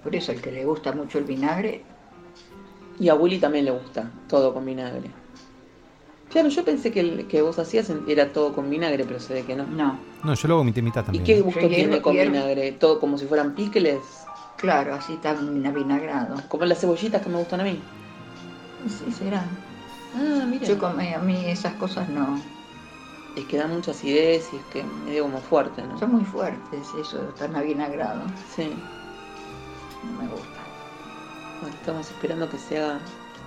Por 0.03 0.15
eso 0.17 0.33
el 0.33 0.41
que 0.41 0.51
le 0.53 0.65
gusta 0.65 0.93
mucho 0.93 1.19
el 1.19 1.25
vinagre, 1.25 1.83
Y 2.99 3.09
a 3.11 3.15
Willy 3.15 3.39
también 3.39 3.67
le 3.67 3.71
gusta 3.73 4.11
todo 4.29 4.55
con 4.55 4.65
vinagre. 4.65 5.11
Claro, 6.31 6.49
yo 6.49 6.65
pensé 6.65 6.91
que 6.91 7.01
el 7.01 7.27
que 7.29 7.43
vos 7.43 7.59
hacías 7.59 7.91
era 8.09 8.33
todo 8.33 8.53
con 8.53 8.69
vinagre, 8.69 9.05
pero 9.05 9.21
se 9.21 9.35
ve 9.35 9.43
que 9.45 9.55
no. 9.55 9.65
no. 9.67 9.99
No, 10.25 10.35
yo 10.35 10.49
lo 10.49 10.55
hago 10.55 10.65
mitad 10.65 10.79
y 10.79 10.83
mitad 10.83 11.03
¿Y 11.03 11.07
también. 11.07 11.25
qué 11.25 11.41
gusto 11.41 11.69
tiene 11.69 12.01
con 12.03 12.15
vinagre? 12.15 12.73
Todo 12.73 12.99
como 13.01 13.17
si 13.19 13.27
fueran 13.27 13.55
pickles, 13.55 14.27
Claro, 14.57 14.95
así 14.95 15.17
tan 15.17 15.65
avinagrado. 15.67 16.37
como 16.49 16.65
las 16.65 16.81
cebollitas 16.81 17.23
que 17.23 17.29
me 17.29 17.37
gustan 17.39 17.61
a 17.61 17.65
mí. 17.65 17.79
Sí, 18.89 19.13
será. 19.13 19.45
Ah, 20.15 20.45
mira. 20.49 20.67
Yo 20.67 20.79
come- 20.79 21.15
a 21.15 21.19
mí 21.19 21.45
esas 21.47 21.75
cosas 21.75 22.09
no. 22.09 22.41
Es 23.37 23.45
que 23.45 23.59
da 23.59 23.67
mucha 23.67 23.91
acidez 23.91 24.49
y 24.53 24.57
es 24.57 24.63
que 24.73 24.83
medio 25.05 25.25
como 25.25 25.39
fuerte, 25.41 25.83
¿no? 25.83 25.99
Son 25.99 26.13
muy 26.13 26.25
fuertes, 26.25 26.89
eso, 26.99 27.19
tan 27.39 27.55
avinagrado. 27.55 28.23
Sí. 28.55 28.73
No 30.05 30.23
me 30.23 30.29
gusta. 30.29 30.61
Bueno, 31.61 31.77
estamos 31.77 32.11
esperando 32.11 32.49
que 32.49 32.57
se 32.59 32.79
haga 32.79 32.99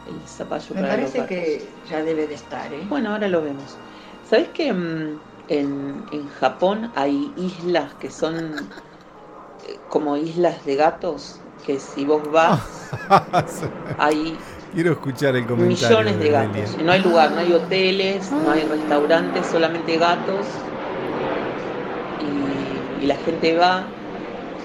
el 0.08 0.20
zapallo 0.28 0.76
Me 0.76 0.82
para 0.82 0.96
parece 0.96 1.26
que 1.26 1.68
ya 1.90 2.04
debe 2.04 2.28
de 2.28 2.36
estar, 2.36 2.72
¿eh? 2.72 2.86
Bueno, 2.88 3.12
ahora 3.14 3.28
lo 3.28 3.42
vemos. 3.42 3.76
¿Sabes 4.30 4.50
que 4.50 4.72
mm, 4.72 5.20
en, 5.48 6.06
en 6.12 6.30
Japón 6.40 6.92
hay 6.96 7.34
islas 7.36 7.94
que 7.96 8.12
son 8.12 8.36
eh, 8.36 8.60
como 9.90 10.18
islas 10.18 10.66
de 10.66 10.76
gatos? 10.76 11.40
Que 11.66 11.80
si 11.80 12.06
vos 12.06 12.22
vas, 12.32 12.90
hay 13.98 14.38
Quiero 14.74 14.92
escuchar 14.92 15.36
el 15.36 15.48
comentario. 15.48 15.90
millones 15.90 16.20
de 16.20 16.30
gatos. 16.30 16.78
No 16.84 16.92
hay 16.92 17.02
lugar, 17.02 17.32
no 17.32 17.40
hay 17.40 17.52
hoteles, 17.52 18.32
no 18.32 18.52
hay 18.52 18.62
restaurantes, 18.62 19.48
solamente 19.48 19.98
gatos. 19.98 20.46
Y, 23.02 23.04
y 23.04 23.08
la 23.08 23.16
gente 23.16 23.58
va, 23.58 23.84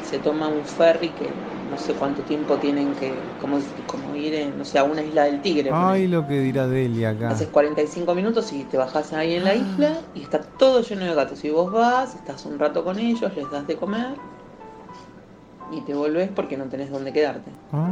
se 0.09 0.19
toma 0.19 0.49
un 0.49 0.65
ferry 0.65 1.09
que 1.11 1.31
no 1.71 1.79
sé 1.79 1.95
cuánto 1.95 2.23
tiempo 2.23 2.57
tienen 2.57 2.95
que, 2.97 3.15
como, 3.41 3.59
como 3.87 4.15
ir, 4.15 4.35
en, 4.35 4.59
no 4.59 4.65
sé, 4.65 4.79
a 4.79 4.85
una 4.85 5.03
isla 5.03 5.25
del 5.25 5.41
tigre. 5.41 5.71
Ay, 5.73 6.07
lo 6.07 6.27
que 6.27 6.39
dirá 6.41 6.67
Delia 6.69 7.11
acá. 7.11 7.31
Haces 7.31 7.49
45 7.49 8.15
minutos 8.15 8.53
y 8.53 8.65
te 8.65 8.77
bajás 8.77 9.13
ahí 9.15 9.35
en 9.35 9.45
la 9.45 9.55
isla 9.55 9.97
y 10.15 10.21
está 10.21 10.41
todo 10.41 10.83
lleno 10.83 11.07
de 11.07 11.15
gatos. 11.15 11.43
Y 11.45 11.51
vos 11.51 11.73
vas, 11.73 12.15
estás 12.15 12.45
un 12.45 12.59
rato 12.59 12.85
con 12.85 12.99
ellos, 12.99 13.35
les 13.35 13.51
das 13.51 13.67
de 13.67 13.77
comer 13.77 14.15
y 15.71 15.81
te 15.83 15.95
volvés 15.95 16.31
porque 16.35 16.57
no 16.57 16.65
tenés 16.65 16.91
dónde 16.91 17.13
quedarte. 17.13 17.51
Ah. 17.73 17.89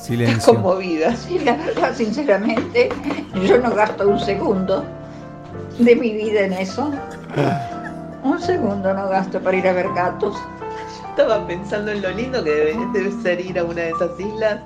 Silencio. 0.00 0.54
conmovida. 0.54 1.14
Sí, 1.16 1.38
la 1.38 1.54
verdad, 1.56 1.94
sinceramente, 1.94 2.88
yo 3.44 3.58
no 3.58 3.70
gasto 3.74 4.08
un 4.08 4.18
segundo 4.18 4.84
de 5.78 5.96
mi 5.96 6.12
vida 6.12 6.40
en 6.40 6.54
eso. 6.54 6.90
Un 8.22 8.40
segundo 8.40 8.92
no 8.92 9.08
gasto 9.08 9.40
para 9.40 9.56
ir 9.56 9.68
a 9.68 9.72
ver 9.72 9.88
gatos. 9.94 10.36
Estaba 11.10 11.46
pensando 11.46 11.90
en 11.90 12.02
lo 12.02 12.10
lindo 12.10 12.42
que 12.42 12.50
debe, 12.50 12.76
debe 12.92 13.12
ser 13.22 13.40
ir 13.40 13.58
a 13.58 13.64
una 13.64 13.82
de 13.82 13.90
esas 13.90 14.18
islas 14.18 14.60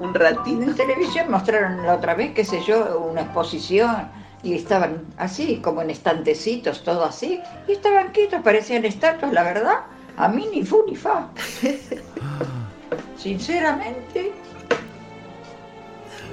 un 0.00 0.14
ratito. 0.14 0.62
en 0.62 0.74
televisión 0.74 1.30
mostraron 1.30 1.84
la 1.86 1.94
otra 1.94 2.14
vez, 2.14 2.32
qué 2.34 2.44
sé 2.44 2.60
yo, 2.62 3.06
una 3.10 3.22
exposición 3.22 4.08
y 4.44 4.54
estaban 4.54 5.02
así, 5.16 5.56
como 5.56 5.80
en 5.82 5.90
estantecitos, 5.90 6.84
todo 6.84 7.04
así, 7.04 7.40
y 7.66 7.72
estaban 7.72 8.12
quietos, 8.12 8.42
parecían 8.42 8.84
estatuas, 8.84 9.32
la 9.32 9.42
verdad. 9.42 9.80
A 10.16 10.28
mí 10.28 10.46
ni 10.52 10.62
fu 10.62 10.84
ni 10.86 10.94
fa. 10.94 11.28
Sinceramente, 13.16 14.32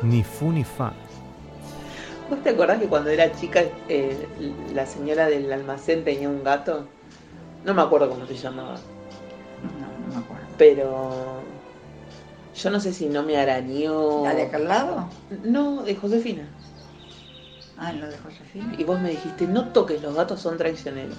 Ni 0.03 0.23
fu 0.23 0.51
ni 0.51 0.63
fa. 0.63 0.93
¿Vos 2.29 2.41
te 2.43 2.49
acordás 2.49 2.79
que 2.79 2.87
cuando 2.87 3.09
era 3.09 3.31
chica 3.33 3.63
eh, 3.87 4.27
la 4.73 4.85
señora 4.85 5.27
del 5.27 5.51
almacén 5.51 6.03
tenía 6.03 6.29
un 6.29 6.43
gato? 6.43 6.87
No 7.65 7.73
me 7.73 7.81
acuerdo 7.81 8.09
cómo 8.09 8.25
se 8.25 8.35
llamaba. 8.35 8.75
no, 9.79 10.07
no 10.07 10.13
me 10.13 10.19
acuerdo. 10.23 10.45
Pero 10.57 11.41
yo 12.55 12.69
no 12.69 12.79
sé 12.79 12.93
si 12.93 13.07
no 13.07 13.23
me 13.23 13.37
arañó. 13.37 14.23
¿La 14.23 14.33
de 14.33 14.43
acá 14.43 14.57
al 14.57 14.67
lado? 14.67 15.09
No, 15.43 15.83
de 15.83 15.95
Josefina. 15.95 16.47
Ah, 17.83 17.91
lo 17.93 18.07
de 18.07 18.17
Josefina. 18.19 18.75
Y 18.77 18.83
vos 18.83 18.99
me 18.99 19.09
dijiste, 19.09 19.47
no 19.47 19.69
toques, 19.69 20.03
los 20.03 20.13
gatos 20.13 20.39
son 20.39 20.55
traicioneros. 20.55 21.17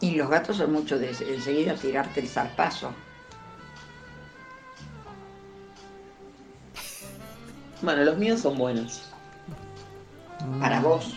Y 0.00 0.12
los 0.14 0.28
gatos 0.28 0.58
son 0.58 0.72
mucho 0.72 0.96
de 0.98 1.08
enseguida 1.08 1.74
tirarte 1.74 2.20
el 2.20 2.28
zarpazo. 2.28 2.92
Bueno, 7.82 8.04
los 8.04 8.16
míos 8.16 8.40
son 8.40 8.56
buenos. 8.58 9.02
Para 10.60 10.80
vos. 10.80 11.16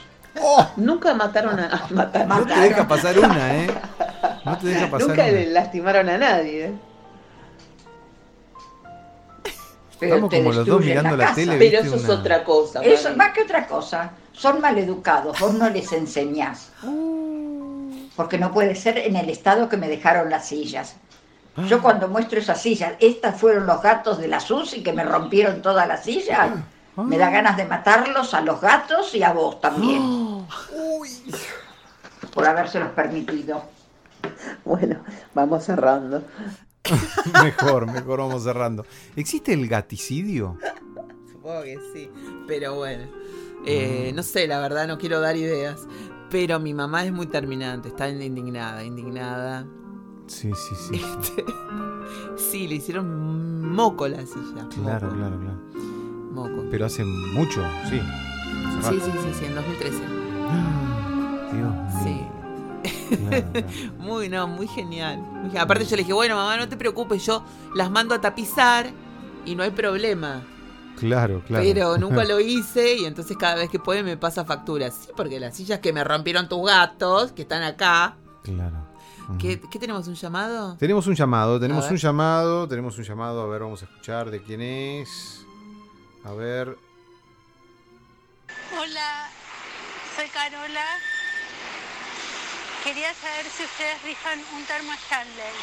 Nunca 0.78 1.14
mataron 1.14 1.60
a... 1.60 1.68
a 1.68 1.88
matar. 1.92 2.28
No 2.28 2.46
te 2.46 2.60
deja 2.60 2.88
pasar 2.88 3.20
una, 3.20 3.56
¿eh? 3.56 3.68
No 4.46 4.58
te 4.58 4.68
deja 4.68 4.90
pasar 4.90 5.10
Nunca 5.10 5.24
una. 5.24 5.32
le 5.32 5.46
lastimaron 5.52 6.10
a 6.10 6.18
nadie. 6.18 6.66
¿eh? 6.66 6.89
Pero 10.00 10.16
Estamos 10.16 10.34
como 10.34 10.54
los 10.54 10.66
dos 10.66 10.80
mirando 10.80 11.18
la 11.18 11.34
tele. 11.34 11.58
Pero 11.58 11.80
eso 11.80 11.96
es 11.96 12.10
otra 12.10 12.44
cosa. 12.44 12.82
Eso, 12.82 13.16
más 13.16 13.34
que 13.34 13.42
otra 13.42 13.68
cosa, 13.68 14.12
son 14.32 14.62
maleducados, 14.62 15.40
vos 15.40 15.54
no 15.54 15.70
les 15.70 15.92
enseñás. 15.92 16.72
Porque 18.16 18.38
no 18.38 18.52
puede 18.54 18.76
ser 18.76 18.98
en 18.98 19.16
el 19.16 19.30
estado 19.30 19.68
que 19.68 19.78
me 19.78 19.90
dejaron 19.90 20.30
las 20.30 20.48
sillas. 20.48 20.96
Yo 21.68 21.82
cuando 21.82 22.08
muestro 22.08 22.40
esas 22.40 22.62
sillas, 22.62 22.94
estas 23.00 23.40
fueron 23.40 23.66
los 23.66 23.82
gatos 23.82 24.18
de 24.18 24.30
la 24.30 24.40
SUSI 24.40 24.82
que 24.82 24.94
me 24.94 25.04
rompieron 25.04 25.62
todas 25.62 25.88
las 25.88 26.04
sillas. 26.04 26.52
Me 26.96 27.18
da 27.18 27.30
ganas 27.30 27.58
de 27.58 27.66
matarlos 27.66 28.34
a 28.34 28.42
los 28.42 28.62
gatos 28.62 29.14
y 29.16 29.24
a 29.24 29.34
vos 29.34 29.60
también. 29.60 30.02
Por 32.34 32.48
habérselos 32.48 32.92
permitido. 32.92 33.64
Bueno, 34.64 34.98
vamos 35.34 35.64
cerrando. 35.66 36.24
Mejor, 37.44 37.86
mejor 37.92 38.20
vamos 38.20 38.44
cerrando. 38.44 38.86
¿Existe 39.16 39.54
el 39.54 39.68
gaticidio? 39.68 40.58
Supongo 41.32 41.64
que 41.64 41.78
sí. 41.94 42.10
Pero 42.48 42.76
bueno. 42.76 43.06
Eh, 43.66 44.12
no 44.16 44.24
sé, 44.24 44.48
la 44.48 44.60
verdad, 44.60 44.88
no 44.88 44.98
quiero 44.98 45.20
dar 45.20 45.36
ideas. 45.36 45.86
Pero 46.30 46.60
mi 46.60 46.74
mamá 46.74 47.06
es 47.06 47.12
muy 47.12 47.28
terminante. 47.28 47.90
Está 47.90 48.10
indignada, 48.10 48.84
indignada. 48.84 49.68
Sí, 50.28 50.52
sí, 50.54 50.76
sí. 50.76 50.96
Este, 50.96 51.46
sí, 52.38 52.68
le 52.68 52.76
hicieron 52.76 53.70
moco 53.72 54.08
la 54.08 54.26
silla. 54.26 54.68
Claro, 54.84 55.08
moco, 55.08 55.18
claro, 55.18 55.40
claro. 55.40 55.60
Moco. 56.32 56.66
Pero 56.72 56.86
hace 56.86 57.04
mucho, 57.04 57.62
sí. 57.90 58.00
Hace 58.80 58.92
Sí, 58.94 59.00
sí, 59.04 59.12
sí, 59.12 59.30
sí, 59.40 59.46
en 59.46 59.56
2013. 59.56 59.98
Dios 61.54 62.04
Sí. 62.04 62.10
mío. 62.10 62.39
Muy, 63.98 64.30
no, 64.30 64.48
muy 64.48 64.68
genial. 64.68 65.18
Muy 65.20 65.58
Aparte 65.58 65.86
yo 65.86 65.96
le 65.96 66.04
dije, 66.04 66.14
bueno, 66.14 66.36
mamá, 66.36 66.58
no 66.58 66.68
te 66.70 66.78
preocupes, 66.78 67.26
yo 67.26 67.44
las 67.76 67.90
mando 67.92 68.16
a 68.16 68.22
tapizar 68.22 68.92
y 69.46 69.56
no 69.56 69.64
hay 69.64 69.72
problema. 69.72 70.44
Claro, 70.98 71.42
claro. 71.48 71.64
Pero 71.64 71.98
nunca 71.98 72.24
lo 72.26 72.40
hice 72.40 72.96
y 72.96 73.06
entonces 73.06 73.38
cada 73.38 73.56
vez 73.56 73.70
que 73.70 73.80
puede 73.80 74.04
me 74.04 74.18
pasa 74.18 74.46
facturas. 74.46 74.96
Sí, 75.06 75.10
porque 75.16 75.40
las 75.40 75.56
sillas 75.56 75.80
que 75.80 75.94
me 75.94 76.04
rompieron 76.04 76.50
tus 76.50 76.66
gatos, 76.66 77.32
que 77.32 77.44
están 77.44 77.64
acá. 77.64 78.16
Claro. 78.44 78.88
¿Qué, 79.38 79.62
qué 79.72 79.78
tenemos? 79.78 80.08
¿Un 80.08 80.16
llamado? 80.16 80.76
Tenemos 80.78 81.06
un 81.06 81.14
llamado, 81.14 81.60
tenemos 81.60 81.90
un 81.92 81.98
llamado, 81.98 82.68
tenemos 82.68 82.98
un 82.98 83.04
llamado. 83.04 83.44
A 83.44 83.48
ver, 83.48 83.62
vamos 83.62 83.82
a 83.84 83.86
escuchar 83.86 84.32
de 84.32 84.42
quién 84.42 84.62
es. 84.62 85.46
A 86.24 86.34
ver. 86.34 86.76
Hola, 88.76 89.30
soy 90.16 90.28
Carola. 90.30 90.86
Quería 92.84 93.14
saber 93.14 93.46
si 93.46 93.64
ustedes 93.64 94.02
rifan 94.04 94.40
un 94.56 94.64
termo 94.66 94.92
Stanley. 94.94 95.54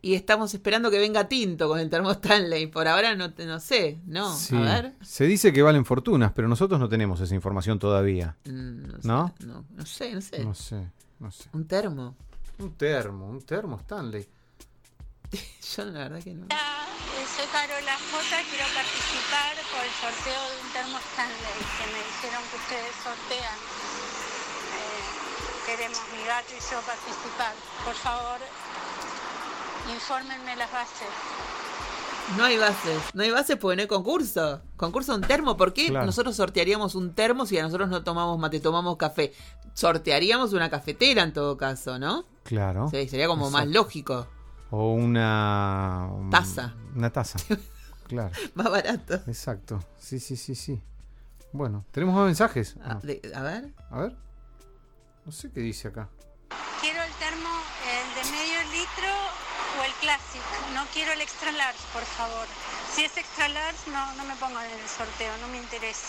Y 0.00 0.14
estamos 0.14 0.52
esperando 0.54 0.90
que 0.90 0.98
venga 0.98 1.28
Tinto 1.28 1.68
con 1.68 1.78
el 1.80 1.90
termo 1.90 2.10
Stanley. 2.12 2.66
Por 2.66 2.86
ahora 2.88 3.14
no, 3.14 3.32
te- 3.32 3.46
no 3.46 3.60
sé, 3.60 3.98
¿no? 4.06 4.34
Sí. 4.36 4.56
A 4.56 4.60
ver. 4.60 4.92
Se 5.02 5.24
dice 5.24 5.52
que 5.52 5.62
valen 5.62 5.84
fortunas, 5.84 6.32
pero 6.34 6.48
nosotros 6.48 6.78
no 6.80 6.88
tenemos 6.88 7.20
esa 7.20 7.34
información 7.34 7.78
todavía. 7.78 8.36
Mm, 8.44 8.86
No, 8.88 8.98
sé, 9.00 9.06
¿No? 9.08 9.34
no, 9.40 9.64
no 9.70 9.86
sé, 9.86 10.12
no 10.14 10.20
sé. 10.20 10.38
No 10.44 10.54
sé, 10.54 10.86
no 11.20 11.30
sé. 11.30 11.48
Un 11.52 11.66
termo. 11.66 12.16
Un 12.58 12.74
termo, 12.74 13.26
un 13.28 13.42
termo 13.42 13.76
Stanley. 13.80 14.26
Yo 15.76 15.84
la 15.84 15.98
verdad 16.00 16.22
que 16.22 16.34
no. 16.34 16.46
Hola, 16.46 16.86
eh, 17.18 17.26
soy 17.36 17.46
Carola 17.52 17.94
J. 18.10 18.36
Quiero 18.50 18.64
participar 18.74 19.54
por 19.70 19.84
el 19.84 19.92
sorteo 19.98 20.40
de 20.50 20.62
un 20.66 20.72
termo 20.72 20.98
Stanley 20.98 21.58
que 21.78 21.86
me 21.92 21.98
dijeron 22.06 22.42
que 22.50 22.56
ustedes 22.56 22.94
sortean. 23.02 23.58
Queremos 25.68 25.98
mi 26.16 26.24
gato 26.26 26.48
y 26.56 26.60
yo 26.60 26.80
participar. 26.80 27.52
Por 27.84 27.94
favor, 27.94 28.38
infórmenme 29.94 30.56
las 30.56 30.72
bases. 30.72 31.08
No 32.38 32.44
hay 32.44 32.56
bases. 32.58 33.02
No 33.14 33.22
hay 33.22 33.30
bases 33.30 33.56
porque 33.56 33.76
no 33.76 33.82
hay 33.82 33.88
concurso. 33.88 34.62
Concurso 34.76 35.14
un 35.14 35.20
termo. 35.22 35.56
¿Por 35.56 35.72
qué 35.74 35.88
Claro. 35.88 36.06
nosotros 36.06 36.36
sortearíamos 36.36 36.94
un 36.94 37.14
termo 37.14 37.44
si 37.46 37.58
a 37.58 37.62
nosotros 37.62 37.88
no 37.90 38.02
tomamos 38.02 38.38
mate, 38.38 38.60
tomamos 38.60 38.96
café? 38.96 39.32
Sortearíamos 39.74 40.52
una 40.54 40.70
cafetera 40.70 41.22
en 41.22 41.32
todo 41.32 41.56
caso, 41.58 41.98
¿no? 41.98 42.24
Claro. 42.44 42.88
Sí, 42.90 43.06
sería 43.08 43.26
como 43.26 43.50
más 43.50 43.66
lógico. 43.66 44.26
O 44.70 44.92
una... 44.92 46.08
un- 46.12 46.30
Taza. 46.30 46.74
Una 46.94 47.10
taza. 47.12 47.38
Claro. 48.08 48.30
Más 48.54 48.70
barato. 48.70 49.16
Exacto. 49.26 49.84
Sí, 49.98 50.18
sí, 50.18 50.34
sí, 50.36 50.54
sí. 50.54 50.80
Bueno, 51.52 51.84
¿tenemos 51.90 52.14
más 52.14 52.24
mensajes? 52.24 52.74
A, 52.82 52.94
No. 52.94 53.00
de- 53.00 53.20
a 53.34 53.42
ver. 53.42 53.74
A 53.90 53.98
ver. 54.00 54.16
No 55.28 55.32
sé 55.32 55.50
qué 55.52 55.60
dice 55.60 55.88
acá. 55.88 56.08
Quiero 56.80 57.02
el 57.02 57.12
termo, 57.20 57.50
el 57.84 58.14
de 58.16 58.30
medio 58.30 58.62
litro 58.72 59.12
o 59.78 59.84
el 59.84 59.92
Classic. 60.00 60.40
No 60.72 60.86
quiero 60.94 61.12
el 61.12 61.20
extra 61.20 61.52
large, 61.52 61.78
por 61.92 62.02
favor. 62.02 62.46
Si 62.94 63.04
es 63.04 63.14
extra 63.14 63.46
large, 63.50 63.90
no, 63.90 64.14
no 64.14 64.24
me 64.24 64.34
pongan 64.36 64.64
en 64.64 64.72
el 64.80 64.88
sorteo, 64.88 65.36
no 65.42 65.48
me 65.48 65.58
interesa. 65.58 66.08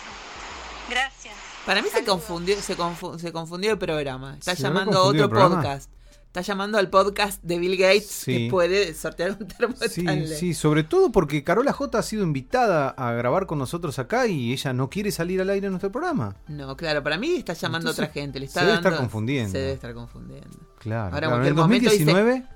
Gracias. 0.89 1.35
Para 1.65 1.81
mí 1.81 1.89
se 1.89 2.05
confundió, 2.05 2.61
se, 2.61 2.77
confu- 2.77 3.19
se 3.19 3.33
confundió 3.33 3.73
el 3.73 3.77
programa. 3.77 4.35
Está 4.39 4.55
¿Se 4.55 4.65
habrá 4.65 4.79
llamando 4.85 4.99
a 5.01 5.03
otro 5.03 5.29
podcast. 5.29 5.89
Está 6.29 6.41
llamando 6.41 6.77
al 6.77 6.91
podcast 6.91 7.41
de 7.43 7.57
Bill 7.57 7.75
Gates 7.75 8.05
Sí. 8.05 8.37
que 8.45 8.49
puede 8.51 8.93
sortear 8.93 9.31
un 9.31 9.47
termo 9.47 9.75
Sí, 9.75 10.01
Stanley. 10.01 10.27
sí, 10.27 10.53
sobre 10.53 10.83
todo 10.83 11.11
porque 11.11 11.43
Carola 11.43 11.73
J 11.73 11.97
ha 11.97 12.03
sido 12.03 12.23
invitada 12.23 12.89
a 12.89 13.13
grabar 13.13 13.47
con 13.47 13.57
nosotros 13.57 13.97
acá 13.97 14.27
y 14.27 14.53
ella 14.53 14.71
no 14.71 14.91
quiere 14.91 15.09
salir 15.11 15.41
al 15.41 15.49
aire 15.49 15.65
en 15.65 15.71
nuestro 15.71 15.91
programa. 15.91 16.35
No, 16.47 16.77
claro, 16.77 17.01
para 17.01 17.17
mí 17.17 17.33
está 17.37 17.53
llamando 17.53 17.89
a 17.89 17.93
otra 17.93 18.07
gente. 18.09 18.39
Le 18.39 18.45
está 18.45 18.59
se 18.59 18.65
debe 18.67 18.75
dando- 18.75 18.89
estar 18.89 19.01
confundiendo. 19.01 19.51
Se 19.51 19.57
debe 19.57 19.71
estar 19.73 19.91
confundiendo. 19.95 20.55
Claro. 20.77 21.15
Ahora, 21.15 21.27
en 21.27 21.31
claro. 21.31 21.41
En 21.41 21.47
el 21.47 21.55
momento 21.55 21.89
dice- 21.89 22.05
2019 22.05 22.47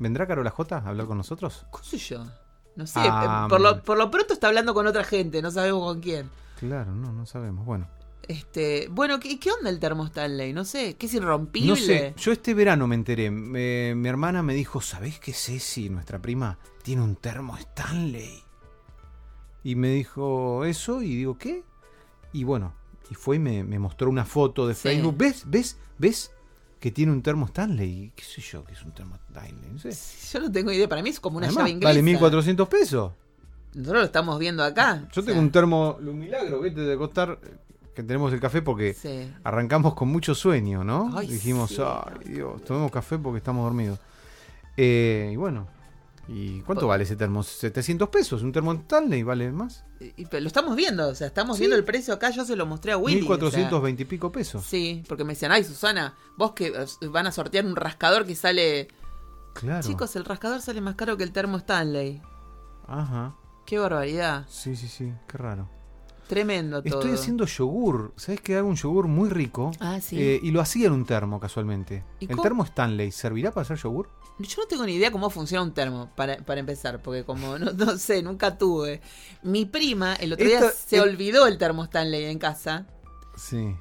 vendrá 0.00 0.26
Carola 0.26 0.50
J 0.50 0.76
a 0.78 0.88
hablar 0.88 1.06
con 1.06 1.16
nosotros. 1.16 1.64
¿Qué 1.80 1.88
sé 1.96 1.98
yo? 1.98 2.26
No 2.74 2.88
sé, 2.88 2.98
Ah, 3.00 3.44
eh, 3.46 3.48
por, 3.48 3.60
mm. 3.60 3.62
lo, 3.62 3.82
por 3.84 3.98
lo 3.98 4.10
pronto 4.10 4.34
está 4.34 4.48
hablando 4.48 4.74
con 4.74 4.84
otra 4.88 5.04
gente, 5.04 5.40
no 5.42 5.52
sabemos 5.52 5.84
con 5.84 6.00
quién. 6.00 6.28
Claro, 6.58 6.92
no, 6.92 7.12
no 7.12 7.24
sabemos. 7.24 7.64
Bueno, 7.64 7.86
Este, 8.28 8.88
bueno, 8.90 9.18
¿qué, 9.18 9.38
qué 9.38 9.50
onda 9.50 9.68
el 9.68 9.78
termo 9.80 10.04
Stanley? 10.06 10.52
No 10.52 10.64
sé, 10.64 10.94
¿qué 10.94 11.06
es 11.06 11.14
irrompible? 11.14 11.68
no 11.70 11.76
sé. 11.76 12.14
Yo 12.16 12.32
este 12.32 12.54
verano 12.54 12.86
me 12.86 12.94
enteré. 12.94 13.30
Mi 13.30 14.08
hermana 14.08 14.42
me 14.42 14.54
dijo, 14.54 14.80
¿sabés 14.80 15.18
que 15.18 15.32
Ceci, 15.32 15.88
nuestra 15.90 16.20
prima, 16.20 16.58
tiene 16.82 17.02
un 17.02 17.16
termo 17.16 17.56
Stanley? 17.58 18.42
Y 19.64 19.74
me 19.76 19.88
dijo 19.90 20.64
eso 20.64 21.02
y 21.02 21.16
digo, 21.16 21.36
¿qué? 21.38 21.62
Y 22.32 22.44
bueno, 22.44 22.74
y 23.10 23.14
fue 23.14 23.36
y 23.36 23.38
me, 23.38 23.62
me 23.64 23.78
mostró 23.78 24.08
una 24.10 24.24
foto 24.24 24.66
de 24.66 24.74
Sí. 24.74 24.80
Facebook. 24.82 25.16
¿Ves? 25.16 25.44
¿Ves? 25.46 25.76
¿Ves? 25.98 26.30
Que 26.80 26.90
tiene 26.90 27.12
un 27.12 27.22
termo 27.22 27.46
Stanley. 27.46 28.12
¿Qué 28.16 28.24
sé 28.24 28.40
yo 28.40 28.64
que 28.64 28.72
es 28.72 28.82
un 28.82 28.92
termo 28.92 29.16
Stanley? 29.16 29.70
No 29.72 29.78
sé. 29.78 29.90
Yo 30.32 30.40
no 30.40 30.50
tengo 30.50 30.72
idea, 30.72 30.88
para 30.88 31.02
mí 31.02 31.10
es 31.10 31.20
como 31.20 31.36
una 31.38 31.46
Además, 31.46 31.62
llave 31.64 31.70
inglesa. 31.70 31.88
vale 31.90 32.02
1400 32.02 32.68
pesos. 32.68 33.12
Nosotros 33.74 34.00
lo 34.02 34.06
estamos 34.06 34.38
viendo 34.38 34.62
acá. 34.64 35.08
Yo 35.12 35.22
tengo 35.22 35.32
sea, 35.34 35.40
un 35.40 35.50
termo 35.50 35.96
Lumilagro, 36.00 36.60
que 36.60 36.70
te 36.72 36.80
de 36.80 36.96
costar 36.96 37.38
que 37.94 38.02
tenemos 38.02 38.32
el 38.32 38.40
café 38.40 38.62
porque 38.62 38.94
Sí. 38.94 39.30
arrancamos 39.44 39.94
con 39.94 40.08
mucho 40.08 40.34
sueño, 40.34 40.82
¿no? 40.84 41.10
Ay, 41.16 41.26
Dijimos, 41.26 41.70
sí. 41.70 41.82
ay 41.82 42.32
Dios, 42.32 42.62
tomemos 42.64 42.90
café 42.90 43.18
porque 43.18 43.38
estamos 43.38 43.64
dormidos. 43.64 43.98
Eh, 44.76 45.30
y 45.32 45.36
bueno, 45.36 45.66
¿y 46.28 46.60
cuánto 46.62 46.86
vale 46.86 47.04
ese 47.04 47.16
termo? 47.16 47.42
700 47.42 48.08
pesos, 48.08 48.42
un 48.42 48.52
termo 48.52 48.72
Stanley 48.72 49.22
vale 49.22 49.50
más. 49.52 49.84
Y- 50.00 50.24
lo 50.30 50.46
estamos 50.46 50.74
viendo, 50.74 51.08
o 51.08 51.14
sea, 51.14 51.26
estamos 51.26 51.56
Sí. 51.58 51.62
viendo 51.62 51.76
el 51.76 51.84
precio 51.84 52.14
acá, 52.14 52.30
yo 52.30 52.44
se 52.44 52.56
lo 52.56 52.64
mostré 52.64 52.92
a 52.92 52.96
Willy. 52.96 53.18
o 53.20 53.20
sea, 53.20 53.28
1420 53.36 54.02
y 54.02 54.06
pico 54.06 54.32
pesos. 54.32 54.64
Sí, 54.64 55.04
porque 55.08 55.24
me 55.24 55.34
decían, 55.34 55.52
ay 55.52 55.62
Susana, 55.64 56.14
vos 56.38 56.52
que 56.52 56.68
eh, 56.68 57.06
van 57.08 57.26
a 57.26 57.32
sortear 57.32 57.66
un 57.66 57.76
rascador 57.76 58.24
que 58.26 58.34
sale... 58.34 58.88
Claro. 59.54 59.86
Chicos, 59.86 60.16
el 60.16 60.24
rascador 60.24 60.62
sale 60.62 60.80
más 60.80 60.94
caro 60.94 61.18
que 61.18 61.24
el 61.24 61.32
termo 61.32 61.58
Stanley. 61.58 62.22
Ajá. 62.88 63.34
Qué 63.66 63.78
barbaridad. 63.78 64.46
Sí, 64.48 64.74
sí, 64.76 64.88
sí, 64.88 65.12
qué 65.28 65.36
raro. 65.38 65.68
Tremendo 66.28 66.82
todo. 66.82 67.00
Estoy 67.00 67.12
haciendo 67.14 67.44
yogur. 67.46 68.14
¿Sabes 68.16 68.40
que 68.40 68.56
hago 68.56 68.68
un 68.68 68.76
yogur 68.76 69.06
muy 69.08 69.28
rico? 69.28 69.70
Ah, 69.80 70.00
sí. 70.00 70.20
Eh, 70.20 70.40
y 70.42 70.50
lo 70.50 70.60
hacía 70.60 70.86
en 70.86 70.92
un 70.92 71.04
termo 71.04 71.38
casualmente. 71.40 72.04
¿Y 72.20 72.24
¿El 72.24 72.30
cómo? 72.32 72.42
termo 72.42 72.64
Stanley 72.64 73.10
servirá 73.12 73.50
para 73.52 73.62
hacer 73.62 73.76
yogur? 73.78 74.08
Yo 74.38 74.62
no 74.62 74.66
tengo 74.66 74.84
ni 74.86 74.94
idea 74.94 75.10
cómo 75.12 75.28
funciona 75.30 75.62
un 75.62 75.74
termo, 75.74 76.10
para, 76.16 76.38
para 76.38 76.58
empezar, 76.60 77.02
porque 77.02 77.24
como 77.24 77.58
no, 77.58 77.72
no 77.72 77.98
sé, 77.98 78.22
nunca 78.22 78.56
tuve. 78.56 79.00
Mi 79.42 79.66
prima 79.66 80.14
el 80.14 80.32
otro 80.32 80.46
día 80.46 80.62
se 80.70 80.96
el- 80.96 81.02
olvidó 81.02 81.46
el 81.46 81.58
termo 81.58 81.84
Stanley 81.84 82.24
en 82.24 82.38
casa 82.38 82.86
Sí. 83.36 83.74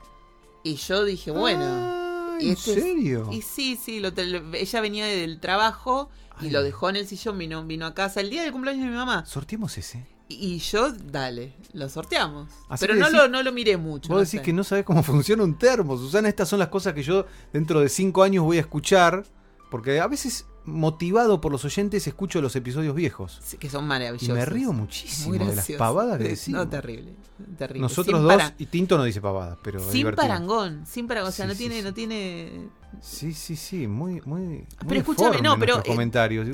y 0.63 0.75
yo 0.75 1.05
dije, 1.05 1.31
bueno. 1.31 1.63
Ah, 1.63 2.37
¿En 2.39 2.49
este 2.49 2.73
es- 2.73 2.83
serio? 2.83 3.29
Y 3.31 3.41
sí, 3.43 3.79
sí, 3.81 3.99
lo 3.99 4.13
te- 4.13 4.25
lo- 4.25 4.53
ella 4.53 4.81
venía 4.81 5.05
del 5.05 5.39
trabajo 5.39 6.09
y 6.41 6.45
Ay. 6.45 6.51
lo 6.51 6.63
dejó 6.63 6.89
en 6.89 6.95
el 6.97 7.07
sillón, 7.07 7.37
vino, 7.37 7.63
vino 7.65 7.85
a 7.85 7.93
casa 7.93 8.19
el 8.19 8.29
día 8.29 8.41
del 8.43 8.51
cumpleaños 8.51 8.83
de 8.83 8.89
mi 8.91 8.95
mamá. 8.97 9.25
Sorteemos 9.25 9.77
ese. 9.77 10.05
Y, 10.39 10.59
yo, 10.59 10.91
dale, 10.91 11.53
lo 11.73 11.89
sorteamos. 11.89 12.49
Así 12.69 12.85
Pero 12.85 12.95
no, 12.99 13.07
decís- 13.07 13.17
lo, 13.17 13.27
no 13.27 13.43
lo 13.43 13.51
miré 13.51 13.77
mucho. 13.77 14.09
Vos 14.09 14.15
no 14.15 14.19
decís 14.19 14.39
sé. 14.39 14.41
que 14.41 14.53
no 14.53 14.63
sabés 14.63 14.85
cómo 14.85 15.03
funciona 15.03 15.43
un 15.43 15.57
termo. 15.57 15.97
Susana, 15.97 16.29
estas 16.29 16.47
son 16.49 16.59
las 16.59 16.67
cosas 16.69 16.93
que 16.93 17.03
yo 17.03 17.25
dentro 17.53 17.79
de 17.81 17.89
cinco 17.89 18.23
años 18.23 18.43
voy 18.43 18.57
a 18.57 18.61
escuchar. 18.61 19.23
Porque 19.69 20.01
a 20.01 20.07
veces, 20.07 20.45
motivado 20.65 21.39
por 21.39 21.51
los 21.51 21.63
oyentes, 21.63 22.05
escucho 22.05 22.41
los 22.41 22.53
episodios 22.57 22.93
viejos. 22.93 23.39
Sí, 23.41 23.55
que 23.57 23.69
son 23.69 23.87
maravillosos. 23.87 24.27
Y 24.27 24.33
me 24.33 24.45
río 24.45 24.73
muchísimo 24.73 25.33
de 25.45 25.55
las 25.55 25.69
pavadas 25.77 26.17
que 26.17 26.23
decimos. 26.29 26.65
No, 26.65 26.69
terrible. 26.69 27.15
terrible. 27.57 27.81
Nosotros 27.81 28.19
Sin 28.19 28.27
dos, 28.27 28.35
para- 28.37 28.55
y 28.57 28.65
Tinto 28.65 28.97
no 28.97 29.05
dice 29.05 29.21
pavadas, 29.21 29.57
pero 29.63 29.79
sin 29.89 30.11
parangón, 30.13 30.85
sin 30.85 31.07
parangón. 31.07 31.29
O 31.29 31.31
sea, 31.31 31.45
Sí, 31.45 31.49
no 31.49 31.53
sí, 31.55 31.59
tiene, 31.69 31.81
no 31.83 31.93
tiene. 31.93 32.67
Sí, 32.99 33.33
sí, 33.33 33.55
sí, 33.55 33.87
muy, 33.87 34.21
muy. 34.25 34.41
muy 34.41 34.67
Pero 34.87 34.99
escúchame, 34.99 35.41
no, 35.41 35.57
pero, 35.57 35.79
eh, 35.79 35.83
comentarios. 35.87 36.47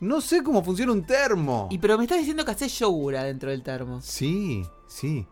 No 0.00 0.20
sé 0.20 0.42
cómo 0.42 0.62
funciona 0.62 0.92
un 0.92 1.02
termo. 1.04 1.68
Y 1.70 1.78
pero 1.78 1.98
me 1.98 2.04
estás 2.04 2.18
diciendo 2.18 2.44
que 2.44 2.52
haces 2.52 2.78
yogur 2.78 3.16
adentro 3.16 3.50
del 3.50 3.62
termo. 3.62 4.00
Sí, 4.02 4.62
sí. 4.86 5.26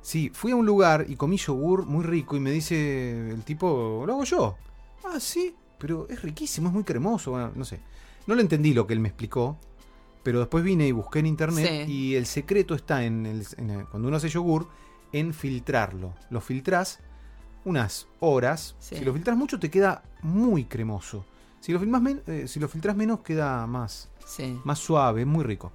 Sí, 0.00 0.30
fui 0.32 0.52
a 0.52 0.56
un 0.56 0.64
lugar 0.66 1.06
y 1.08 1.16
comí 1.16 1.36
yogur 1.36 1.84
muy 1.86 2.04
rico 2.04 2.36
y 2.36 2.40
me 2.40 2.50
dice 2.50 3.30
el 3.30 3.42
tipo, 3.42 4.04
lo 4.06 4.12
hago 4.12 4.24
yo. 4.24 4.56
Ah, 5.04 5.18
sí, 5.20 5.54
pero 5.78 6.06
es 6.08 6.22
riquísimo, 6.22 6.68
es 6.68 6.74
muy 6.74 6.84
cremoso. 6.84 7.32
Bueno, 7.32 7.50
no 7.54 7.64
sé. 7.64 7.80
No 8.26 8.34
lo 8.34 8.40
entendí 8.40 8.72
lo 8.74 8.86
que 8.86 8.92
él 8.94 9.00
me 9.00 9.08
explicó, 9.08 9.58
pero 10.22 10.38
después 10.38 10.62
vine 10.62 10.86
y 10.86 10.92
busqué 10.92 11.18
en 11.20 11.26
internet 11.26 11.84
Sí. 11.86 11.92
y 11.92 12.14
el 12.14 12.26
secreto 12.26 12.74
está 12.74 13.04
en, 13.04 13.26
el, 13.26 13.46
en 13.56 13.70
el- 13.70 13.86
cuando 13.86 14.08
uno 14.08 14.16
hace 14.18 14.28
yogur, 14.28 14.68
en 15.12 15.32
filtrarlo. 15.34 16.14
Lo 16.30 16.40
filtrás 16.40 17.00
unas 17.68 18.08
horas. 18.20 18.74
Sí. 18.78 18.96
Si 18.96 19.04
lo 19.04 19.12
filtras 19.12 19.36
mucho 19.36 19.58
te 19.58 19.70
queda 19.70 20.02
muy 20.22 20.64
cremoso. 20.64 21.24
Si 21.60 21.72
lo, 21.72 21.80
filmas 21.80 22.02
eh, 22.26 22.46
si 22.48 22.60
lo 22.60 22.68
filtras 22.68 22.96
menos 22.96 23.20
queda 23.20 23.66
más, 23.66 24.08
Sí. 24.24 24.58
más 24.64 24.78
suave, 24.78 25.24
muy 25.24 25.44
rico. 25.44 25.72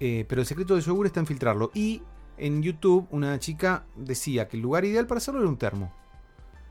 Eh, 0.00 0.24
pero 0.28 0.40
el 0.40 0.46
secreto 0.46 0.74
del 0.74 0.82
yogur 0.84 1.06
está 1.06 1.20
en 1.20 1.26
filtrarlo. 1.26 1.70
Y 1.74 2.02
en 2.38 2.62
YouTube 2.62 3.06
una 3.10 3.38
chica 3.38 3.84
decía 3.96 4.48
que 4.48 4.56
el 4.56 4.62
lugar 4.62 4.84
ideal 4.84 5.06
para 5.06 5.18
hacerlo 5.18 5.40
era 5.40 5.48
un 5.48 5.58
termo. 5.58 5.92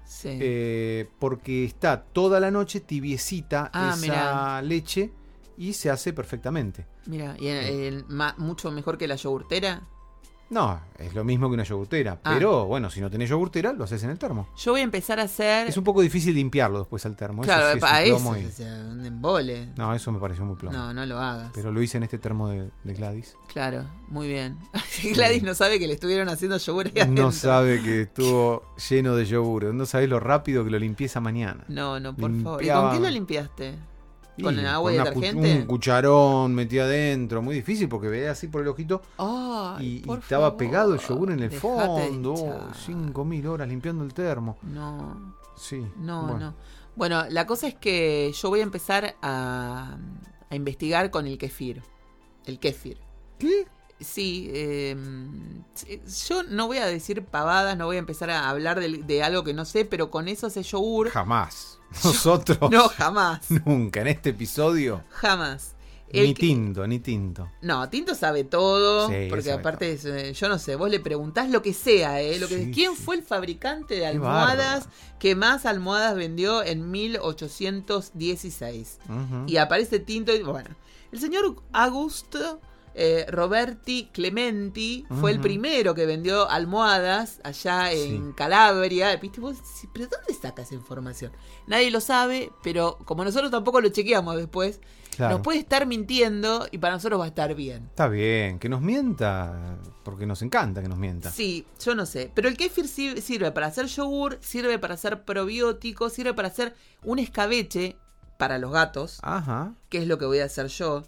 Sí. 0.05 0.29
Eh, 0.31 1.07
porque 1.19 1.63
está 1.63 2.03
toda 2.03 2.39
la 2.39 2.51
noche 2.51 2.81
tibiecita 2.81 3.69
Ah, 3.73 3.91
esa 3.95 4.01
mirá. 4.01 4.61
leche 4.61 5.11
y 5.57 5.73
se 5.73 5.89
hace 5.89 6.11
perfectamente. 6.11 6.85
Mira, 7.05 7.35
y 7.39 7.47
el- 7.47 7.65
el 7.65 8.05
ma- 8.09 8.35
mucho 8.37 8.71
mejor 8.71 8.97
que 8.97 9.07
la 9.07 9.15
yogurtera. 9.15 9.83
No, 10.51 10.79
es 10.99 11.15
lo 11.15 11.23
mismo 11.23 11.47
que 11.47 11.53
una 11.55 11.63
yogurtera. 11.63 12.19
Ah. 12.23 12.31
Pero 12.33 12.65
bueno, 12.65 12.89
si 12.89 12.99
no 13.01 13.09
tenés 13.09 13.29
yogurtera, 13.29 13.71
lo 13.73 13.85
haces 13.85 14.03
en 14.03 14.09
el 14.11 14.19
termo. 14.19 14.47
Yo 14.57 14.71
voy 14.73 14.81
a 14.81 14.83
empezar 14.83 15.19
a 15.19 15.23
hacer. 15.23 15.67
Es 15.67 15.77
un 15.77 15.83
poco 15.85 16.01
difícil 16.01 16.35
limpiarlo 16.35 16.79
después 16.79 17.05
al 17.05 17.15
termo. 17.15 17.41
claro, 17.41 17.69
eso 17.69 17.71
sí 17.71 17.77
es 17.77 17.81
para 17.81 17.97
un 17.99 18.03
eso. 18.05 18.15
plomo 18.17 18.37
y- 18.37 18.45
O 18.45 18.51
sea, 18.51 18.73
un 18.91 19.05
embole. 19.05 19.69
No, 19.77 19.93
eso 19.95 20.11
me 20.11 20.19
pareció 20.19 20.43
muy 20.45 20.57
plomo. 20.57 20.77
No, 20.77 20.93
no 20.93 21.05
lo 21.05 21.17
hagas. 21.19 21.51
Pero 21.53 21.71
lo 21.71 21.81
hice 21.81 21.97
en 21.97 22.03
este 22.03 22.17
termo 22.17 22.49
de, 22.49 22.69
de 22.83 22.93
Gladys. 22.93 23.35
Claro, 23.51 23.85
muy 24.09 24.27
bien. 24.27 24.57
Gladys 25.15 25.41
no 25.43 25.55
sabe 25.55 25.79
que 25.79 25.87
le 25.87 25.93
estuvieron 25.93 26.27
haciendo 26.29 26.57
yogur 26.57 26.87
ahí 26.87 26.93
adentro. 27.01 27.25
No 27.25 27.31
sabe 27.31 27.81
que 27.81 28.01
estuvo 28.03 28.63
lleno 28.89 29.15
de 29.15 29.25
yogur. 29.25 29.73
No 29.73 29.85
sabe 29.85 30.07
lo 30.07 30.19
rápido 30.19 30.63
que 30.65 30.69
lo 30.69 30.79
limpié 30.79 31.05
esa 31.07 31.21
mañana. 31.21 31.63
No, 31.69 31.99
no, 31.99 32.13
por 32.15 32.29
favor. 32.43 32.63
¿Y 32.63 32.67
con 32.69 32.91
qué 32.91 32.99
lo 32.99 33.09
limpiaste? 33.09 33.75
Con 34.41 34.57
el 34.59 34.65
agua 34.67 34.93
y 34.93 34.97
detergente. 34.97 35.55
Un 35.55 35.65
cucharón 35.65 36.53
metido 36.55 36.83
adentro, 36.85 37.41
muy 37.41 37.55
difícil 37.55 37.87
porque 37.89 38.07
veía 38.07 38.31
así 38.31 38.47
por 38.47 38.61
el 38.61 38.67
ojito 38.67 39.01
Ay, 39.17 40.03
y, 40.05 40.11
estaba 40.13 40.45
favor, 40.47 40.57
pegado 40.57 40.93
el 40.93 40.99
yogur 40.99 41.31
en 41.31 41.39
el 41.43 41.51
fondo. 41.51 42.33
hinchar. 42.33 42.75
5000 42.75 43.47
horas 43.47 43.67
limpiando 43.67 44.03
el 44.03 44.13
termo. 44.13 44.57
No, 44.63 45.35
Sí. 45.55 45.85
no, 45.97 46.23
bueno. 46.23 46.39
no. 46.39 46.55
Bueno, 46.95 47.23
la 47.29 47.45
cosa 47.47 47.67
es 47.67 47.75
que 47.75 48.31
yo 48.39 48.49
voy 48.49 48.59
a 48.59 48.63
empezar 48.63 49.15
a, 49.21 49.97
a 50.49 50.55
investigar 50.55 51.09
con 51.09 51.25
el 51.27 51.37
kefir. 51.37 51.81
El 52.45 52.59
kefir. 52.59 52.97
¿Qué? 53.39 53.67
Sí, 53.99 54.49
eh, 54.51 54.95
yo 56.27 56.43
no 56.43 56.67
voy 56.67 56.77
a 56.77 56.85
decir 56.87 57.23
pavadas, 57.23 57.77
no 57.77 57.85
voy 57.85 57.97
a 57.97 57.99
empezar 57.99 58.29
a 58.31 58.49
hablar 58.49 58.79
de, 58.79 58.89
de 59.03 59.23
algo 59.23 59.43
que 59.43 59.53
no 59.53 59.63
sé, 59.63 59.85
pero 59.85 60.09
con 60.09 60.27
eso 60.27 60.47
hace 60.47 60.63
yogur. 60.63 61.09
Jamás. 61.09 61.79
Nosotros 62.03 62.57
No, 62.71 62.89
jamás. 62.89 63.41
nunca 63.65 64.01
en 64.01 64.07
este 64.07 64.31
episodio 64.31 65.03
Jamás. 65.11 65.75
El 66.13 66.27
ni 66.27 66.33
que- 66.33 66.41
tinto, 66.41 66.85
ni 66.87 66.99
tinto. 66.99 67.49
No, 67.61 67.87
Tinto 67.89 68.15
sabe 68.15 68.43
todo, 68.43 69.07
Sí, 69.07 69.27
porque 69.29 69.49
aparte, 69.53 69.93
es, 69.93 70.03
eh, 70.03 70.33
yo 70.33 70.49
no 70.49 70.59
sé, 70.59 70.75
vos 70.75 70.89
le 70.89 70.99
preguntás 70.99 71.49
lo 71.49 71.61
que 71.61 71.73
sea, 71.73 72.19
¿eh? 72.21 72.37
Lo 72.37 72.49
que, 72.49 72.65
Sí, 72.65 72.71
¿Quién 72.73 72.97
sí. 72.97 73.01
fue 73.01 73.15
el 73.15 73.23
fabricante 73.23 73.95
de 73.95 74.07
almohadas 74.07 74.89
que 75.19 75.35
más 75.35 75.65
almohadas 75.65 76.15
vendió 76.15 76.63
en 76.63 76.91
1816? 76.91 78.99
Ujú. 79.07 79.45
Y 79.47 79.57
aparece 79.57 79.99
Tinto 79.99 80.33
y 80.33 80.43
bueno, 80.43 80.69
el 81.11 81.19
señor 81.19 81.55
Augusto 81.71 82.59
eh, 82.93 83.25
Roberti 83.29 84.09
Clementi 84.13 85.05
fue 85.19 85.31
el 85.31 85.39
primero 85.39 85.95
que 85.95 86.05
vendió 86.05 86.49
almohadas 86.49 87.39
allá 87.43 87.91
en 87.91 88.27
Sí. 88.27 88.33
Calabria. 88.35 89.15
¿Viste? 89.17 89.39
Vos 89.41 89.57
¿Pero 89.93 90.07
dónde 90.07 90.33
saca 90.33 90.61
esa 90.63 90.75
información? 90.75 91.31
Nadie 91.67 91.91
lo 91.91 92.01
sabe, 92.01 92.51
pero 92.63 92.97
como 93.05 93.23
nosotros 93.23 93.51
tampoco 93.51 93.81
lo 93.81 93.89
chequeamos 93.89 94.35
después, 94.37 94.79
Claro. 95.15 95.35
nos 95.35 95.43
puede 95.43 95.59
estar 95.59 95.85
mintiendo 95.87 96.67
y 96.71 96.77
para 96.77 96.93
nosotros 96.93 97.19
va 97.19 97.25
a 97.25 97.27
estar 97.27 97.53
bien. 97.53 97.85
Está 97.87 98.07
bien, 98.07 98.59
que 98.59 98.69
nos 98.69 98.81
mienta, 98.81 99.77
porque 100.03 100.25
nos 100.25 100.41
encanta 100.41 100.81
que 100.81 100.87
nos 100.87 100.97
mienta. 100.97 101.29
Sí, 101.31 101.65
yo 101.83 101.95
no 101.95 102.05
sé. 102.05 102.31
Pero 102.33 102.47
el 102.47 102.55
kéfir 102.55 102.87
sir- 102.87 103.21
sirve 103.21 103.51
para 103.51 103.67
hacer 103.67 103.87
yogur, 103.87 104.37
sirve 104.41 104.79
para 104.79 104.93
hacer 104.93 105.23
probióticos, 105.25 106.13
sirve 106.13 106.33
para 106.33 106.47
hacer 106.47 106.75
un 107.03 107.19
escabeche 107.19 107.97
para 108.37 108.57
los 108.57 108.71
gatos, 108.71 109.19
Ajá. 109.21 109.75
que 109.89 109.97
es 109.99 110.07
lo 110.07 110.17
que 110.17 110.25
voy 110.25 110.39
a 110.39 110.45
hacer 110.45 110.67
yo. 110.67 111.03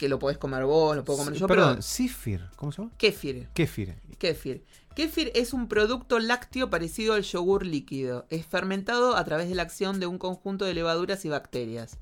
Que 0.00 0.08
lo 0.08 0.18
podés 0.18 0.38
comer 0.38 0.64
vos, 0.64 0.96
lo 0.96 1.04
puedo 1.04 1.18
comer 1.18 1.34
Sí, 1.34 1.40
yo, 1.40 1.46
Perdón, 1.46 1.68
pero. 1.74 1.82
Sifir, 1.82 2.48
¿cómo 2.56 2.72
se 2.72 2.80
llama? 2.80 2.90
Kéfir. 2.96 3.48
Kéfir. 3.52 3.96
Kéfir. 4.18 4.64
Kéfir 4.96 5.30
es 5.34 5.52
un 5.52 5.68
producto 5.68 6.18
lácteo 6.18 6.70
parecido 6.70 7.12
al 7.12 7.22
yogur 7.22 7.66
líquido. 7.66 8.24
Es 8.30 8.46
fermentado 8.46 9.14
a 9.14 9.22
través 9.24 9.50
de 9.50 9.54
la 9.56 9.60
acción 9.62 10.00
de 10.00 10.06
un 10.06 10.16
conjunto 10.16 10.64
de 10.64 10.72
levaduras 10.72 11.22
y 11.26 11.28
bacterias. 11.28 11.98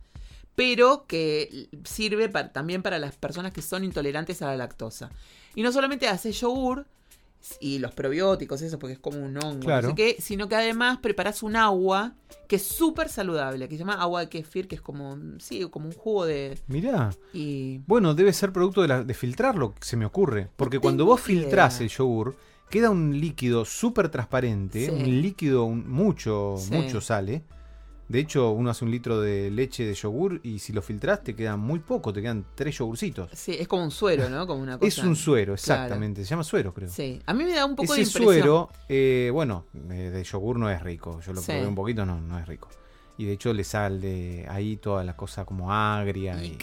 Pero 0.54 1.06
que 1.08 1.68
sirve 1.82 2.28
para- 2.28 2.52
también 2.52 2.82
para 2.82 3.00
las 3.00 3.16
personas 3.16 3.52
que 3.52 3.62
son 3.62 3.82
intolerantes 3.82 4.42
a 4.42 4.46
la 4.46 4.56
lactosa. 4.56 5.10
Y 5.56 5.62
no 5.62 5.72
solamente 5.72 6.06
hace 6.06 6.30
yogur 6.30 6.86
y 7.60 7.78
los 7.78 7.92
probióticos, 7.92 8.60
eso, 8.62 8.78
porque 8.78 8.94
es 8.94 8.98
como 8.98 9.18
un 9.18 9.36
hongo, 9.42 9.60
Claro. 9.60 9.88
no 9.88 9.88
sé 9.90 9.94
qué, 9.94 10.16
sino 10.20 10.48
que 10.48 10.56
además 10.56 10.98
preparas 10.98 11.42
un 11.42 11.56
agua 11.56 12.14
que 12.48 12.56
es 12.56 12.62
súper 12.62 13.08
saludable, 13.08 13.68
que 13.68 13.74
se 13.76 13.80
llama 13.80 13.94
agua 13.94 14.20
de 14.20 14.28
kéfir, 14.28 14.68
que 14.68 14.74
es 14.74 14.80
como, 14.80 15.16
sí, 15.38 15.66
como 15.70 15.86
un 15.86 15.92
jugo 15.94 16.26
de... 16.26 16.58
Mirá. 16.66 17.10
Y 17.32 17.78
Bueno, 17.86 18.14
debe 18.14 18.32
ser 18.32 18.52
producto 18.52 18.82
de, 18.82 18.88
la- 18.88 19.04
de 19.04 19.14
filtrarlo, 19.14 19.74
se 19.80 19.96
me 19.96 20.04
ocurre. 20.04 20.48
Porque 20.56 20.78
cuando 20.78 21.04
vos 21.06 21.20
filtrás 21.20 21.76
idea. 21.76 21.84
el 21.86 21.90
yogur, 21.90 22.36
queda 22.70 22.90
un 22.90 23.18
líquido 23.20 23.64
súper 23.64 24.08
transparente, 24.10 24.86
Sí. 24.86 24.90
un 24.90 25.22
líquido 25.22 25.64
un- 25.64 25.88
mucho, 25.88 26.56
Sí. 26.58 26.74
mucho 26.74 27.00
sale. 27.00 27.44
De 28.08 28.20
hecho, 28.20 28.50
uno 28.52 28.70
hace 28.70 28.86
un 28.86 28.90
litro 28.90 29.20
de 29.20 29.50
leche 29.50 29.84
de 29.84 29.92
yogur 29.92 30.40
y 30.42 30.60
si 30.60 30.72
lo 30.72 30.80
filtrás 30.80 31.22
te 31.22 31.36
queda 31.36 31.56
muy 31.58 31.78
poco, 31.80 32.10
te 32.12 32.22
quedan 32.22 32.46
tres 32.54 32.78
yogurcitos. 32.78 33.30
sí, 33.34 33.54
es 33.58 33.68
como 33.68 33.84
un 33.84 33.90
suero, 33.90 34.30
¿no? 34.30 34.46
Como 34.46 34.62
una 34.62 34.78
cosa... 34.78 34.88
Es 34.88 34.98
un 34.98 35.14
suero, 35.14 35.54
Claro. 35.56 35.82
exactamente. 35.82 36.24
Se 36.24 36.30
llama 36.30 36.42
suero, 36.44 36.72
creo. 36.72 36.88
Sí, 36.88 37.20
a 37.26 37.34
mí 37.34 37.44
me 37.44 37.52
da 37.52 37.66
un 37.66 37.76
poco 37.76 37.92
Ese 37.92 37.96
de 37.96 38.00
impresión. 38.08 38.24
suero, 38.34 38.70
eh, 38.88 39.30
bueno, 39.32 39.66
eh, 39.90 40.10
de 40.10 40.24
yogur 40.24 40.58
no 40.58 40.70
es 40.70 40.82
rico. 40.82 41.20
Yo 41.20 41.34
lo 41.34 41.40
Sí. 41.42 41.52
probé 41.52 41.66
un 41.66 41.74
poquito, 41.74 42.06
no, 42.06 42.18
no 42.18 42.38
es 42.38 42.48
rico. 42.48 42.68
Y 43.18 43.26
de 43.26 43.32
hecho 43.32 43.52
le 43.52 43.64
sale 43.64 44.46
ahí 44.48 44.76
toda 44.78 45.04
la 45.04 45.14
cosa 45.14 45.44
como 45.44 45.70
agria. 45.72 46.42
Y... 46.42 46.56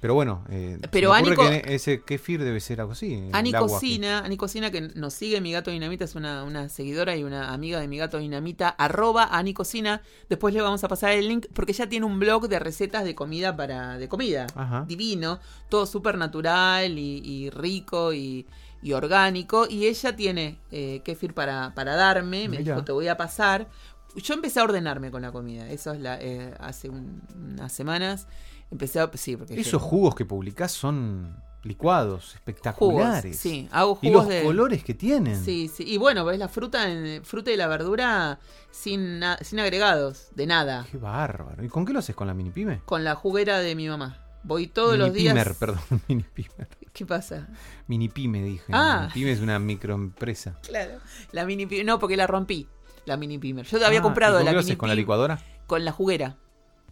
Pero 0.00 0.14
bueno, 0.14 0.44
eh, 0.50 0.78
Pero 0.90 1.12
Ani 1.14 1.34
que 1.34 1.62
ese 1.74 2.02
kefir 2.02 2.44
debe 2.44 2.60
ser 2.60 2.80
algo 2.80 2.92
así. 2.92 3.28
Ani 3.32 3.50
Cocina, 3.52 4.18
Ani 4.20 4.36
Cocina 4.36 4.70
que 4.70 4.82
nos 4.82 5.14
sigue 5.14 5.40
Mi 5.40 5.52
Gato 5.52 5.70
Dinamita, 5.70 6.04
es 6.04 6.14
una, 6.14 6.44
una 6.44 6.68
seguidora 6.68 7.16
y 7.16 7.24
una 7.24 7.52
amiga 7.52 7.80
de 7.80 7.88
Mi 7.88 7.96
Gato 7.98 8.18
Dinamita, 8.18 8.68
arroba 8.68 9.24
Ani 9.32 9.54
Cocina. 9.54 10.02
Después 10.28 10.52
le 10.54 10.60
vamos 10.60 10.84
a 10.84 10.88
pasar 10.88 11.12
el 11.12 11.26
link 11.28 11.46
porque 11.54 11.72
ella 11.72 11.88
tiene 11.88 12.04
un 12.06 12.18
blog 12.18 12.46
de 12.48 12.58
recetas 12.58 13.04
de 13.04 13.14
comida 13.14 13.56
para 13.56 13.96
de 13.98 14.08
comida. 14.08 14.46
Ajá. 14.54 14.84
Divino, 14.86 15.40
todo 15.70 15.86
súper 15.86 16.18
natural 16.18 16.98
y, 16.98 17.18
y 17.24 17.50
rico 17.50 18.12
y, 18.12 18.46
y 18.82 18.92
orgánico. 18.92 19.66
Y 19.68 19.86
ella 19.86 20.14
tiene 20.14 20.58
eh, 20.70 21.00
kefir 21.04 21.32
para, 21.32 21.72
para 21.74 21.96
darme, 21.96 22.48
me 22.48 22.58
Mirá. 22.58 22.74
dijo 22.74 22.84
te 22.84 22.92
voy 22.92 23.08
a 23.08 23.16
pasar. 23.16 23.66
Yo 24.14 24.34
empecé 24.34 24.60
a 24.60 24.64
ordenarme 24.64 25.10
con 25.10 25.20
la 25.22 25.30
comida, 25.32 25.68
eso 25.70 25.92
es 25.92 26.00
la, 26.00 26.18
eh, 26.20 26.54
hace 26.60 26.88
un- 26.88 27.22
unas 27.54 27.70
semanas. 27.72 28.26
Empecé 28.70 29.00
a... 29.00 29.10
Sí, 29.14 29.36
porque 29.36 29.54
Esos 29.60 29.72
yo- 29.72 29.78
jugos 29.78 30.14
que 30.14 30.24
publicás 30.24 30.72
son 30.72 31.36
licuados, 31.62 32.22
jugos, 32.24 32.34
espectaculares. 32.34 33.36
sí, 33.38 33.68
hago 33.72 33.98
Y 34.02 34.08
jugos 34.08 34.24
los 34.24 34.28
de... 34.28 34.42
colores 34.44 34.84
que 34.84 34.94
tienen. 34.94 35.42
Sí, 35.44 35.68
sí. 35.68 35.84
Y 35.86 35.96
bueno, 35.98 36.24
ves 36.24 36.38
la 36.38 36.48
fruta, 36.48 36.88
en, 36.90 37.24
fruta 37.24 37.50
y 37.50 37.56
la 37.56 37.66
verdura 37.66 38.38
sin, 38.70 39.20
sin 39.40 39.60
agregados, 39.60 40.28
de 40.34 40.46
nada. 40.46 40.86
Qué 40.90 40.98
bárbaro. 40.98 41.64
¿Y 41.64 41.68
con 41.68 41.84
qué 41.84 41.92
lo 41.92 41.98
haces? 42.00 42.14
¿Con 42.14 42.26
la 42.28 42.34
mini 42.34 42.50
pyme? 42.50 42.82
Con 42.84 43.02
la 43.04 43.14
juguera 43.16 43.58
de 43.60 43.74
mi 43.74 43.88
mamá. 43.88 44.22
Voy 44.44 44.68
todos 44.68 44.96
los 44.96 45.12
días. 45.12 45.34
Pimer, 45.34 45.54
perdón, 45.58 45.80
mini 46.08 46.22
pimer. 46.22 46.68
¿Qué 46.92 47.04
pasa? 47.04 47.48
Mini 47.88 48.08
pyme 48.08 48.42
dije. 48.44 48.64
Ah. 48.72 49.00
Mini 49.02 49.12
pyme 49.14 49.32
es 49.32 49.40
una 49.40 49.58
microempresa. 49.58 50.58
Claro. 50.62 50.98
La 51.32 51.44
mini 51.44 51.66
pi- 51.66 51.82
No, 51.82 51.98
porque 51.98 52.16
la 52.16 52.26
rompí. 52.28 52.68
La 53.06 53.16
mini 53.16 53.38
pimer. 53.38 53.66
Yo 53.66 53.84
había 53.84 53.98
Ah, 53.98 54.02
comprado 54.02 54.36
¿y 54.36 54.38
con 54.38 54.44
la 54.46 54.50
qué 54.52 54.54
lo 54.56 54.60
mini 54.62 54.70
haces? 54.70 54.78
¿Con 54.78 54.88
la 54.88 54.94
licuadora? 54.94 55.40
Con 55.66 55.84
la 55.84 55.90
juguera. 55.90 56.36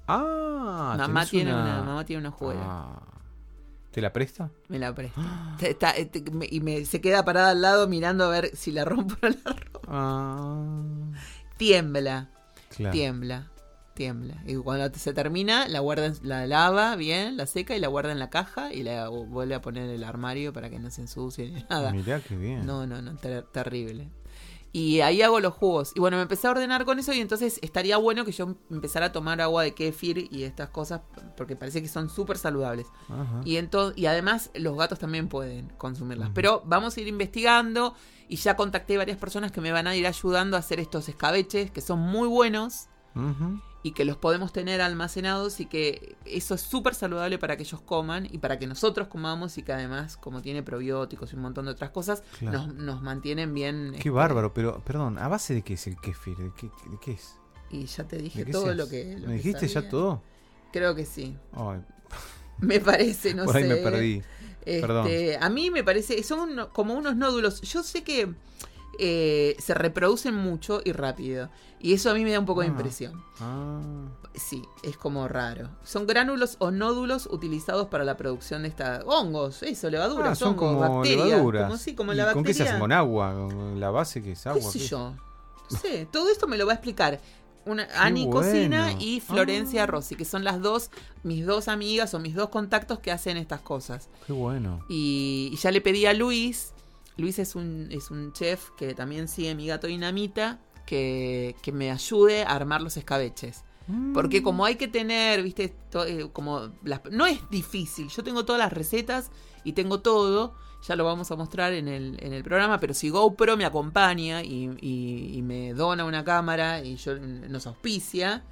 Ah, 0.07 0.95
mamá, 0.99 1.25
tiene 1.27 1.53
una... 1.53 1.83
mamá 1.83 2.05
tiene 2.05 2.21
una 2.21 2.31
juguera. 2.31 2.63
Ah. 2.65 3.01
¿Te 3.91 4.01
la 4.01 4.13
presta? 4.13 4.51
Me 4.69 4.79
la 4.79 4.95
presta. 4.95 5.57
Está- 5.61 5.97
eh, 5.97 6.11
me- 6.33 6.49
y 6.51 6.61
me, 6.61 6.85
se 6.85 7.01
queda 7.01 7.25
parada 7.25 7.51
al 7.51 7.63
lado 7.63 7.87
mirando 7.89 8.25
a 8.25 8.29
ver 8.29 8.51
si 8.57 8.73
la 8.73 8.85
rompo 8.85 9.15
o 9.23 9.29
no 9.29 9.37
la 9.45 9.53
rompo. 9.53 9.81
Ah, 9.89 10.73
Tiembla. 11.57 12.29
claro. 12.77 12.93
Tiembla, 12.93 13.47
tiembla. 13.95 14.43
Y 14.47 14.57
cuando 14.57 14.91
se 14.99 15.13
termina, 15.15 15.69
la 15.69 15.79
guarda, 15.79 16.13
la 16.23 16.47
lava 16.49 16.97
bien, 16.97 17.37
la 17.37 17.47
seca 17.47 17.77
y 17.77 17.81
la 17.81 17.87
guarda 17.89 18.11
en 18.11 18.19
la 18.19 18.31
caja 18.31 18.73
y 18.73 18.83
la 18.83 19.09
vuelve 19.09 19.55
a 19.55 19.61
poner 19.61 19.85
en 19.85 19.91
el 19.91 20.03
armario 20.05 20.53
para 20.53 20.69
que 20.71 20.81
no 20.81 20.91
se 20.91 21.03
ensucie 21.03 21.49
ni 21.51 21.63
nada. 21.71 21.93
Mirá 21.93 22.21
qué 22.21 22.37
bien. 22.37 22.67
No, 22.67 22.87
no, 22.89 23.01
no, 23.01 23.15
ter- 23.17 23.45
terrible. 23.53 24.09
Y 24.75 25.03
ahí 25.03 25.23
hago 25.23 25.39
los 25.39 25.55
jugos. 25.55 25.93
Y 25.95 26.01
bueno, 26.01 26.17
me 26.17 26.25
empecé 26.25 26.49
a 26.49 26.51
ordenar 26.51 26.85
con 26.85 26.99
eso 26.99 27.13
y 27.13 27.21
entonces 27.21 27.61
estaría 27.63 27.97
bueno 27.97 28.25
que 28.25 28.33
yo 28.33 28.57
empezara 28.73 29.07
a 29.07 29.13
tomar 29.13 29.41
agua 29.41 29.63
de 29.63 29.73
kéfir 29.73 30.27
y 30.33 30.43
estas 30.43 30.71
cosas 30.71 31.03
porque 31.37 31.55
parece 31.55 31.81
que 31.81 31.87
son 31.87 32.11
súper 32.11 32.39
saludables. 32.39 32.89
Ajá. 33.09 33.41
Y, 33.45 33.57
y 33.95 34.07
además 34.07 34.51
los 34.55 34.77
gatos 34.77 34.99
también 34.99 35.29
pueden 35.29 35.69
consumirlas. 35.79 36.31
Pero 36.35 36.65
vamos 36.67 36.97
a 36.97 37.01
ir 37.01 37.07
investigando 37.07 37.95
y 38.29 38.35
ya 38.35 38.57
contacté 38.57 38.97
varias 38.97 39.17
personas 39.17 39.53
que 39.53 39.61
me 39.61 39.71
van 39.71 39.87
a 39.87 39.95
ir 39.95 40.09
ayudando 40.09 40.57
a 40.57 40.59
hacer 40.59 40.81
estos 40.81 41.09
escabeches 41.09 41.71
que 41.71 41.81
son 41.81 42.01
muy 42.01 42.27
buenos 42.27 42.89
Ujú. 43.15 43.61
Y 43.85 43.93
que 43.93 44.05
los 44.07 44.17
podemos 44.17 44.51
tener 44.53 44.81
almacenados 44.81 45.61
y 45.61 45.67
que 45.67 46.17
eso 46.25 46.55
es 46.55 46.63
súper 46.63 46.95
saludable 46.95 47.39
para 47.39 47.57
que 47.57 47.63
ellos 47.65 47.81
coman 47.83 48.27
y 48.31 48.39
para 48.39 48.59
que 48.59 48.67
nosotros 48.67 49.09
comamos 49.09 49.59
y 49.59 49.63
que 49.63 49.73
además 49.75 50.17
como 50.17 50.41
tiene 50.43 50.63
probióticos 50.63 51.33
y 51.33 51.37
un 51.37 51.43
montón 51.43 51.67
de 51.67 51.73
otras 51.73 51.91
cosas 51.91 52.23
Claro. 52.39 52.67
nos, 52.67 52.75
nos 52.75 53.03
mantienen 53.03 53.53
bien. 53.53 53.91
Qué 53.93 53.99
este, 53.99 54.11
bárbaro, 54.11 54.55
pero 54.55 54.83
perdón, 54.83 55.19
¿a 55.19 55.29
base 55.29 55.53
de 55.55 55.63
qué 55.63 55.75
es 55.75 55.87
el 55.87 55.97
kefir? 56.01 56.37
¿De 56.39 56.51
qué, 56.57 56.67
de 56.67 56.99
qué 57.01 57.13
es? 57.13 57.37
Y 57.71 57.85
ya 57.85 58.05
te 58.05 58.17
dije 58.17 58.39
¿De 58.41 58.47
qué 58.47 58.53
todo 58.53 58.75
lo 58.75 58.89
que... 58.89 59.19
lo 59.19 59.29
¿Me 59.29 59.37
que 59.37 59.43
dijiste 59.43 59.69
ya 59.69 59.87
todo? 59.89 60.23
Creo 60.73 60.95
que 60.95 61.05
sí. 61.05 61.37
Ay, 61.53 61.81
Me 62.61 62.81
parece, 62.81 63.35
no 63.35 63.45
por 63.47 63.53
sé. 63.55 63.63
ahí 63.65 63.69
me 63.69 63.77
perdí. 63.77 64.23
Perdón. 64.65 65.07
Este, 65.09 65.37
a 65.39 65.51
mí 65.51 65.71
me 65.71 65.85
parece, 65.85 66.23
son 66.23 66.69
como 66.73 66.95
unos 66.95 67.17
nódulos. 67.17 67.61
Yo 67.61 67.83
sé 67.83 68.03
que 68.03 68.33
eh, 68.99 69.57
se 69.59 69.75
reproducen 69.75 70.35
mucho 70.35 70.81
y 70.85 70.93
rápido. 70.93 71.49
Y 71.81 71.93
eso 71.93 72.11
a 72.11 72.15
mí 72.15 72.25
me 72.25 72.33
da 72.33 72.39
un 72.41 72.47
poco 72.47 72.61
de 72.63 72.67
Ah. 72.69 72.71
impresión. 72.71 73.23
Ah, 73.41 73.81
Sí, 74.35 74.65
es 74.83 74.97
como 74.97 75.29
raro. 75.29 75.69
Son 75.85 76.07
gránulos 76.07 76.57
o 76.59 76.71
nódulos 76.73 77.27
utilizados 77.31 77.87
para 77.89 78.03
la 78.05 78.17
producción 78.17 78.63
de 78.63 78.69
estas 78.69 79.05
hongos, 79.07 79.63
eso, 79.63 79.89
levaduras, 79.91 80.33
Ah, 80.33 80.35
son 80.35 80.49
hongos, 80.51 80.61
como 80.61 80.81
bacterias. 80.81 81.27
levaduras. 81.29 81.65
Como, 81.67 81.77
sí, 81.79 81.95
como 81.95 82.13
¿Y 82.13 82.17
la 82.17 82.33
¿Con 82.33 82.43
qué 82.43 82.53
se 82.55 82.65
hacen? 82.65 82.81
¿Con 82.81 82.91
agua? 82.91 83.33
¿Con 83.35 83.79
la 83.79 83.91
base 83.91 84.23
que 84.23 84.33
es 84.33 84.47
agua? 84.47 84.61
¿Qué 84.61 84.67
sé 84.67 84.79
¿Qué? 84.81 84.89
yo? 84.89 85.15
No 85.71 85.79
sé, 85.79 86.07
todo 86.11 86.29
esto 86.31 86.47
me 86.49 86.57
lo 86.59 86.67
va 86.67 86.73
a 86.73 86.75
explicar. 86.75 87.21
Una, 87.67 87.87
Ani 87.97 88.27
bueno. 88.27 88.41
Cocina 88.43 88.93
y 88.99 89.21
Florencia 89.21 89.85
Ah. 89.85 89.87
Rossi, 89.87 90.17
que 90.17 90.25
son 90.27 90.45
las 90.45 90.61
dos, 90.61 90.91
mis 91.23 91.47
dos 91.47 91.69
amigas 91.69 92.13
o 92.13 92.19
mis 92.19 92.35
dos 92.35 92.49
contactos 92.51 92.99
que 92.99 93.11
hacen 93.13 93.37
estas 93.39 93.61
cosas. 93.63 94.11
Qué 94.27 94.33
bueno. 94.35 94.85
Y, 94.91 95.49
y 95.53 95.57
ya 95.57 95.71
le 95.71 95.81
pedí 95.81 96.05
a 96.07 96.13
Luis. 96.13 96.74
Luis 97.17 97.39
es 97.39 97.55
un, 97.55 97.89
es 97.91 98.11
un 98.11 98.33
chef 98.33 98.71
que 98.77 98.95
también 98.95 99.29
sigue 99.29 99.55
mi 99.55 99.67
gato 99.67 99.87
dinamita. 99.87 100.59
Que, 100.87 101.57
que 101.63 101.73
me 101.73 101.91
ayude 101.91 102.43
a 102.45 102.51
armar 102.51 102.83
los 102.83 102.99
escabeches. 102.99 103.65
Porque 104.13 104.43
como 104.43 104.67
hay 104.67 104.75
que 104.77 104.87
tener, 104.87 105.43
viste, 105.43 105.75
to- 105.91 106.05
eh, 106.05 106.29
como 106.31 106.71
las- 106.85 107.01
no 107.11 107.25
es 107.27 107.39
difícil. 107.51 108.09
Yo 108.09 108.23
tengo 108.23 108.45
todas 108.45 108.59
las 108.59 108.71
recetas 108.73 109.31
y 109.65 109.73
tengo 109.73 110.01
todo. 110.01 110.55
Ya 110.87 110.95
lo 110.97 111.07
vamos 111.07 111.31
a 111.31 111.37
mostrar 111.37 111.73
en 111.73 111.89
el, 111.89 112.19
en 112.23 112.35
el 112.35 112.43
programa, 112.45 112.81
pero 112.81 112.93
si 112.93 113.09
GoPro 113.09 113.57
me 113.57 113.65
acompaña 113.65 114.43
y, 114.43 114.71
y- 114.83 115.39
y 115.39 115.41
me 115.43 115.73
dona 115.73 116.05
una 116.05 116.23
cámara 116.23 116.85
y 116.85 116.97
yo 116.97 117.17
nos 117.19 117.67
auspicia, 117.67 118.43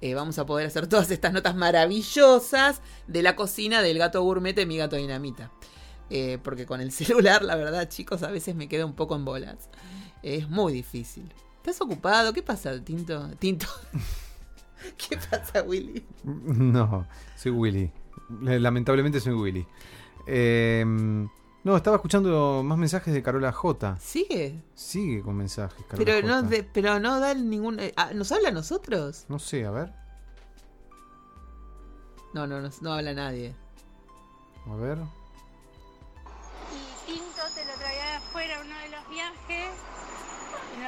eh, 0.00 0.14
vamos 0.14 0.38
a 0.38 0.46
poder 0.46 0.66
hacer 0.66 0.86
todas 0.86 1.10
estas 1.10 1.34
notas 1.34 1.54
maravillosas 1.54 2.80
de 3.06 3.22
la 3.22 3.36
cocina 3.36 3.82
del 3.82 3.98
gato 3.98 4.22
gourmet 4.22 4.54
de 4.56 4.64
mi 4.66 4.78
gato 4.78 4.96
dinamita. 4.96 5.50
Eh, 6.10 6.38
porque 6.42 6.66
con 6.66 6.80
el 6.80 6.92
celular, 6.92 7.42
la 7.42 7.56
verdad, 7.56 7.88
chicos, 7.88 8.22
a 8.22 8.30
veces 8.30 8.54
me 8.54 8.68
quedo 8.68 8.86
un 8.86 8.94
poco 8.94 9.16
en 9.16 9.24
bolas. 9.24 9.68
Es 10.22 10.48
muy 10.48 10.72
difícil. 10.72 11.32
¿Estás 11.56 11.80
ocupado? 11.80 12.32
¿Qué 12.32 12.42
pasa, 12.42 12.78
Tinto? 12.82 13.28
Tinto. 13.38 13.66
¿Qué 14.98 15.16
pasa, 15.16 15.62
Willy? 15.62 16.04
No, 16.24 17.06
soy 17.36 17.52
Willy. 17.52 17.90
Eh, 18.46 18.58
Lamentablemente 18.60 19.18
soy 19.20 19.32
Willy. 19.32 19.66
Eh, 20.26 20.84
no, 20.86 21.76
estaba 21.76 21.96
escuchando 21.96 22.62
más 22.62 22.76
mensajes 22.76 23.14
de 23.14 23.22
Carola 23.22 23.50
J. 23.52 23.96
¿Sigue? 23.98 24.62
Sigue 24.74 25.22
con 25.22 25.36
mensajes, 25.36 25.82
Carola 25.88 26.04
Pero 26.04 26.26
no, 26.26 26.34
J. 26.36 26.48
de- 26.48 26.62
pero 26.64 27.00
no 27.00 27.18
da 27.20 27.32
ningún... 27.32 27.80
eh, 27.80 27.94
ah, 27.96 28.10
¿Nos 28.14 28.30
habla 28.32 28.50
a 28.50 28.52
nosotros? 28.52 29.24
No 29.30 29.38
sé, 29.38 29.64
a 29.64 29.70
ver. 29.70 29.92
No, 32.34 32.46
no, 32.46 32.60
no, 32.60 32.68
no 32.80 32.92
habla 32.92 33.14
nadie. 33.14 33.54
A 34.70 34.74
ver. 34.76 34.98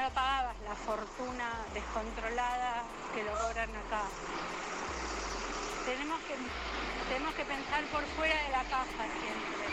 No 0.07 0.11
lo 0.11 0.15
pagabas 0.15 0.55
la 0.69 0.75
fortuna 0.77 1.51
descontrolada 1.75 2.85
que 3.13 3.25
lo 3.25 3.33
cobran 3.33 3.71
acá. 3.71 4.03
Tenemos 5.85 6.21
que, 6.21 6.37
tenemos 7.09 7.35
que 7.35 7.45
pensar 7.45 7.85
por 7.87 8.05
fuera 8.17 8.35
de 8.45 8.51
la 8.51 8.63
caja 8.65 9.03
siempre. 9.19 9.67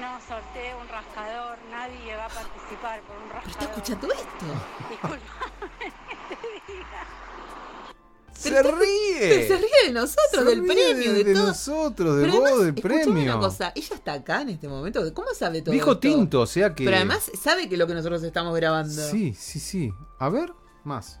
No 0.00 0.20
sorteé 0.26 0.74
un 0.74 0.88
rascador, 0.88 1.58
nadie 1.70 2.16
va 2.16 2.24
a 2.26 2.28
participar 2.28 3.00
por 3.02 3.16
un 3.16 3.28
¿Pero 3.28 3.38
está 3.46 3.66
rascador. 3.66 3.70
escuchando 3.70 4.12
esto? 4.12 4.46
Disculpame 4.90 5.92
que 6.28 6.36
te 6.36 6.72
diga. 6.72 7.02
¡Se 8.38 8.50
Pero 8.50 8.76
ríe! 8.76 9.48
se 9.48 9.56
ríe 9.56 9.86
de 9.86 9.92
nosotros, 9.92 10.26
Se 10.32 10.44
del 10.44 10.60
ríe 10.60 10.72
premio, 10.74 11.12
de, 11.14 11.34
todo. 11.34 11.46
nosotros, 11.46 12.16
de 12.16 12.22
Pero 12.26 12.40
vos, 12.40 12.50
además, 12.50 12.64
del 12.74 12.82
premio. 12.82 13.22
una 13.22 13.38
cosa, 13.38 13.72
ella 13.74 13.94
está 13.94 14.12
acá 14.12 14.42
en 14.42 14.50
este 14.50 14.68
momento. 14.68 15.14
¿Cómo 15.14 15.28
sabe 15.34 15.62
todo 15.62 15.72
Dijo 15.72 15.92
esto? 15.92 16.00
Tinto, 16.00 16.40
o 16.42 16.46
sea 16.46 16.74
que. 16.74 16.84
Pero 16.84 16.96
además 16.96 17.30
sabe 17.40 17.68
que 17.68 17.76
lo 17.76 17.86
que 17.86 17.94
nosotros 17.94 18.22
estamos 18.22 18.54
grabando. 18.54 18.92
Sí, 19.10 19.34
sí, 19.34 19.58
sí. 19.58 19.92
A 20.18 20.28
ver, 20.28 20.52
más. 20.84 21.18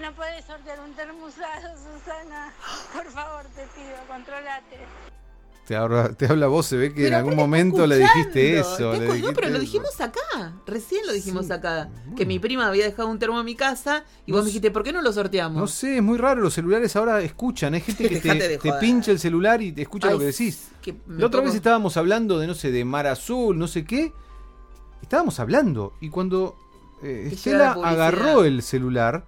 No 0.00 0.14
puedes 0.14 0.44
sortear 0.44 0.80
un 0.80 0.92
termosado, 0.94 1.76
Susana. 1.76 2.52
Por 2.92 3.10
favor, 3.10 3.44
te 3.54 3.62
pido, 3.74 3.96
controlate. 4.08 4.78
Te 5.66 5.76
habla, 5.76 6.12
te 6.12 6.26
habla 6.26 6.48
vos, 6.48 6.66
se 6.66 6.76
ve 6.76 6.92
que 6.92 7.06
en 7.06 7.14
algún 7.14 7.36
momento 7.36 7.86
le 7.86 7.96
dijiste 7.98 8.58
eso. 8.58 8.92
le 8.94 9.20
no, 9.20 9.32
pero 9.32 9.48
lo 9.48 9.60
dijimos 9.60 10.00
acá. 10.00 10.20
Recién 10.66 11.06
lo 11.06 11.12
dijimos 11.12 11.46
Sí, 11.46 11.52
acá. 11.52 11.88
bueno. 12.02 12.16
Que 12.16 12.26
mi 12.26 12.40
prima 12.40 12.66
había 12.66 12.84
dejado 12.84 13.08
un 13.08 13.18
termo 13.20 13.38
en 13.38 13.44
mi 13.46 13.54
casa 13.54 14.04
y 14.26 14.32
No 14.32 14.38
vos 14.38 14.44
me 14.44 14.48
dijiste, 14.48 14.72
¿por 14.72 14.82
qué 14.82 14.92
no 14.92 15.00
lo 15.02 15.12
sorteamos? 15.12 15.56
No 15.60 15.66
sé, 15.68 15.98
es 15.98 16.02
muy 16.02 16.18
raro. 16.18 16.40
Los 16.40 16.54
celulares 16.54 16.96
ahora 16.96 17.20
escuchan. 17.22 17.74
Hay 17.74 17.80
gente 17.80 18.08
que 18.08 18.18
te, 18.60 18.72
pincha 18.80 19.12
el 19.12 19.20
celular 19.20 19.62
y 19.62 19.70
te 19.70 19.82
escucha 19.82 20.08
Ay, 20.08 20.14
lo 20.14 20.18
que 20.18 20.26
decís. 20.26 20.68
que 20.82 20.96
La 21.06 21.26
otra 21.26 21.40
pongo- 21.40 21.44
vez 21.50 21.54
estábamos 21.54 21.96
hablando 21.96 22.40
de, 22.40 22.48
no 22.48 22.54
sé, 22.54 22.72
de 22.72 22.84
Mar 22.84 23.06
Azul, 23.06 23.56
no 23.56 23.68
sé 23.68 23.84
qué. 23.84 24.12
Estábamos 25.00 25.38
hablando. 25.38 25.94
Y 26.00 26.08
cuando 26.10 26.56
eh, 27.04 27.26
Te 27.28 27.34
Estela 27.36 27.72
agarró 27.72 28.44
el 28.44 28.62
celular, 28.62 29.26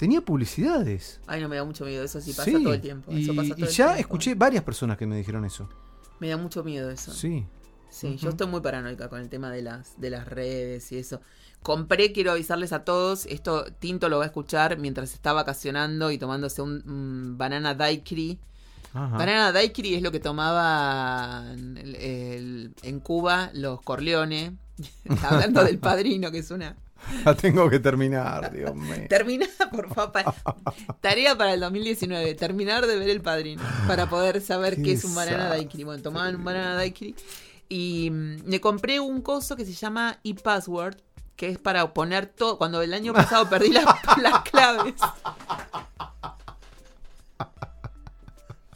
tenía 0.00 0.22
publicidades. 0.22 1.20
Ay, 1.26 1.42
no 1.42 1.48
me 1.50 1.56
da 1.56 1.64
mucho 1.64 1.84
miedo. 1.84 2.02
Eso 2.02 2.20
sí 2.22 2.32
pasa 2.32 2.44
Sí, 2.50 2.62
todo 2.62 2.72
el 2.72 2.80
tiempo. 2.80 3.12
Y, 3.12 3.22
eso 3.22 3.34
pasa 3.36 3.48
y 3.48 3.52
todo 3.52 3.66
el 3.66 3.70
ya 3.70 3.98
escuché 3.98 4.34
varias 4.34 4.64
personas 4.64 4.96
que 4.96 5.06
me 5.06 5.14
dijeron 5.16 5.44
eso. 5.44 5.68
Me 6.20 6.28
da 6.28 6.38
mucho 6.38 6.64
miedo 6.64 6.90
eso. 6.90 7.12
Sí, 7.12 7.46
Sí. 7.90 8.16
yo 8.16 8.30
estoy 8.30 8.46
muy 8.46 8.60
paranoica 8.60 9.08
con 9.08 9.20
el 9.20 9.28
tema 9.28 9.50
de 9.50 9.62
las, 9.62 10.00
de 10.00 10.10
las 10.10 10.26
redes 10.26 10.90
y 10.92 10.96
eso. 10.98 11.20
Compré, 11.62 12.12
quiero 12.12 12.32
avisarles 12.32 12.72
a 12.72 12.84
todos, 12.84 13.26
esto 13.26 13.66
Tinto 13.78 14.08
lo 14.08 14.16
va 14.18 14.24
a 14.24 14.26
escuchar 14.26 14.78
mientras 14.78 15.12
está 15.12 15.32
vacacionando 15.34 16.10
y 16.10 16.16
tomándose 16.16 16.62
un, 16.62 17.34
banana 17.36 17.74
daiquiri. 17.74 18.38
Ajá. 18.94 19.18
Banana 19.18 19.52
daiquiri 19.52 19.94
es 19.94 20.02
lo 20.02 20.10
que 20.12 20.20
tomaban 20.20 21.76
el- 21.76 21.96
el- 21.96 22.74
en 22.82 23.00
Cuba 23.00 23.50
los 23.54 23.82
Corleone. 23.82 24.56
Hablando 25.22 25.62
del 25.64 25.78
padrino, 25.78 26.30
que 26.30 26.38
es 26.38 26.50
una... 26.50 26.76
La 27.24 27.34
tengo 27.34 27.68
que 27.68 27.78
terminar, 27.78 28.52
Dios 28.52 28.74
mío. 28.74 28.94
Termina, 29.08 29.46
por 29.70 29.92
favor. 29.92 30.34
Tarea 31.00 31.36
para 31.36 31.54
el 31.54 31.60
2019. 31.60 32.34
Terminar 32.34 32.86
de 32.86 32.98
ver 32.98 33.10
el 33.10 33.20
padrino. 33.20 33.62
Para 33.86 34.08
poder 34.08 34.40
saber 34.40 34.76
Qué 34.76 34.82
qué 34.82 34.92
es 34.92 35.04
un 35.04 35.14
banana 35.14 35.48
daiquiri. 35.48 35.84
Bueno, 35.84 36.02
tomaban 36.02 36.36
un 36.36 36.44
banana 36.44 36.74
daiquiri. 36.74 37.14
Y 37.68 38.10
mm, 38.10 38.48
me 38.48 38.60
compré 38.60 39.00
un 39.00 39.22
coso 39.22 39.56
que 39.56 39.64
se 39.64 39.72
llama 39.72 40.18
ePassword. 40.24 40.96
Que 41.36 41.48
es 41.48 41.58
para 41.58 41.92
poner 41.94 42.26
todo. 42.26 42.58
Cuando 42.58 42.82
el 42.82 42.92
año 42.92 43.12
pasado 43.12 43.48
perdí 43.48 43.70
las, 43.72 43.84
las 44.22 44.42
claves. 44.42 44.94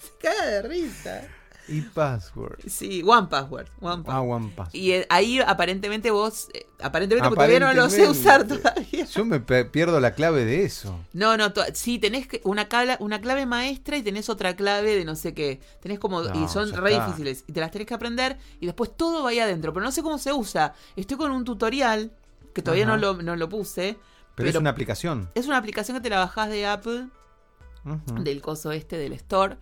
Se 0.01 0.11
caga 0.20 0.47
de 0.47 0.62
risa. 0.62 1.22
Y 1.67 1.81
password. 1.81 2.59
Sí, 2.69 3.03
One 3.07 3.29
Password. 3.29 3.69
One 3.81 4.05
Ah. 4.07 4.21
One 4.21 4.53
Password. 4.55 4.75
Y 4.77 4.93
eh, 4.93 5.07
ahí 5.09 5.41
aparentemente 5.41 6.11
vos. 6.11 6.49
eh, 6.53 6.67
aparentemente, 6.81 7.29
porque 7.31 7.37
todavía 7.47 7.61
no 7.61 7.73
lo 7.73 7.89
sé 7.89 8.07
usar 8.09 8.47
todavía. 8.47 9.05
Yo 9.07 9.25
me 9.25 9.41
pierdo 9.41 9.99
la 10.01 10.15
clave 10.15 10.45
de 10.45 10.65
eso. 10.65 10.99
No, 11.15 11.37
no, 11.39 11.53
sí, 11.73 11.99
tenés 11.99 12.29
una, 12.43 12.69
cala- 12.69 12.99
una 13.01 13.21
clave 13.21 13.47
maestra 13.47 13.97
y 13.97 14.03
tenés 14.03 14.29
otra 14.29 14.55
clave 14.57 14.95
de 14.95 15.05
no 15.07 15.17
sé 15.17 15.33
qué. 15.33 15.61
Tenés 15.81 15.99
como. 15.99 16.21
No, 16.23 16.45
y 16.45 16.49
son 16.49 16.71
re 16.73 16.93
está. 16.93 17.07
difíciles. 17.07 17.45
Y 17.47 17.53
te 17.53 17.61
las 17.61 17.71
tenés 17.71 17.89
que 17.89 17.95
aprender 17.95 18.37
y 18.61 18.67
después 18.67 18.95
todo 18.97 19.23
va 19.23 19.31
ahí 19.31 19.39
adentro. 19.39 19.73
Pero 19.73 19.85
no 19.85 19.91
sé 19.93 20.03
cómo 20.03 20.19
se 20.19 20.33
usa. 20.33 20.75
Estoy 20.97 21.17
con 21.17 21.31
un 21.31 21.45
tutorial 21.45 22.12
que 22.55 22.61
todavía 22.62 22.85
no 22.87 22.97
lo, 22.97 23.15
no 23.23 23.37
lo 23.37 23.49
puse. 23.49 23.97
Pero, 24.35 24.49
es 24.51 24.57
una 24.57 24.71
aplicación. 24.71 25.31
es 25.35 25.47
una 25.47 25.57
aplicación 25.59 25.97
que 25.97 26.03
te 26.03 26.11
la 26.11 26.19
bajás 26.19 26.49
de 26.51 26.67
Apple, 26.67 27.07
del 28.21 28.41
coso 28.43 28.73
este, 28.73 28.97
del 28.99 29.12
store. 29.15 29.57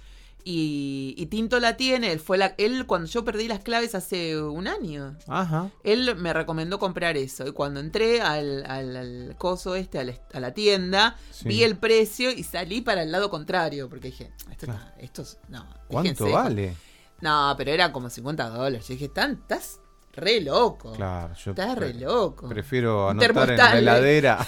Y, 0.44 1.14
y 1.16 1.26
Tinto 1.26 1.60
la 1.60 1.76
tiene. 1.76 2.10
Él 2.12 2.18
fue 2.20 2.36
la, 2.38 2.54
él 2.58 2.86
cuando 2.86 3.06
yo 3.08 3.24
perdí 3.24 3.46
las 3.48 3.60
claves 3.60 3.94
hace 3.94 4.40
un 4.40 4.66
año. 4.66 5.16
Ajá. 5.28 5.70
Él 5.84 6.16
me 6.16 6.32
recomendó 6.32 6.78
comprar 6.78 7.16
eso. 7.16 7.46
Y 7.46 7.52
cuando 7.52 7.78
entré 7.80 8.20
al, 8.20 8.64
al, 8.66 8.96
al 8.96 9.36
coso 9.38 9.74
este, 9.76 9.98
al 9.98 10.08
est- 10.08 10.34
a 10.34 10.40
la 10.40 10.52
tienda, 10.52 11.16
Sí. 11.30 11.48
vi 11.48 11.62
el 11.62 11.76
precio 11.76 12.30
y 12.30 12.42
salí 12.42 12.80
para 12.80 13.02
el 13.02 13.12
lado 13.12 13.30
contrario. 13.30 13.88
Porque 13.88 14.08
dije, 14.08 14.32
esto, 14.50 14.66
Claro. 14.66 14.80
no, 14.80 15.02
esto 15.02 15.22
es- 15.22 15.38
no. 15.48 15.64
¿Cuánto 15.88 16.24
déjense. 16.24 16.32
vale? 16.32 16.76
No, 17.20 17.54
pero 17.56 17.70
era 17.70 17.92
como 17.92 18.10
50 18.10 18.48
dólares. 18.48 18.88
Yo 18.88 18.94
dije, 18.94 19.08
"Tan- 19.08 19.34
estás 19.34 19.78
re 20.14 20.40
loco. 20.40 20.92
Claro, 20.92 21.34
yo 21.34 21.52
Estás 21.52 21.76
re 21.78 21.94
loco. 21.94 22.48
prefiero 22.48 23.08
anotar 23.08 23.50
en 23.50 23.56
la 23.56 23.78
heladera. 23.78 24.46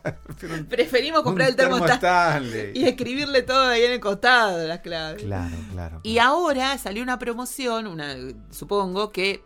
Preferimos 0.68 1.22
comprar 1.22 1.50
el 1.50 1.56
termostanley. 1.56 2.72
y 2.74 2.84
escribirle 2.84 3.42
todo 3.42 3.68
ahí 3.68 3.82
en 3.82 3.92
el 3.92 4.00
costado 4.00 4.66
las 4.66 4.80
claves. 4.80 5.22
Claro, 5.22 5.56
claro. 5.72 6.00
Y 6.02 6.18
ahora 6.18 6.76
salió 6.78 7.02
una 7.02 7.18
promoción, 7.18 7.86
una, 7.86 8.14
supongo 8.50 9.12
que, 9.12 9.42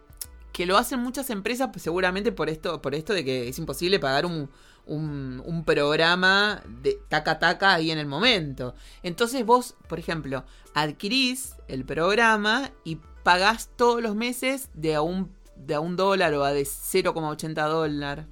que 0.52 0.66
lo 0.66 0.76
hacen 0.76 1.00
muchas 1.00 1.30
empresas, 1.30 1.70
pues, 1.72 1.82
seguramente 1.82 2.32
por 2.32 2.48
esto, 2.48 2.80
por 2.80 2.94
esto 2.94 3.12
de 3.12 3.24
que 3.24 3.48
es 3.48 3.58
imposible 3.58 3.98
pagar 3.98 4.26
un, 4.26 4.48
un, 4.86 5.42
un 5.44 5.64
programa 5.64 6.62
de 6.82 6.98
taca 7.08 7.38
taca 7.38 7.74
ahí 7.74 7.90
en 7.90 7.98
el 7.98 8.06
momento. 8.06 8.74
Entonces 9.02 9.44
vos, 9.44 9.74
por 9.88 9.98
ejemplo, 9.98 10.44
adquirís 10.74 11.54
el 11.66 11.84
programa 11.84 12.70
y 12.84 12.98
pagás 13.22 13.68
todos 13.76 14.00
los 14.02 14.14
meses 14.14 14.70
de 14.74 14.94
a 14.94 15.02
un, 15.02 15.30
de 15.58 15.74
a 15.74 15.80
un 15.80 15.96
dólar 15.96 16.32
o 16.34 16.44
a 16.44 16.52
de 16.52 16.62
0,80 16.64 17.68
dólar. 17.68 18.26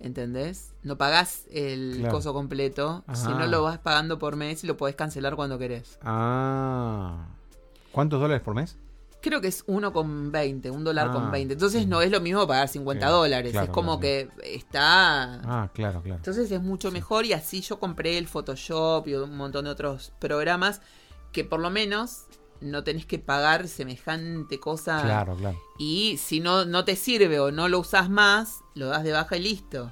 ¿Entendés? 0.00 0.74
No 0.82 0.98
pagás 0.98 1.44
el 1.50 1.96
Claro. 2.00 2.14
coso 2.16 2.32
completo, 2.34 3.04
Ajá. 3.06 3.16
sino 3.16 3.46
lo 3.46 3.62
vas 3.62 3.78
pagando 3.78 4.18
por 4.18 4.36
mes 4.36 4.62
y 4.62 4.66
lo 4.66 4.76
podés 4.76 4.96
cancelar 4.96 5.34
cuando 5.36 5.58
querés. 5.58 5.98
Ah. 6.02 7.26
¿Cuántos 7.92 8.20
dólares 8.20 8.42
por 8.42 8.54
mes? 8.54 8.76
Creo 9.22 9.40
que 9.40 9.48
es 9.48 9.64
1,20, 9.66 10.70
un 10.70 10.84
dólar 10.84 11.08
Ah. 11.08 11.12
con 11.12 11.30
20. 11.30 11.54
Entonces 11.54 11.86
no 11.86 12.02
es 12.02 12.10
lo 12.10 12.20
mismo 12.20 12.46
pagar 12.46 12.68
50 12.68 13.06
Sí, 13.06 13.12
dólares. 13.12 13.52
claro, 13.52 13.64
es 13.66 13.70
como 13.72 13.98
claro. 13.98 14.00
que 14.00 14.54
está... 14.54 15.40
Ah, 15.44 15.70
claro, 15.72 16.02
claro. 16.02 16.16
Entonces 16.16 16.50
es 16.50 16.60
mucho 16.60 16.90
mejor 16.90 17.24
y 17.24 17.32
así 17.32 17.62
yo 17.62 17.78
compré 17.80 18.18
el 18.18 18.26
Photoshop 18.26 19.08
y 19.08 19.14
un 19.14 19.34
montón 19.36 19.64
de 19.64 19.70
otros 19.70 20.12
programas 20.18 20.82
que 21.32 21.44
por 21.44 21.60
lo 21.60 21.70
menos 21.70 22.24
no 22.60 22.84
tenés 22.84 23.06
que 23.06 23.18
pagar 23.18 23.68
semejante 23.68 24.58
cosa. 24.60 25.00
Claro, 25.02 25.36
claro. 25.36 25.60
Y 25.78 26.16
si 26.18 26.40
no, 26.40 26.64
no 26.64 26.84
te 26.84 26.96
sirve 26.96 27.40
o 27.40 27.50
no 27.50 27.68
lo 27.68 27.80
usas 27.80 28.08
más, 28.10 28.60
lo 28.74 28.86
das 28.86 29.04
de 29.04 29.12
baja 29.12 29.36
y 29.36 29.40
listo. 29.42 29.90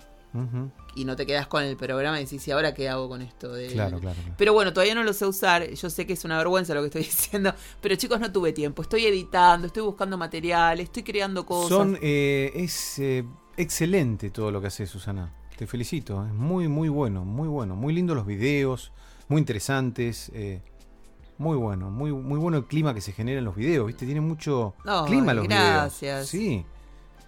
Y 0.94 1.04
no 1.04 1.14
te 1.14 1.26
quedas 1.26 1.46
con 1.46 1.62
el 1.62 1.76
programa 1.76 2.18
y 2.18 2.24
decís, 2.24 2.46
¿y 2.48 2.50
ahora 2.52 2.72
qué 2.72 2.88
hago 2.88 3.06
con 3.08 3.20
esto? 3.20 3.52
De... 3.52 3.66
Claro, 3.68 4.00
claro, 4.00 4.16
claro. 4.18 4.34
Pero 4.38 4.52
bueno, 4.54 4.72
todavía 4.72 4.94
no 4.94 5.04
lo 5.04 5.12
sé 5.12 5.26
usar. 5.26 5.68
Yo 5.70 5.90
sé 5.90 6.06
que 6.06 6.14
es 6.14 6.24
una 6.24 6.38
vergüenza 6.38 6.74
lo 6.74 6.80
que 6.80 6.86
estoy 6.86 7.02
diciendo. 7.04 7.54
Pero 7.82 7.96
chicos, 7.96 8.18
no 8.18 8.32
tuve 8.32 8.52
tiempo. 8.52 8.80
Estoy 8.80 9.04
editando, 9.06 9.66
estoy 9.66 9.82
buscando 9.82 10.16
material, 10.16 10.80
estoy 10.80 11.02
creando 11.02 11.44
cosas. 11.44 11.68
Son, 11.68 11.98
eh, 12.00 12.50
es 12.54 12.98
eh, 12.98 13.24
excelente 13.58 14.30
todo 14.30 14.50
lo 14.50 14.60
que 14.62 14.68
hace 14.68 14.86
Susana. 14.86 15.34
Te 15.50 15.58
te 15.58 15.66
felicito. 15.66 16.26
Es 16.26 16.32
muy, 16.32 16.66
muy 16.68 16.88
bueno, 16.88 17.24
muy 17.26 17.48
bueno. 17.48 17.76
Muy 17.76 17.92
lindo 17.92 18.14
los 18.14 18.26
videos, 18.26 18.90
muy 19.28 19.38
interesantes. 19.38 20.30
eh, 20.34 20.62
muy 21.38 21.56
bueno, 21.56 21.90
muy, 21.90 22.12
muy 22.12 22.38
bueno 22.38 22.58
el 22.58 22.64
clima 22.66 22.94
que 22.94 23.00
se 23.00 23.12
genera 23.12 23.38
en 23.38 23.44
los 23.44 23.56
videos, 23.56 23.86
¿viste? 23.86 24.06
Tiene 24.06 24.20
mucho 24.20 24.74
clima 25.06 25.34
los 25.34 25.46
gracias. 25.46 26.00
videos. 26.00 26.28
Sí, 26.28 26.64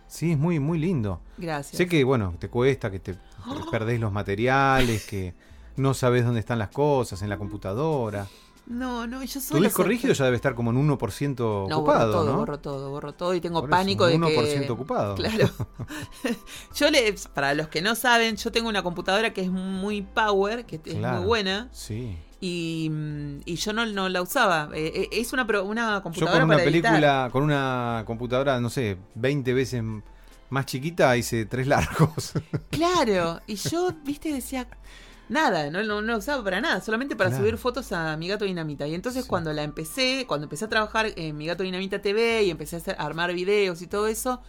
sí, 0.06 0.32
es 0.32 0.38
muy, 0.38 0.58
muy 0.60 0.78
lindo. 0.78 1.20
Gracias. 1.38 1.76
Sé 1.76 1.86
que, 1.86 2.04
bueno, 2.04 2.34
te 2.38 2.48
cuesta, 2.48 2.90
que 2.90 2.98
te 3.00 3.16
perdés 3.70 4.00
los 4.00 4.12
materiales, 4.12 5.06
que 5.06 5.34
no 5.76 5.94
sabes 5.94 6.24
dónde 6.24 6.40
están 6.40 6.58
las 6.58 6.68
cosas 6.68 7.22
en 7.22 7.28
la 7.28 7.38
computadora. 7.38 8.26
No, 8.66 9.06
no, 9.06 9.22
yo 9.22 9.40
soy 9.40 9.58
Tu 9.58 9.64
disco 9.64 9.82
rígido 9.82 10.14
ya 10.14 10.24
debe 10.24 10.36
estar 10.36 10.54
como 10.54 10.70
en 10.70 10.88
1% 10.88 11.68
No, 11.68 11.76
ocupado, 11.78 12.06
borro 12.06 12.12
todo, 12.12 12.24
¿no? 12.24 12.38
borro 12.38 12.58
todo, 12.60 12.90
borro 12.90 13.12
todo 13.12 13.34
y 13.34 13.40
tengo 13.40 13.60
Por 13.60 13.68
eso, 13.68 13.76
pánico 13.76 14.06
de 14.06 14.16
un 14.16 14.22
que 14.22 14.64
1% 14.64 14.70
ocupado. 14.70 15.14
Claro. 15.16 15.50
yo 16.74 16.90
le 16.90 17.14
para 17.34 17.52
los 17.52 17.68
que 17.68 17.82
no 17.82 17.94
saben, 17.94 18.36
yo 18.36 18.50
tengo 18.52 18.70
una 18.70 18.82
computadora 18.82 19.34
que 19.34 19.42
es 19.42 19.50
muy 19.50 20.00
power, 20.00 20.64
que 20.64 20.80
es 20.82 20.96
muy 20.96 21.24
buena 21.26 21.68
Sí. 21.72 22.16
Y, 22.46 22.90
mm, 22.90 23.40
y 23.46 23.56
yo 23.56 23.72
no, 23.72 23.86
no 23.86 24.08
la 24.10 24.20
usaba. 24.20 24.68
Eh, 24.74 24.92
eh, 24.94 25.08
es 25.12 25.32
una 25.32 25.44
una 25.62 25.96
Yo 25.96 26.02
computadora 26.02 26.40
con 26.40 26.44
una 26.50 26.56
para 26.56 26.68
editar. 26.68 26.92
película, 26.92 27.28
con 27.32 27.42
una 27.42 28.02
computadora, 28.06 28.60
no 28.60 28.68
sé, 28.68 28.98
20 29.14 29.54
veces 29.54 29.82
más 30.50 30.66
chiquita, 30.66 31.16
hice 31.16 31.46
tres 31.46 31.66
largos. 31.74 32.34
Claro, 32.70 33.40
y 33.46 33.54
yo, 33.54 33.92
viste, 34.04 34.30
decía 34.32 34.66
nada, 35.30 35.70
no, 35.70 35.82
no, 35.82 36.02
no 36.02 36.12
la 36.12 36.18
usaba 36.18 36.44
para 36.44 36.60
nada, 36.60 36.82
solamente 36.82 37.16
para 37.16 37.30
Claro. 37.30 37.42
subir 37.44 37.56
fotos 37.56 37.92
a 37.92 38.14
Mi 38.18 38.28
Gato 38.28 38.44
Dinamita. 38.44 38.86
Y 38.86 38.94
entonces 38.94 39.22
Sí. 39.24 39.28
cuando 39.28 39.50
la 39.54 39.62
empecé, 39.62 40.26
cuando 40.28 40.44
empecé 40.44 40.66
a 40.66 40.68
trabajar 40.68 41.06
en 41.16 41.36
Mi 41.38 41.46
Gato 41.46 41.62
Dinamita 41.62 42.02
TV 42.02 42.42
y 42.42 42.50
empecé 42.50 42.76
a, 42.76 42.78
hacer- 42.80 42.96
a 42.98 43.04
armar 43.06 43.32
videos 43.32 43.80
y 43.80 43.86
todo 43.86 44.06
eso, 44.06 44.42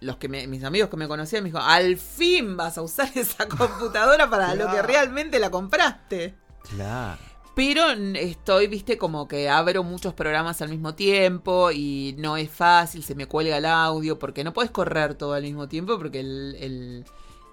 los 0.00 0.18
que 0.18 0.28
me- 0.28 0.46
mis 0.46 0.62
amigos 0.62 0.88
que 0.88 0.96
me 0.96 1.08
conocían 1.08 1.42
me 1.42 1.48
dijo, 1.48 1.58
al 1.58 1.96
fin 1.96 2.56
vas 2.56 2.78
a 2.78 2.82
usar 2.82 3.10
esa 3.16 3.48
computadora 3.48 4.30
para 4.30 4.54
lo 4.54 4.70
que 4.70 4.82
realmente 4.82 5.40
la 5.40 5.50
compraste. 5.50 6.36
Claro. 6.70 7.20
Pero 7.54 7.90
estoy, 7.90 8.68
viste, 8.68 8.96
como 8.98 9.26
que 9.26 9.48
abro 9.48 9.82
muchos 9.82 10.14
programas 10.14 10.62
al 10.62 10.68
mismo 10.68 10.94
tiempo 10.94 11.72
y 11.72 12.14
no 12.16 12.36
es 12.36 12.48
fácil, 12.50 13.02
se 13.02 13.16
me 13.16 13.26
cuelga 13.26 13.56
el 13.58 13.64
audio, 13.66 14.16
porque 14.16 14.44
no 14.44 14.52
puedes 14.52 14.70
correr 14.70 15.14
todo 15.16 15.32
al 15.32 15.42
mismo 15.42 15.66
tiempo 15.66 15.98
porque 15.98 16.20
el, 16.20 16.56
el, 16.60 17.04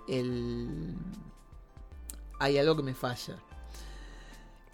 el- 0.08 0.95
hay 2.39 2.58
algo 2.60 2.76
que 2.76 2.84
me 2.84 2.93
falla. 2.93 3.36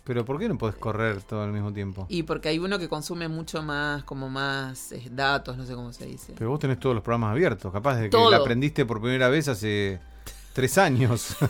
Pero 0.04 0.26
¿por 0.26 0.38
qué 0.40 0.50
no 0.50 0.58
podés 0.58 0.76
correr 0.76 1.22
todo 1.22 1.44
al 1.44 1.54
mismo 1.54 1.72
tiempo? 1.72 2.08
Y 2.10 2.24
porque 2.24 2.50
hay 2.50 2.60
uno 2.60 2.78
que 2.78 2.90
consume 2.90 3.30
mucho 3.30 3.62
más, 3.64 4.04
como 4.04 4.28
más 4.30 4.92
eh, 4.92 5.08
datos, 5.12 5.56
no 5.56 5.66
sé 5.66 5.76
cómo 5.76 5.94
se 5.94 6.08
dice. 6.08 6.34
Pero 6.38 6.50
vos 6.50 6.60
tenés 6.60 6.78
todos 6.80 6.94
los 6.96 7.04
programas 7.04 7.32
abiertos, 7.32 7.72
capaz 7.72 7.96
de 7.96 8.04
que 8.06 8.10
Todo. 8.10 8.32
la 8.32 8.38
aprendiste 8.38 8.86
por 8.86 9.00
primera 9.00 9.30
vez 9.30 9.48
hace 9.48 10.02
tres 10.52 10.78
años. 10.78 11.38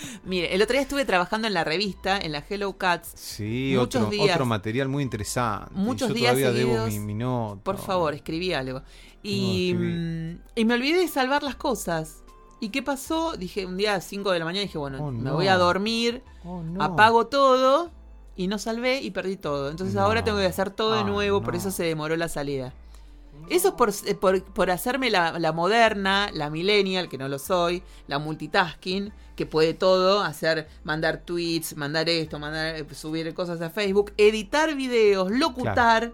Mire, 0.24 0.54
el 0.54 0.62
otro 0.62 0.72
día 0.74 0.82
estuve 0.82 1.04
trabajando 1.04 1.46
en 1.48 1.54
la 1.54 1.64
revista, 1.64 2.18
en 2.18 2.32
la 2.32 2.44
Hello 2.48 2.76
Cats. 2.78 3.12
sí, 3.14 3.74
Muchos 3.76 4.02
otro, 4.02 4.10
días. 4.10 4.34
otro 4.34 4.46
material 4.46 4.88
muy 4.88 5.02
interesante. 5.02 5.70
Muchos 5.74 6.08
Yo 6.08 6.14
días 6.14 6.34
todavía 6.36 6.52
debo 6.52 6.86
mi, 6.86 6.98
mi 6.98 7.14
nota. 7.14 7.62
Por 7.62 7.78
favor, 7.78 8.14
escribí 8.14 8.52
algo. 8.52 8.82
Y, 9.22 9.72
No, 9.74 9.80
escribí. 9.80 9.92
mm, 9.98 10.38
y 10.56 10.64
me 10.64 10.74
olvidé 10.74 10.98
de 11.00 11.08
salvar 11.08 11.42
las 11.42 11.56
cosas. 11.56 12.22
¿Y 12.60 12.68
qué 12.70 12.82
pasó? 12.82 13.36
Dije 13.36 13.64
un 13.66 13.76
día 13.76 13.94
a 13.94 14.00
5 14.00 14.30
de 14.32 14.38
la 14.38 14.44
mañana, 14.44 14.62
dije, 14.62 14.76
bueno, 14.78 14.98
Oh, 15.06 15.10
me 15.10 15.30
voy 15.30 15.48
a 15.48 15.56
dormir, 15.56 16.22
Oh, 16.44 16.62
no. 16.62 16.82
apago 16.82 17.26
todo 17.26 17.90
y 18.36 18.48
no 18.48 18.58
salvé 18.58 19.00
y 19.00 19.10
perdí 19.10 19.36
todo. 19.36 19.70
Entonces 19.70 19.94
No. 19.94 20.02
ahora 20.02 20.24
tengo 20.24 20.38
que 20.38 20.44
hacer 20.46 20.70
todo 20.70 20.92
de 20.94 21.00
Ah, 21.00 21.04
nuevo, 21.04 21.42
por 21.42 21.56
eso 21.56 21.70
se 21.70 21.84
demoró 21.84 22.16
la 22.16 22.28
salida. 22.28 22.72
Eso 23.48 23.68
es 23.68 23.74
por, 23.74 23.90
eh, 24.06 24.14
por, 24.14 24.44
por 24.44 24.70
hacerme 24.70 25.10
la, 25.10 25.38
la 25.38 25.52
moderna, 25.52 26.30
la 26.32 26.50
millennial, 26.50 27.08
que 27.08 27.18
no 27.18 27.28
lo 27.28 27.38
soy, 27.38 27.82
la 28.06 28.18
multitasking, 28.18 29.12
que 29.36 29.46
puede 29.46 29.74
todo, 29.74 30.20
hacer, 30.20 30.68
mandar 30.84 31.22
tweets, 31.24 31.76
mandar 31.76 32.08
esto, 32.08 32.38
mandar, 32.38 32.76
eh, 32.76 32.86
subir 32.94 33.32
cosas 33.34 33.60
a 33.60 33.70
Facebook, 33.70 34.12
editar 34.16 34.74
videos, 34.74 35.30
locutar. 35.30 36.12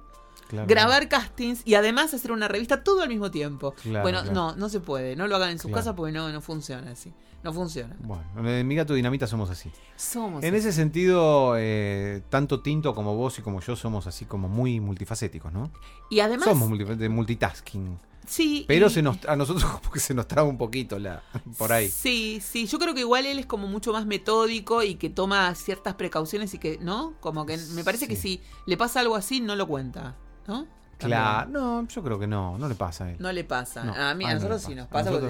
Grabar 0.67 1.09
castings 1.09 1.63
y 1.65 1.75
además 1.75 2.15
hacer 2.15 2.33
una 2.33 2.49
revista 2.49 2.83
todo 2.85 3.03
al 3.03 3.09
mismo 3.09 3.31
tiempo. 3.31 3.73
Claro, 3.83 4.03
bueno, 4.03 4.21
claro. 4.23 4.35
no, 4.35 4.57
no 4.57 4.69
se 4.69 4.81
puede, 4.81 5.17
no 5.17 5.27
lo 5.27 5.37
hagan 5.37 5.51
en 5.51 5.59
sus 5.59 5.71
casas 5.71 5.95
porque 5.95 6.13
no, 6.13 6.29
no 6.31 6.41
funciona 6.41 6.91
así. 6.93 7.13
No 7.43 7.53
funciona. 7.53 7.95
Bueno, 8.01 8.25
en 8.51 8.67
mi 8.67 8.75
gato 8.75 8.93
dinamita 8.95 9.27
somos 9.29 9.51
así. 9.51 9.71
Somos 9.95 10.43
En 10.43 10.53
así. 10.55 10.59
ese 10.67 10.73
sentido, 10.73 11.55
eh, 11.57 12.23
tanto 12.29 12.61
Tinto 12.61 12.93
como 12.95 13.15
vos 13.15 13.39
y 13.39 13.43
como 13.43 13.61
yo 13.61 13.77
somos 13.77 14.09
así 14.09 14.25
como 14.25 14.49
muy 14.49 14.81
multifacéticos, 14.81 15.53
¿no? 15.53 15.71
Y 16.11 16.19
además, 16.21 16.49
somos 16.49 16.69
multi- 16.69 16.85
de 16.97 17.09
multitasking. 17.09 17.99
Sí. 18.27 18.65
Pero 18.69 18.87
y- 18.89 18.91
se 18.91 19.03
nos, 19.03 19.25
a 19.27 19.37
nosotros 19.37 19.65
como 19.81 19.91
que 19.93 20.01
se 20.01 20.13
nos 20.15 20.27
traba 20.29 20.49
un 20.49 20.59
poquito 20.59 20.99
la, 20.99 21.23
por 21.59 21.73
ahí. 21.73 21.89
Sí, 21.89 22.41
sí, 22.45 22.67
yo 22.67 22.79
creo 22.79 22.93
que 22.95 23.01
igual 23.01 23.25
él 23.27 23.39
es 23.39 23.47
como 23.47 23.67
mucho 23.69 23.93
más 23.93 24.05
metódico 24.07 24.83
y 24.83 24.97
que 24.97 25.09
toma 25.11 25.55
ciertas 25.55 25.95
precauciones 25.95 26.53
y 26.55 26.59
que, 26.59 26.79
¿no? 26.81 27.15
Como 27.21 27.47
que 27.47 27.57
me 27.75 27.85
parece 27.85 28.07
que 28.09 28.17
si 28.17 28.41
le 28.67 28.77
pasa 28.77 29.01
algo 29.01 29.17
así, 29.17 29.41
no 29.41 29.57
lo 29.57 29.67
cuenta, 29.67 30.17
¿no? 30.47 30.67
Claro, 30.99 31.51
no, 31.51 31.87
yo 31.89 32.03
creo 32.03 32.19
que 32.19 32.27
no, 32.27 32.57
no 32.57 32.69
le 32.69 32.75
pasa 32.75 33.05
a 33.05 33.11
él. 33.11 33.17
No 33.19 33.31
le 33.31 33.45
pasa. 33.45 33.85
No, 33.85 33.95
a 33.95 34.15
mí, 34.15 34.25
a 34.25 34.29
a 34.29 34.33
él 34.33 34.39
no 34.39 34.49
nosotros 34.49 34.63
sí 34.63 34.75
nos 34.75 34.89
pasa. 34.89 35.11
Porque 35.11 35.29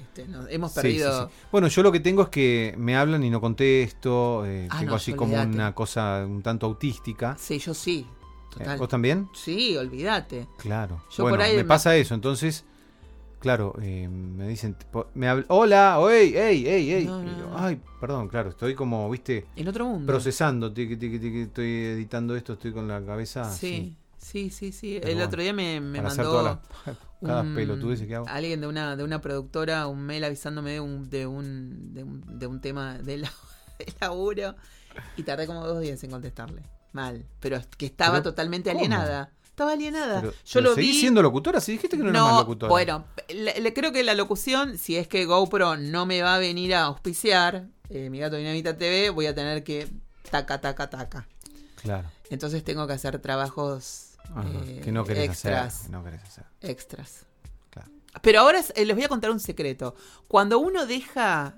este, 0.00 0.26
nos- 0.26 0.50
hemos 0.50 0.72
perdido. 0.72 1.28
sí, 1.28 1.32
sí. 1.32 1.46
Bueno, 1.52 1.68
yo 1.68 1.82
lo 1.84 1.92
que 1.92 2.00
tengo 2.00 2.22
es 2.24 2.28
que 2.28 2.74
me 2.76 2.96
hablan 2.96 3.22
y 3.22 3.30
no 3.30 3.40
contesto. 3.40 4.44
eh, 4.44 4.66
Ah, 4.68 4.78
tengo 4.80 4.90
no, 4.90 4.96
así 4.96 5.12
como 5.14 5.40
una 5.40 5.74
cosa 5.76 6.24
un 6.26 6.42
tanto 6.42 6.66
autística. 6.66 7.36
Sí, 7.38 7.60
yo 7.60 7.72
sí. 7.72 8.04
Total. 8.58 8.78
¿Vos 8.78 8.88
también? 8.88 9.28
Sí, 9.34 9.76
olvídate. 9.76 10.48
Claro. 10.58 11.02
Yo 11.10 11.24
bueno, 11.24 11.36
por 11.36 11.44
ahí 11.44 11.56
me 11.56 11.64
pasa 11.64 11.94
eso. 11.96 12.14
Entonces, 12.14 12.64
claro, 13.38 13.74
eh, 13.82 14.08
me 14.08 14.48
dicen, 14.48 14.76
me 15.14 15.28
habl- 15.30 15.44
hola, 15.48 15.98
ey, 16.10 16.34
ey, 16.36 16.66
ey, 16.66 16.92
ey. 16.92 17.04
No, 17.06 17.22
no. 17.22 17.58
Ay, 17.58 17.80
perdón, 18.00 18.28
claro, 18.28 18.50
estoy 18.50 18.74
como, 18.74 19.08
viste, 19.10 19.46
En 19.56 19.68
otro 19.68 19.86
mundo. 19.86 20.06
procesando. 20.06 20.68
estoy 20.68 21.68
editando 21.84 22.34
esto, 22.36 22.54
estoy 22.54 22.72
con 22.72 22.88
la 22.88 23.04
cabeza. 23.04 23.44
sí, 23.52 23.96
sí, 24.18 24.50
sí, 24.50 24.72
sí. 24.72 24.96
El 24.96 25.02
bueno, 25.02 25.24
otro 25.26 25.42
día 25.42 25.52
me, 25.52 25.80
me 25.80 26.00
mandó 26.02 26.60
cada 27.24 27.42
un- 27.42 27.54
pelotudeces 27.54 28.06
que 28.06 28.14
hago. 28.14 28.26
alguien 28.28 28.60
de 28.60 28.66
una 28.66 28.96
de 28.96 29.04
una 29.04 29.20
productora 29.20 29.86
un 29.86 30.00
mail 30.02 30.24
avisándome 30.24 30.72
de 30.72 30.80
un 30.80 31.08
de 31.08 31.26
un, 31.26 31.94
de 31.94 32.04
un, 32.04 32.38
de 32.38 32.46
un 32.46 32.60
tema 32.60 32.98
de, 32.98 33.18
la, 33.18 33.30
de 33.78 33.86
laburo 34.00 34.54
y 35.16 35.22
tardé 35.22 35.46
como 35.46 35.66
dos 35.66 35.80
días 35.80 36.02
en 36.04 36.10
contestarle. 36.10 36.62
Mal, 36.96 37.26
pero 37.40 37.60
que 37.76 37.86
estaba 37.86 38.12
Pero, 38.18 38.22
totalmente 38.24 38.70
¿cómo? 38.70 38.80
alienada. 38.84 39.30
Estaba 39.44 39.72
alienada. 39.72 40.20
Pero- 40.20 40.32
Yo 40.32 40.38
pero 40.54 40.68
lo 40.70 40.74
¿seguís 40.74 40.94
vi. 40.96 41.00
siendo 41.00 41.22
locutora? 41.22 41.60
Si 41.60 41.72
dijiste 41.72 41.96
que 41.96 42.02
no, 42.02 42.08
eras 42.10 42.22
más 42.22 42.38
locutora. 42.40 42.70
bueno, 42.70 43.04
le, 43.28 43.60
le- 43.60 43.72
creo 43.74 43.92
que 43.92 44.02
la 44.02 44.14
locución, 44.14 44.76
si 44.78 44.96
es 44.96 45.08
que 45.08 45.24
GoPro 45.26 45.76
no 45.76 46.04
me 46.06 46.20
va 46.22 46.34
a 46.34 46.38
venir 46.38 46.74
a 46.74 46.82
auspiciar, 46.84 47.66
eh, 47.88 48.10
mi 48.10 48.18
gato 48.18 48.36
Dinamita 48.36 48.76
TV, 48.76 49.10
voy 49.10 49.26
a 49.26 49.34
tener 49.34 49.62
que 49.64 49.88
taca, 50.30 50.60
taca, 50.60 50.90
taca. 50.90 51.28
Claro. 51.82 52.10
Entonces 52.30 52.64
tengo 52.64 52.86
que 52.86 52.92
hacer 52.94 53.18
trabajos 53.20 54.16
Ajá, 54.34 54.44
eh, 54.66 54.80
que 54.82 54.90
no 54.92 55.04
querés 55.04 55.30
extras. 55.30 55.74
hacer. 55.74 55.86
que 55.86 55.92
no 55.92 56.04
querés 56.04 56.22
hacer. 56.22 56.44
Extras. 56.60 57.26
Claro. 57.70 57.88
Pero 58.22 58.40
ahora 58.40 58.60
eh, 58.74 58.84
les 58.84 58.96
voy 58.96 59.04
a 59.04 59.08
contar 59.08 59.30
un 59.30 59.40
secreto. 59.40 59.94
Cuando 60.28 60.58
uno 60.58 60.84
deja. 60.86 61.54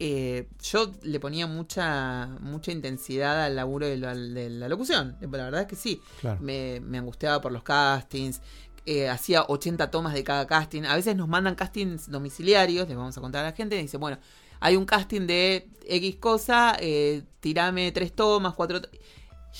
Eh, 0.00 0.48
yo 0.62 0.90
le 1.02 1.20
ponía 1.20 1.46
mucha 1.46 2.26
mucha 2.40 2.72
intensidad 2.72 3.44
al 3.44 3.56
laburo 3.56 3.86
de 3.86 3.96
la, 3.96 4.14
de 4.14 4.50
la 4.50 4.68
locución. 4.68 5.16
La 5.20 5.28
verdad 5.28 5.60
es 5.62 5.66
que 5.66 5.76
sí. 5.76 6.00
Claro. 6.20 6.40
Me, 6.40 6.80
me 6.80 6.98
angustiaba 6.98 7.40
por 7.40 7.52
los 7.52 7.62
castings. 7.62 8.40
eh, 8.86 9.08
hacía 9.08 9.44
80 9.48 9.90
tomas 9.90 10.12
de 10.14 10.24
cada 10.24 10.46
casting. 10.46 10.82
A 10.84 10.94
veces 10.96 11.16
nos 11.16 11.28
mandan 11.28 11.54
castings 11.54 12.10
domiciliarios. 12.10 12.86
Les 12.88 12.96
vamos 12.96 13.16
a 13.16 13.20
contar 13.20 13.44
a 13.44 13.50
la 13.50 13.56
gente. 13.56 13.76
Y 13.78 13.82
dice, 13.82 13.96
bueno, 13.96 14.18
hay 14.60 14.76
un 14.76 14.84
casting 14.84 15.26
de 15.26 15.68
X 15.86 16.16
cosa. 16.16 16.76
Eh, 16.80 17.22
tirame 17.40 17.92
tres 17.92 18.12
tomas, 18.12 18.54
cuatro. 18.54 18.80
to-". 18.82 18.88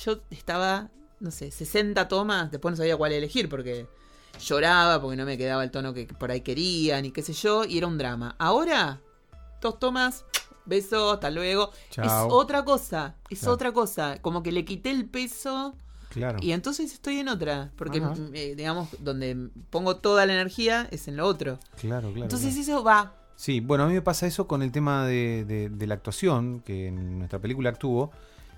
Yo 0.03 0.19
estaba, 0.29 0.89
no 1.19 1.31
sé, 1.31 1.49
60 1.49 2.07
tomas. 2.07 2.51
Después 2.51 2.73
no 2.73 2.77
sabía 2.77 2.97
cuál 2.97 3.13
elegir 3.13 3.47
porque 3.49 3.87
lloraba 4.45 5.01
porque 5.01 5.15
no 5.15 5.25
me 5.25 5.37
quedaba 5.37 5.63
el 5.63 5.71
tono 5.71 5.93
que 5.93 6.05
por 6.07 6.29
ahí 6.29 6.41
querían 6.41 7.05
y 7.05 7.11
qué 7.11 7.21
sé 7.21 7.31
yo, 7.31 7.63
y 7.63 7.77
era 7.77 7.87
un 7.87 7.97
drama. 7.97 8.35
Ahora, 8.37 8.99
dos 9.61 9.79
tomas, 9.79 10.25
beso, 10.65 11.11
hasta 11.13 11.29
luego. 11.31 11.71
Chao. 11.89 12.05
Es 12.05 12.33
otra 12.33 12.63
cosa, 12.65 13.15
es 13.29 13.39
Claro. 13.39 13.53
otra 13.53 13.71
cosa. 13.71 14.21
Como 14.21 14.43
que 14.43 14.51
le 14.51 14.65
quité 14.65 14.91
el 14.91 15.05
peso 15.09 15.75
Claro. 16.09 16.39
y 16.41 16.51
entonces 16.53 16.93
estoy 16.93 17.19
en 17.19 17.27
otra. 17.29 17.71
Porque, 17.75 17.99
mm, 18.01 18.31
eh, 18.33 18.55
digamos, 18.55 18.89
donde 18.99 19.49
pongo 19.69 19.97
toda 19.97 20.25
la 20.25 20.33
energía 20.33 20.87
es 20.91 21.07
en 21.07 21.17
lo 21.17 21.25
otro. 21.27 21.59
Claro, 21.79 22.07
claro. 22.09 22.23
entonces 22.23 22.53
claro. 22.55 22.61
eso 22.61 22.83
va. 22.83 23.13
Sí, 23.35 23.59
bueno, 23.59 23.83
a 23.83 23.87
mí 23.87 23.93
me 23.93 24.01
pasa 24.01 24.25
eso 24.27 24.47
con 24.47 24.61
el 24.61 24.71
tema 24.71 25.05
de, 25.05 25.43
de- 25.45 25.69
de 25.69 25.87
la 25.87 25.95
actuación, 25.95 26.61
que 26.61 26.87
en 26.87 27.17
nuestra 27.19 27.39
película 27.39 27.69
actuó, 27.69 28.11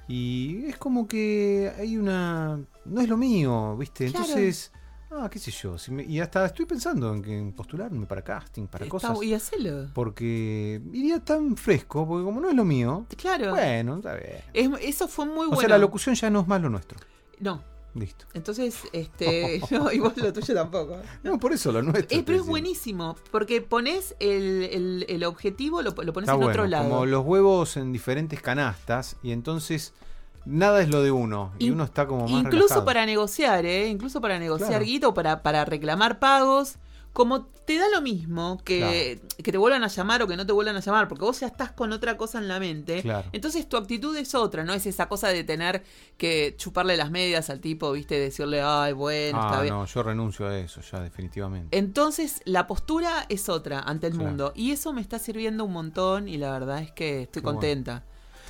y 0.08 0.66
es 0.68 0.78
como 0.78 1.08
que 1.08 1.74
hay 1.80 1.98
una... 1.98 2.60
no 2.86 3.02
es 3.02 3.10
lo 3.10 3.18
mío, 3.18 3.76
¿viste? 3.76 4.12
Claro. 4.12 4.26
Entonces, 4.26 4.72
ah, 5.12 5.30
qué 5.32 5.40
sé 5.40 5.52
yo, 5.52 5.78
si 5.78 5.92
me- 5.92 6.04
y 6.04 6.20
hasta 6.20 6.46
estoy 6.46 6.66
pensando 6.66 7.14
en, 7.14 7.22
que, 7.22 7.38
en 7.38 7.54
postularme 7.54 8.06
para 8.06 8.22
casting, 8.24 8.68
para 8.68 8.86
Está- 8.86 8.92
cosas, 8.92 9.24
y 9.24 9.34
hacelo. 9.34 9.90
porque 9.94 10.82
iría 10.94 11.20
tan 11.24 11.56
fresco, 11.58 12.08
porque 12.08 12.24
como 12.26 12.42
no 12.42 12.50
es 12.50 12.56
lo 12.56 12.66
mío, 12.66 13.06
Claro. 13.18 13.52
bueno, 13.52 13.98
está 13.98 14.16
bien. 14.16 14.42
Es- 14.54 14.70
eso 14.82 15.08
fue 15.08 15.26
muy 15.26 15.46
O 15.46 15.50
bueno. 15.50 15.60
sea, 15.62 15.70
la 15.70 15.78
locución 15.78 16.16
ya 16.16 16.30
no 16.30 16.42
es 16.42 16.48
más 16.48 16.62
lo 16.62 16.70
nuestro. 16.70 17.00
No, 17.40 17.64
Listo. 17.96 18.26
Entonces, 18.36 18.78
este. 18.94 19.60
no, 19.72 19.92
y 19.92 19.98
vos 19.98 20.16
lo 20.18 20.32
tuyo 20.32 20.54
tampoco. 20.54 20.98
No, 21.24 21.40
por 21.40 21.52
eso 21.54 21.72
lo 21.72 21.82
nuestro. 21.82 22.16
Eh, 22.16 22.22
pero 22.24 22.38
es 22.42 22.46
buenísimo, 22.46 23.16
porque 23.32 23.62
pones 23.64 24.16
el, 24.20 24.64
el- 24.72 25.06
el 25.10 25.24
objetivo, 25.24 25.82
lo, 25.82 25.90
lo 26.04 26.14
pones 26.14 26.28
Está 26.28 26.34
en 26.34 26.38
bueno, 26.38 26.52
otro 26.52 26.68
lado. 26.68 26.84
como 26.90 27.06
los 27.08 27.26
huevos 27.26 27.76
en 27.76 27.92
diferentes 27.92 28.40
canastas 28.40 29.16
y 29.24 29.32
entonces 29.32 29.94
nada 30.48 30.82
es 30.82 30.90
lo 30.90 31.04
de 31.04 31.12
uno 31.12 31.54
y 31.60 31.70
uno 31.70 31.84
está 31.84 32.08
como 32.08 32.24
más 32.28 32.32
Incluso 32.32 32.58
relajado. 32.68 32.86
para 32.86 33.06
negociar, 33.06 33.66
¿eh? 33.66 33.88
Incluso 33.88 34.22
para 34.22 34.40
negociar 34.40 34.70
Claro. 34.70 34.86
guito, 34.86 35.14
para, 35.14 35.44
para 35.44 35.66
reclamar 35.66 36.20
pagos. 36.20 36.78
Como 37.14 37.46
te 37.48 37.78
da 37.80 37.86
lo 37.90 38.00
mismo 38.02 38.62
que, 38.64 39.20
que 39.44 39.52
te 39.52 39.58
vuelvan 39.58 39.84
a 39.84 39.88
llamar 39.88 40.22
o 40.22 40.28
que 40.28 40.38
no 40.38 40.46
te 40.46 40.54
vuelvan 40.54 40.76
a 40.76 40.82
llamar, 40.82 41.08
porque 41.08 41.24
vos 41.26 41.40
ya 41.40 41.48
estás 41.48 41.72
con 41.72 41.92
otra 41.92 42.16
cosa 42.16 42.38
en 42.38 42.48
la 42.48 42.60
mente. 42.60 43.02
Claro. 43.02 43.28
Entonces 43.32 43.68
tu 43.68 43.76
actitud 43.76 44.16
es 44.16 44.36
otra, 44.36 44.64
no 44.64 44.72
es 44.74 44.86
esa 44.86 45.08
cosa 45.10 45.30
de 45.30 45.44
tener 45.44 45.84
que 46.18 46.54
chuparle 46.60 46.96
las 46.96 47.10
medias 47.10 47.50
al 47.50 47.60
tipo, 47.60 47.92
viste, 47.92 48.20
decirle, 48.20 48.62
ay, 48.62 48.94
bueno, 48.94 49.40
está 49.42 49.58
Ah, 49.58 49.62
bien. 49.64 49.74
no, 49.74 49.86
yo 49.88 50.04
renuncio 50.04 50.48
a 50.48 50.60
eso 50.60 50.80
ya 50.82 51.00
definitivamente. 51.00 51.76
Entonces 51.76 52.42
la 52.46 52.68
postura 52.68 53.26
es 53.30 53.50
otra 53.50 53.80
ante 53.80 54.06
el 54.08 54.14
Claro. 54.14 54.28
mundo. 54.28 54.54
Y 54.56 54.70
eso 54.72 54.94
me 54.94 55.02
está 55.02 55.18
sirviendo 55.18 55.66
un 55.66 55.74
montón 55.74 56.28
y 56.28 56.38
la 56.38 56.52
verdad 56.52 56.84
es 56.84 56.92
que 56.92 57.24
estoy 57.24 57.42
Qué 57.42 57.46
bueno. 57.48 57.60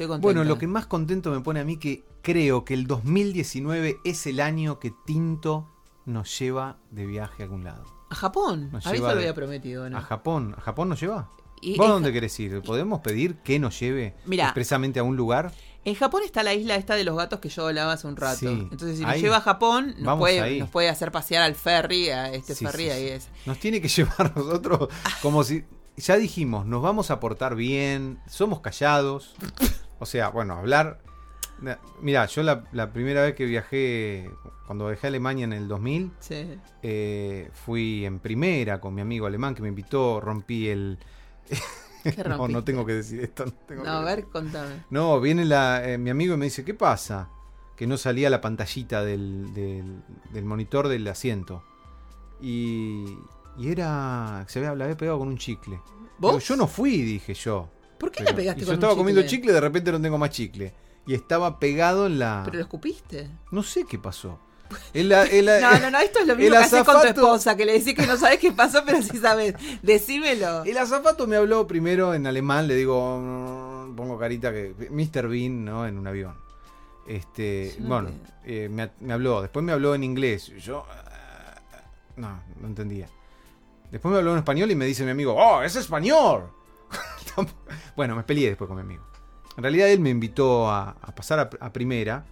Estoy. 0.04 0.20
Bueno, 0.20 0.44
lo 0.44 0.58
que 0.58 0.68
más 0.68 0.86
contento 0.86 1.32
me 1.32 1.42
pone 1.42 1.60
a 1.60 1.64
mí 1.66 1.78
que 1.78 2.04
creo 2.22 2.66
que 2.66 2.74
el 2.74 2.88
2019 2.88 3.98
es 4.04 4.28
el 4.28 4.40
año 4.40 4.80
que 4.80 4.94
Tinto 5.06 5.70
nos 6.06 6.38
lleva 6.40 6.78
de 6.92 7.06
viaje 7.06 7.44
a 7.44 7.46
algún 7.46 7.64
lado. 7.64 7.86
A 8.10 8.16
Japón. 8.16 8.70
Nos 8.72 8.86
A 8.86 8.92
mí 8.92 8.98
se 8.98 9.04
lo 9.04 9.10
había 9.10 9.34
prometido, 9.34 9.90
¿no? 9.90 9.98
A 9.98 10.02
Japón, 10.02 10.56
¿a 10.58 10.62
Japón 10.62 10.90
nos 10.90 11.00
lleva? 11.00 11.30
Y 11.62 11.78
¿Vos 11.78 11.90
dónde 11.90 12.14
querés 12.14 12.40
ir? 12.40 12.62
¿Podemos 12.62 13.00
pedir 13.00 13.36
que 13.38 13.60
nos 13.60 13.80
lleve 13.80 14.16
Mirá. 14.26 14.46
expresamente 14.46 15.00
a 15.00 15.04
un 15.04 15.18
lugar? 15.18 15.52
En 15.84 15.96
Japón 15.96 16.22
está 16.24 16.44
la 16.44 16.54
isla 16.54 16.76
esta 16.76 16.96
de 16.96 17.04
los 17.04 17.18
gatos 17.18 17.40
que 17.40 17.50
yo 17.50 17.66
hablaba 17.66 17.94
hace 17.94 18.08
un 18.08 18.16
rato. 18.16 18.40
Sí, 18.40 18.48
Entonces, 18.48 18.98
si 18.98 19.06
nos 19.06 19.16
lleva 19.16 19.38
a 19.38 19.42
Japón, 19.42 19.96
nos 20.00 20.20
puede, 20.20 20.60
nos 20.60 20.70
puede 20.70 20.90
hacer 20.90 21.12
pasear 21.12 21.44
al 21.44 21.56
ferry, 21.56 22.10
a 22.10 22.32
este 22.32 22.56
Sí, 22.56 22.66
ferry 22.66 22.84
sí, 22.84 22.90
ahí 22.90 23.08
es. 23.08 23.30
Nos 23.46 23.58
tiene 23.60 23.82
que 23.82 23.88
llevar 23.88 24.36
nosotros 24.36 24.90
como 25.22 25.44
si... 25.44 25.64
Ya 25.96 26.16
dijimos, 26.18 26.68
nos 26.68 26.84
vamos 26.84 27.10
a 27.10 27.20
portar 27.20 27.56
bien, 27.56 28.20
somos 28.28 28.60
callados. 28.60 29.34
O 30.00 30.06
sea, 30.06 30.30
bueno, 30.30 30.56
hablar... 30.56 31.02
Mira, 32.02 32.28
yo 32.28 32.44
la, 32.44 32.66
la 32.72 32.94
primera 32.94 33.24
vez 33.24 33.34
que 33.34 33.46
viajé, 33.46 34.30
cuando 34.68 34.88
viajé 34.90 35.08
a 35.08 35.10
Alemania 35.10 35.46
en 35.46 35.54
el 35.54 35.68
2000, 35.68 36.12
Sí. 36.20 36.56
eh, 36.84 37.50
fui 37.52 38.06
en 38.06 38.20
primera 38.20 38.80
con 38.80 38.94
mi 38.94 39.02
amigo 39.02 39.26
alemán 39.26 39.56
que 39.56 39.64
me 39.64 39.70
invitó, 39.70 40.20
rompí 40.22 40.68
el... 40.70 41.00
¿Qué 42.04 42.24
no, 42.30 42.48
no 42.48 42.64
tengo 42.64 42.86
que 42.86 42.94
decir 42.94 43.22
esto. 43.22 43.46
No, 43.46 43.52
tengo 43.68 43.84
No, 43.84 43.90
a 43.90 44.02
ver, 44.04 44.26
contame. 44.26 44.84
No, 44.92 45.20
viene 45.20 45.46
la, 45.46 45.84
eh, 45.90 45.98
mi 45.98 46.12
amigo 46.12 46.36
y 46.36 46.38
me 46.38 46.46
dice, 46.46 46.64
¿qué 46.64 46.76
pasa? 46.76 47.30
Que 47.76 47.88
no 47.88 47.98
salía 47.98 48.30
la 48.30 48.40
pantallita 48.40 49.04
del, 49.04 49.52
del- 49.56 50.04
del 50.32 50.46
monitor 50.46 50.88
del 50.90 51.08
asiento. 51.08 51.64
Y, 52.40 53.18
y 53.58 53.72
era... 53.72 54.46
Se 54.48 54.60
había, 54.60 54.76
la 54.76 54.84
había 54.84 54.98
pegado 54.98 55.18
con 55.18 55.28
un 55.30 55.38
chicle. 55.40 55.82
¿Vos? 56.20 56.34
Digo, 56.34 56.40
yo 56.40 56.56
no 56.56 56.68
fui, 56.68 57.02
dije 57.02 57.34
yo. 57.34 57.68
¿Por 57.98 58.12
qué 58.12 58.20
Pero- 58.24 58.32
le 58.32 58.36
pegaste 58.36 58.62
y 58.62 58.66
con 58.66 58.68
Yo 58.68 58.72
un 58.72 58.76
estaba 58.84 58.96
comiendo 58.96 59.22
chicle? 59.24 59.52
de 59.54 59.62
repente 59.62 59.92
no 59.92 60.02
tengo 60.02 60.18
más 60.18 60.30
chicle. 60.30 60.74
Y 61.06 61.14
estaba 61.14 61.58
pegado 61.60 62.06
en 62.08 62.20
la... 62.20 62.42
¿Pero 62.46 62.58
lo 62.58 62.64
escupiste? 62.64 63.30
No 63.52 63.64
sé 63.64 63.86
qué 63.86 63.98
pasó. 63.98 64.40
No, 64.94 65.80
no, 65.80 65.92
no, 65.92 66.00
esto 66.00 66.20
es 66.20 66.28
lo 66.28 66.36
mismo 66.38 66.52
que 66.52 66.58
haces 66.58 66.84
con 66.84 67.00
tu 67.02 67.08
esposa, 67.08 67.56
que 67.56 67.66
le 67.66 67.74
decís 67.80 67.94
que 67.96 68.06
no 68.06 68.18
sabes 68.18 68.38
qué 68.40 68.52
pasó, 68.52 68.84
pero 68.86 69.02
sí 69.02 69.18
sabes. 69.18 69.56
Decímelo. 69.82 70.64
El 70.66 70.78
azafato 70.78 71.26
me 71.26 71.38
habló 71.38 71.66
primero 71.68 72.14
en 72.14 72.28
alemán, 72.28 72.68
le 72.68 72.76
digo, 72.76 73.18
mm, 73.20 73.96
pongo 73.96 74.20
carita 74.20 74.52
que 74.52 74.74
Mr. 74.92 75.30
Bean, 75.30 75.64
¿no? 75.64 75.88
En 75.88 75.98
un 75.98 76.06
avión. 76.08 76.36
Este, 77.08 77.76
no 77.80 77.88
bueno, 77.88 78.10
te- 78.44 78.66
eh, 78.66 78.70
me, 78.70 78.90
me 79.00 79.14
habló, 79.14 79.42
después 79.42 79.64
me 79.64 79.72
habló 79.72 79.96
en 79.96 80.04
inglés. 80.04 80.48
Yo 80.62 80.86
ah, 80.90 81.62
no, 82.18 82.42
no 82.60 82.68
entendía. 82.68 83.08
Después 83.90 84.12
me 84.12 84.18
habló 84.18 84.34
en 84.34 84.40
español 84.40 84.70
y 84.72 84.76
me 84.76 84.86
dice 84.86 85.06
mi 85.06 85.12
amigo, 85.12 85.34
"Oh, 85.34 85.62
es 85.64 85.78
español." 85.78 86.50
Bueno, 87.96 88.16
me 88.16 88.24
peleé 88.24 88.50
después 88.50 88.68
con 88.68 88.78
mi 88.78 88.82
amigo. 88.84 89.04
En 89.58 89.64
realidad 89.64 89.90
él 89.90 90.00
me 90.00 90.10
invitó 90.12 90.70
a, 90.70 90.92
a 91.02 91.16
pasar 91.16 91.40
a, 91.40 91.50
a 91.66 91.74
primera 91.74 92.24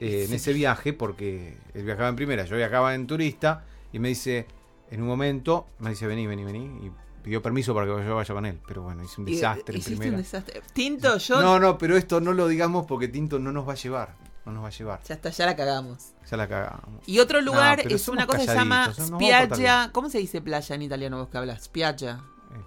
eh, 0.00 0.24
en 0.28 0.34
ese 0.34 0.52
viaje 0.52 0.92
porque 0.92 1.56
él 1.74 1.84
viajaba 1.84 2.08
en 2.08 2.16
primera, 2.16 2.44
yo 2.44 2.56
viajaba 2.56 2.94
en 2.94 3.06
turista 3.06 3.64
y 3.92 3.98
me 4.00 4.08
dice, 4.08 4.46
en 4.90 5.00
un 5.02 5.06
momento, 5.06 5.68
me 5.78 5.90
dice, 5.90 6.06
vení, 6.08 6.26
vení, 6.26 6.44
vení, 6.44 6.86
y 6.86 6.92
pidió 7.22 7.40
permiso 7.40 7.72
para 7.74 7.86
que 7.86 8.04
yo 8.04 8.16
vaya 8.16 8.34
con 8.34 8.44
él, 8.46 8.58
pero 8.66 8.82
bueno, 8.82 9.04
hice 9.04 9.20
un 9.20 9.28
Y- 9.28 9.34
desastre 9.36 9.76
en 9.78 9.84
primera. 9.84 10.10
un 10.10 10.16
desastre. 10.16 10.60
Tinto, 10.72 11.16
yo. 11.18 11.40
No, 11.40 11.58
no, 11.60 11.78
pero 11.78 11.96
esto 11.96 12.20
no 12.20 12.32
lo 12.32 12.48
digamos 12.48 12.84
porque 12.86 13.06
Tinto 13.08 13.38
no 13.38 13.52
nos 13.52 13.66
va 13.68 13.72
a 13.74 13.76
llevar, 13.76 14.16
no 14.44 14.50
nos 14.52 14.64
va 14.64 14.68
a 14.68 14.72
llevar, 14.72 15.00
Ya 15.04 15.14
está, 15.14 15.30
ya 15.30 15.46
la 15.46 15.54
cagamos. 15.54 16.12
ya 16.28 16.36
la 16.36 16.48
cagamos. 16.48 17.00
Y 17.06 17.20
otro 17.20 17.40
lugar 17.40 17.80
es 17.86 18.08
una 18.08 18.26
cosa 18.26 18.40
que 18.40 18.46
se 18.46 18.54
llama 18.54 18.92
spiaggia. 18.92 19.90
¿Cómo 19.92 20.10
se 20.10 20.18
dice 20.18 20.40
playa 20.40 20.74
en 20.74 20.82
italiano 20.82 21.18
vos 21.18 21.28
que 21.28 21.38
hablas? 21.38 21.62
Spiaggia. 21.64 22.20
Eh, 22.52 22.58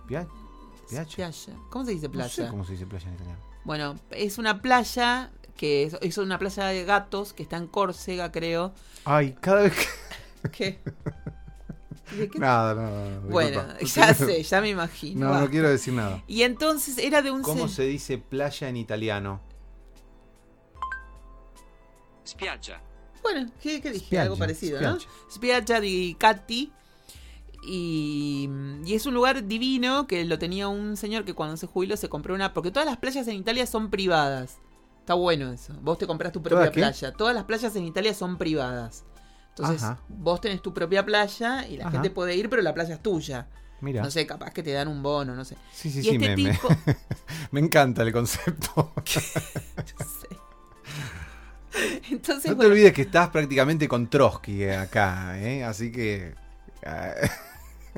pia- 0.90 1.04
Piacha. 1.06 1.12
Spiaggia. 1.32 1.56
¿Cómo 1.70 1.86
se 1.86 1.92
dice 1.92 2.08
No 2.08 2.12
playa? 2.14 2.30
sé 2.30 2.48
cómo 2.48 2.66
se 2.66 2.72
dice 2.74 2.86
playa 2.86 3.08
en 3.10 3.16
italiano. 3.16 3.40
Bueno, 3.64 3.96
es 4.12 4.38
una 4.38 4.62
playa 4.62 5.32
que 5.56 5.84
es, 5.84 5.98
es 6.02 6.18
una 6.18 6.38
playa 6.40 6.66
de 6.68 6.86
gatos 6.86 7.34
que 7.34 7.44
está 7.44 7.58
en 7.58 7.68
Córcega, 7.68 8.32
creo. 8.32 8.74
Ay, 9.06 9.36
cada 9.42 9.64
vez 9.64 9.74
que... 9.74 10.50
¿Qué? 10.52 10.80
¿De 12.16 12.30
qué? 12.30 12.40
Nada, 12.40 12.74
no, 12.76 12.82
no, 12.90 13.10
no, 13.22 13.28
bueno, 13.30 13.64
ya 13.80 14.14
sé, 14.14 14.42
ya 14.44 14.62
me 14.62 14.70
imagino. 14.70 15.28
No, 15.34 15.40
no 15.42 15.50
quiero 15.50 15.70
decir 15.70 15.94
nada. 15.94 16.24
Y 16.28 16.44
entonces 16.44 16.98
era 17.00 17.22
de 17.22 17.32
un 17.32 17.42
¿Cómo 17.42 17.68
se- 17.68 17.84
dice 17.84 18.18
playa 18.18 18.70
en 18.70 18.78
italiano? 18.78 19.42
Spiaggia. 22.26 22.82
Bueno, 23.24 23.50
¿qué, 23.62 23.82
qué 23.82 23.90
dije? 23.92 24.06
Spiaggia, 24.06 24.22
Algo 24.24 24.38
parecido, 24.38 24.80
¿no? 24.82 25.00
spiaggia. 25.00 25.32
Spiaggia 25.32 25.80
di 25.82 26.16
Catti. 26.20 26.72
Y, 27.70 28.50
y 28.86 28.94
es 28.96 29.06
un 29.06 29.14
lugar 29.14 29.46
divino 29.46 30.08
que 30.08 30.24
lo 30.24 30.40
tenía 30.40 30.70
un 30.70 30.96
señor 30.96 31.26
que 31.26 31.34
cuando 31.34 31.58
se 31.58 31.68
jubiló 31.68 31.98
se 31.98 32.08
compró 32.08 32.34
una. 32.34 32.54
Porque 32.54 32.72
todas 32.72 32.88
las 32.88 32.98
playas 32.98 33.28
en 33.28 33.36
Italia 33.36 33.68
son 33.68 33.90
privadas. 33.90 34.60
Está 35.02 35.16
bueno 35.16 35.52
eso. 35.52 35.74
Vos 35.82 35.98
te 35.98 36.08
compras 36.08 36.32
tu 36.32 36.42
propia 36.42 36.72
playa. 36.72 37.12
Todas 37.12 37.36
las 37.36 37.44
playas 37.44 37.76
en 37.76 37.84
Italia 37.84 38.14
son 38.14 38.38
privadas. 38.38 39.04
Entonces, 39.50 39.84
Ajá. 39.84 40.00
vos 40.08 40.40
tenés 40.40 40.62
tu 40.62 40.74
propia 40.74 41.06
playa 41.06 41.68
y 41.68 41.78
la 41.78 41.88
Ajá. 41.88 41.92
gente 41.94 42.10
puede 42.10 42.36
ir, 42.36 42.50
pero 42.50 42.62
la 42.62 42.74
playa 42.74 42.96
es 42.96 43.02
tuya. 43.02 43.48
Mira. 43.82 44.02
No 44.02 44.10
sé, 44.10 44.26
capaz 44.26 44.52
que 44.52 44.64
te 44.64 44.72
dan 44.72 44.88
un 44.88 45.04
bono, 45.04 45.36
no 45.36 45.46
sé. 45.46 45.56
Sí, 45.74 45.90
sí, 45.90 46.00
y 46.00 46.04
sí, 46.04 46.10
este 46.10 46.20
me, 46.20 46.36
tipo. 46.36 46.68
me 47.52 47.60
encanta 47.60 48.04
el 48.04 48.12
concepto. 48.12 48.94
no 48.96 50.06
sé. 50.06 50.28
Entonces, 52.10 52.46
No 52.46 52.52
te 52.52 52.56
bueno, 52.56 52.72
olvides 52.72 52.94
que 52.94 53.04
estás 53.04 53.30
prácticamente 53.30 53.88
con 53.88 54.10
Trotsky 54.10 54.64
eh, 54.64 54.78
acá, 54.78 55.40
¿eh? 55.40 55.64
Así 55.64 55.92
que... 55.92 56.36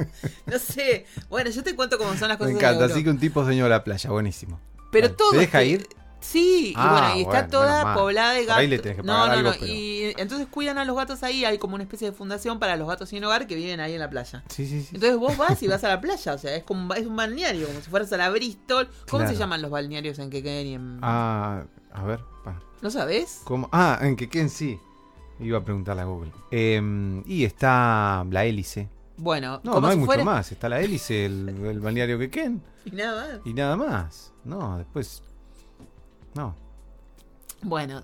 no 0.46 0.60
sé. 0.60 1.06
Bueno, 1.30 1.50
yo 1.50 1.64
te 1.64 1.76
cuento 1.76 1.98
cómo 1.98 2.12
son 2.16 2.30
las 2.30 2.38
me 2.40 2.46
cosas. 2.46 2.52
en 2.52 2.58
encanta, 2.58 2.86
así 2.86 3.04
que 3.04 3.10
un 3.10 3.20
tipo 3.20 3.44
dueño 3.44 3.64
de 3.66 3.70
la 3.70 3.84
playa, 3.84 4.10
buenísimo. 4.10 4.60
Pero 4.92 5.08
Vale. 5.08 5.16
todo. 5.18 5.32
¿Se 5.32 5.38
deja 5.38 5.62
este- 5.62 5.72
ir? 5.74 5.88
Sí, 6.22 6.72
y 6.72 6.74
Ah, 6.76 6.92
bueno, 6.92 7.16
y 7.16 7.20
está 7.22 7.32
bueno, 7.32 7.48
toda 7.50 7.94
poblada 7.94 8.34
de 8.34 8.42
gatos. 8.44 8.60
ahí 8.60 8.68
le 8.68 8.80
tenés 8.80 8.98
que 8.98 9.04
no, 9.04 9.14
pagar 9.14 9.28
no, 9.30 9.34
algo, 9.36 9.50
no. 9.52 9.56
pero- 9.58 9.72
Y 9.74 10.14
entonces 10.18 10.48
cuidan 10.52 10.78
a 10.78 10.84
los 10.84 10.94
gatos 10.98 11.24
ahí, 11.24 11.46
hay 11.46 11.58
como 11.58 11.76
una 11.76 11.84
especie 11.86 12.12
de 12.12 12.16
fundación 12.18 12.60
para 12.60 12.76
los 12.76 12.90
gatos 12.90 13.08
sin 13.08 13.24
hogar 13.24 13.48
que 13.48 13.56
viven 13.56 13.80
ahí 13.80 13.94
en 13.94 14.00
la 14.00 14.10
playa. 14.10 14.44
Sí, 14.50 14.68
sí, 14.68 14.82
sí. 14.82 14.90
Entonces 14.96 15.18
vos 15.18 15.38
vas 15.38 15.64
y 15.64 15.68
vas 15.70 15.82
a 15.86 15.88
la 15.88 16.02
playa, 16.02 16.34
o 16.34 16.38
sea, 16.38 16.54
es 16.58 16.64
como 16.66 16.94
es 16.94 17.08
un 17.08 17.16
balneario, 17.16 17.68
como 17.68 17.80
si 17.80 17.90
fueras 17.90 18.12
a 18.12 18.18
la 18.18 18.30
Bristol. 18.32 18.90
¿Cómo 19.10 19.20
Claro. 19.22 19.32
se 19.32 19.38
llaman 19.40 19.62
los 19.62 19.72
balnearios 19.72 20.20
en 20.20 20.30
Quequén 20.30 20.68
y 20.68 20.74
en... 20.74 21.00
Ah, 21.02 21.64
a 21.94 22.04
ver, 22.04 22.20
pa. 22.44 22.60
¿No 22.82 22.92
sabés? 22.92 23.40
¿Cómo? 23.46 23.70
Ah, 23.72 23.98
en 24.02 24.18
Quequén 24.18 24.50
sí. 24.50 24.78
Iba 25.40 25.60
a 25.60 25.64
preguntarle 25.64 26.02
a 26.02 26.06
Google. 26.06 26.34
Eh, 26.52 27.22
y 27.28 27.46
está 27.46 28.26
la 28.30 28.44
hélice. 28.44 28.90
Bueno, 29.20 29.60
No, 29.64 29.74
como 29.74 29.82
no 29.82 29.88
hay 29.88 29.94
si 29.94 30.00
mucho 30.00 30.06
fuera... 30.08 30.24
más. 30.24 30.52
Está 30.52 30.70
la 30.70 30.80
hélice, 30.82 31.26
el, 31.26 31.50
el 31.50 31.80
balneario 31.80 32.18
Quequén. 32.18 32.62
Y 32.86 32.92
nada 32.92 33.34
más. 33.34 33.42
Y 33.46 33.54
nada 33.54 33.76
más. 33.76 34.34
No, 34.44 34.78
después... 34.78 35.22
No. 36.36 36.56
Bueno, 37.62 38.02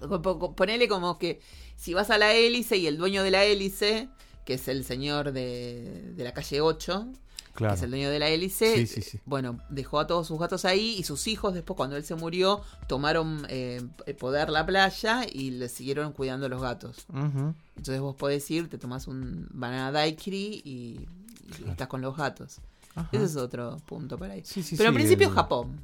ponele 0.56 0.88
como 0.88 1.18
que 1.18 1.40
si 1.78 1.94
vas 1.94 2.10
a 2.10 2.18
la 2.18 2.34
hélice 2.34 2.76
y 2.78 2.88
el 2.88 2.98
dueño 2.98 3.24
de 3.24 3.32
la 3.32 3.46
hélice, 3.46 4.10
que 4.46 4.56
es 4.56 4.68
el 4.68 4.84
señor 4.84 5.32
de, 5.32 6.12
de 6.16 6.24
la 6.24 6.34
calle 6.34 6.60
8, 6.60 7.08
Claro. 7.56 7.74
que 7.74 7.78
es 7.78 7.84
el 7.84 7.90
dueño 7.92 8.10
de 8.10 8.20
la 8.20 8.28
hélice, 8.30 8.76
Sí, 8.76 8.86
sí, 8.88 9.02
sí. 9.02 9.20
bueno, 9.26 9.60
dejó 9.70 10.00
a 10.00 10.08
todos 10.08 10.28
sus 10.28 10.38
gatos 10.38 10.66
ahí 10.66 10.96
y 11.00 11.04
sus 11.04 11.26
hijos 11.28 11.54
después 11.54 11.76
cuando 11.78 11.96
él 11.96 12.04
se 12.04 12.14
murió 12.16 12.62
tomaron 12.88 13.46
eh, 13.50 13.82
el 14.06 14.16
poder 14.16 14.50
la 14.50 14.66
playa 14.66 15.22
y 15.32 15.52
le 15.52 15.70
siguieron 15.70 16.12
cuidando 16.12 16.50
los 16.50 16.62
gatos. 16.62 17.06
Entonces 17.14 18.00
vos 18.02 18.16
podés 18.16 18.50
ir, 18.52 18.70
te 18.70 18.78
tomás 18.78 19.08
un 19.08 19.48
banana 19.52 19.92
daiquiri 19.92 20.62
y, 20.66 21.08
y 21.66 21.70
estás 21.70 21.88
con 21.88 22.02
los 22.02 22.16
gatos. 22.18 22.60
Ajá. 22.94 23.10
Ese 23.12 23.26
es 23.26 23.36
otro 23.36 23.78
punto 23.86 24.18
para 24.18 24.34
ahí. 24.36 24.42
Sí, 24.46 24.62
sí, 24.64 24.76
Pero 24.78 24.90
en 24.90 24.96
principio 24.96 25.28
el- 25.30 25.34
Japón. 25.34 25.80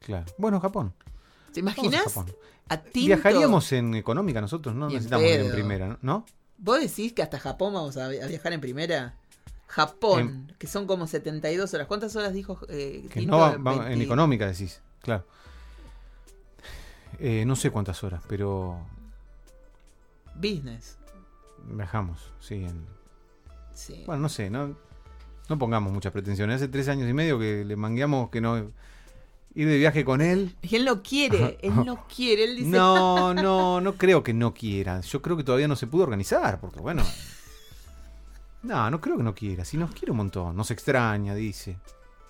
Claro. 0.00 0.26
Bueno, 0.38 0.60
Japón. 0.60 0.92
¿Te 1.52 1.60
a 1.60 1.62
imaginas? 1.62 2.16
A 2.68 2.82
Tinto- 2.82 3.06
Viajaríamos 3.06 3.70
en 3.72 3.94
económica 3.94 4.40
nosotros, 4.40 4.74
no 4.74 4.88
necesitamos 4.88 5.26
ir 5.26 5.40
en 5.40 5.52
primera, 5.52 5.98
¿no? 6.02 6.24
¿Vos 6.58 6.80
decís 6.80 7.12
que 7.12 7.22
hasta 7.22 7.38
Japón 7.38 7.74
vamos 7.74 7.96
a, 7.96 8.06
a 8.06 8.08
viajar 8.26 8.52
en 8.52 8.60
primera? 8.60 9.14
Japón, 9.74 10.52
que 10.56 10.68
son 10.68 10.86
como 10.86 11.08
72 11.08 11.74
horas. 11.74 11.88
¿Cuántas 11.88 12.14
horas 12.14 12.32
dijo 12.32 12.60
eh, 12.68 13.08
Que 13.10 13.26
no 13.26 13.38
va- 13.38 13.56
va- 13.56 13.74
en 13.74 13.84
20. 13.88 14.04
económica 14.04 14.46
decís, 14.46 14.80
claro. 15.02 15.24
Eh, 17.18 17.44
no 17.44 17.56
sé 17.56 17.70
cuántas 17.72 18.02
horas, 18.04 18.22
pero 18.28 18.78
Business. 20.36 20.96
Viajamos, 21.68 22.20
sí. 22.40 22.54
en- 22.56 22.86
Sí. 23.72 24.04
Bueno, 24.06 24.22
no 24.22 24.28
sé, 24.28 24.48
no, 24.50 24.76
no 25.48 25.58
pongamos 25.58 25.92
muchas 25.92 26.12
pretensiones. 26.12 26.56
Hace 26.56 26.68
tres 26.68 26.86
años 26.88 27.08
y 27.10 27.12
medio 27.12 27.40
que 27.40 27.64
le 27.64 27.74
mangueamos 27.74 28.30
que 28.30 28.40
no 28.40 28.56
ir 29.56 29.66
de 29.68 29.76
viaje 29.78 30.04
con 30.04 30.20
él. 30.20 30.54
Y 30.62 30.76
él 30.76 30.84
no 30.84 31.02
quiere, 31.02 31.58
él 31.62 31.74
no 31.84 32.06
quiere, 32.06 32.44
él 32.44 32.56
dice... 32.58 32.68
No, 32.68 33.34
no, 33.34 33.80
no 33.80 33.94
creo 33.94 34.22
que 34.22 34.32
no 34.34 34.54
quiera. 34.54 35.00
Yo 35.00 35.20
creo 35.20 35.36
que 35.36 35.42
todavía 35.42 35.66
no 35.66 35.74
se 35.74 35.88
pudo 35.88 36.04
organizar, 36.04 36.60
porque 36.60 36.78
bueno. 36.78 37.02
No, 38.64 38.90
no 38.90 38.98
creo 38.98 39.18
que 39.18 39.22
no 39.22 39.34
quiera. 39.34 39.62
Si 39.64 39.76
nos 39.76 39.92
quiere 39.92 40.12
un 40.12 40.16
montón, 40.16 40.56
nos 40.56 40.70
extraña, 40.70 41.34
dice. 41.34 41.76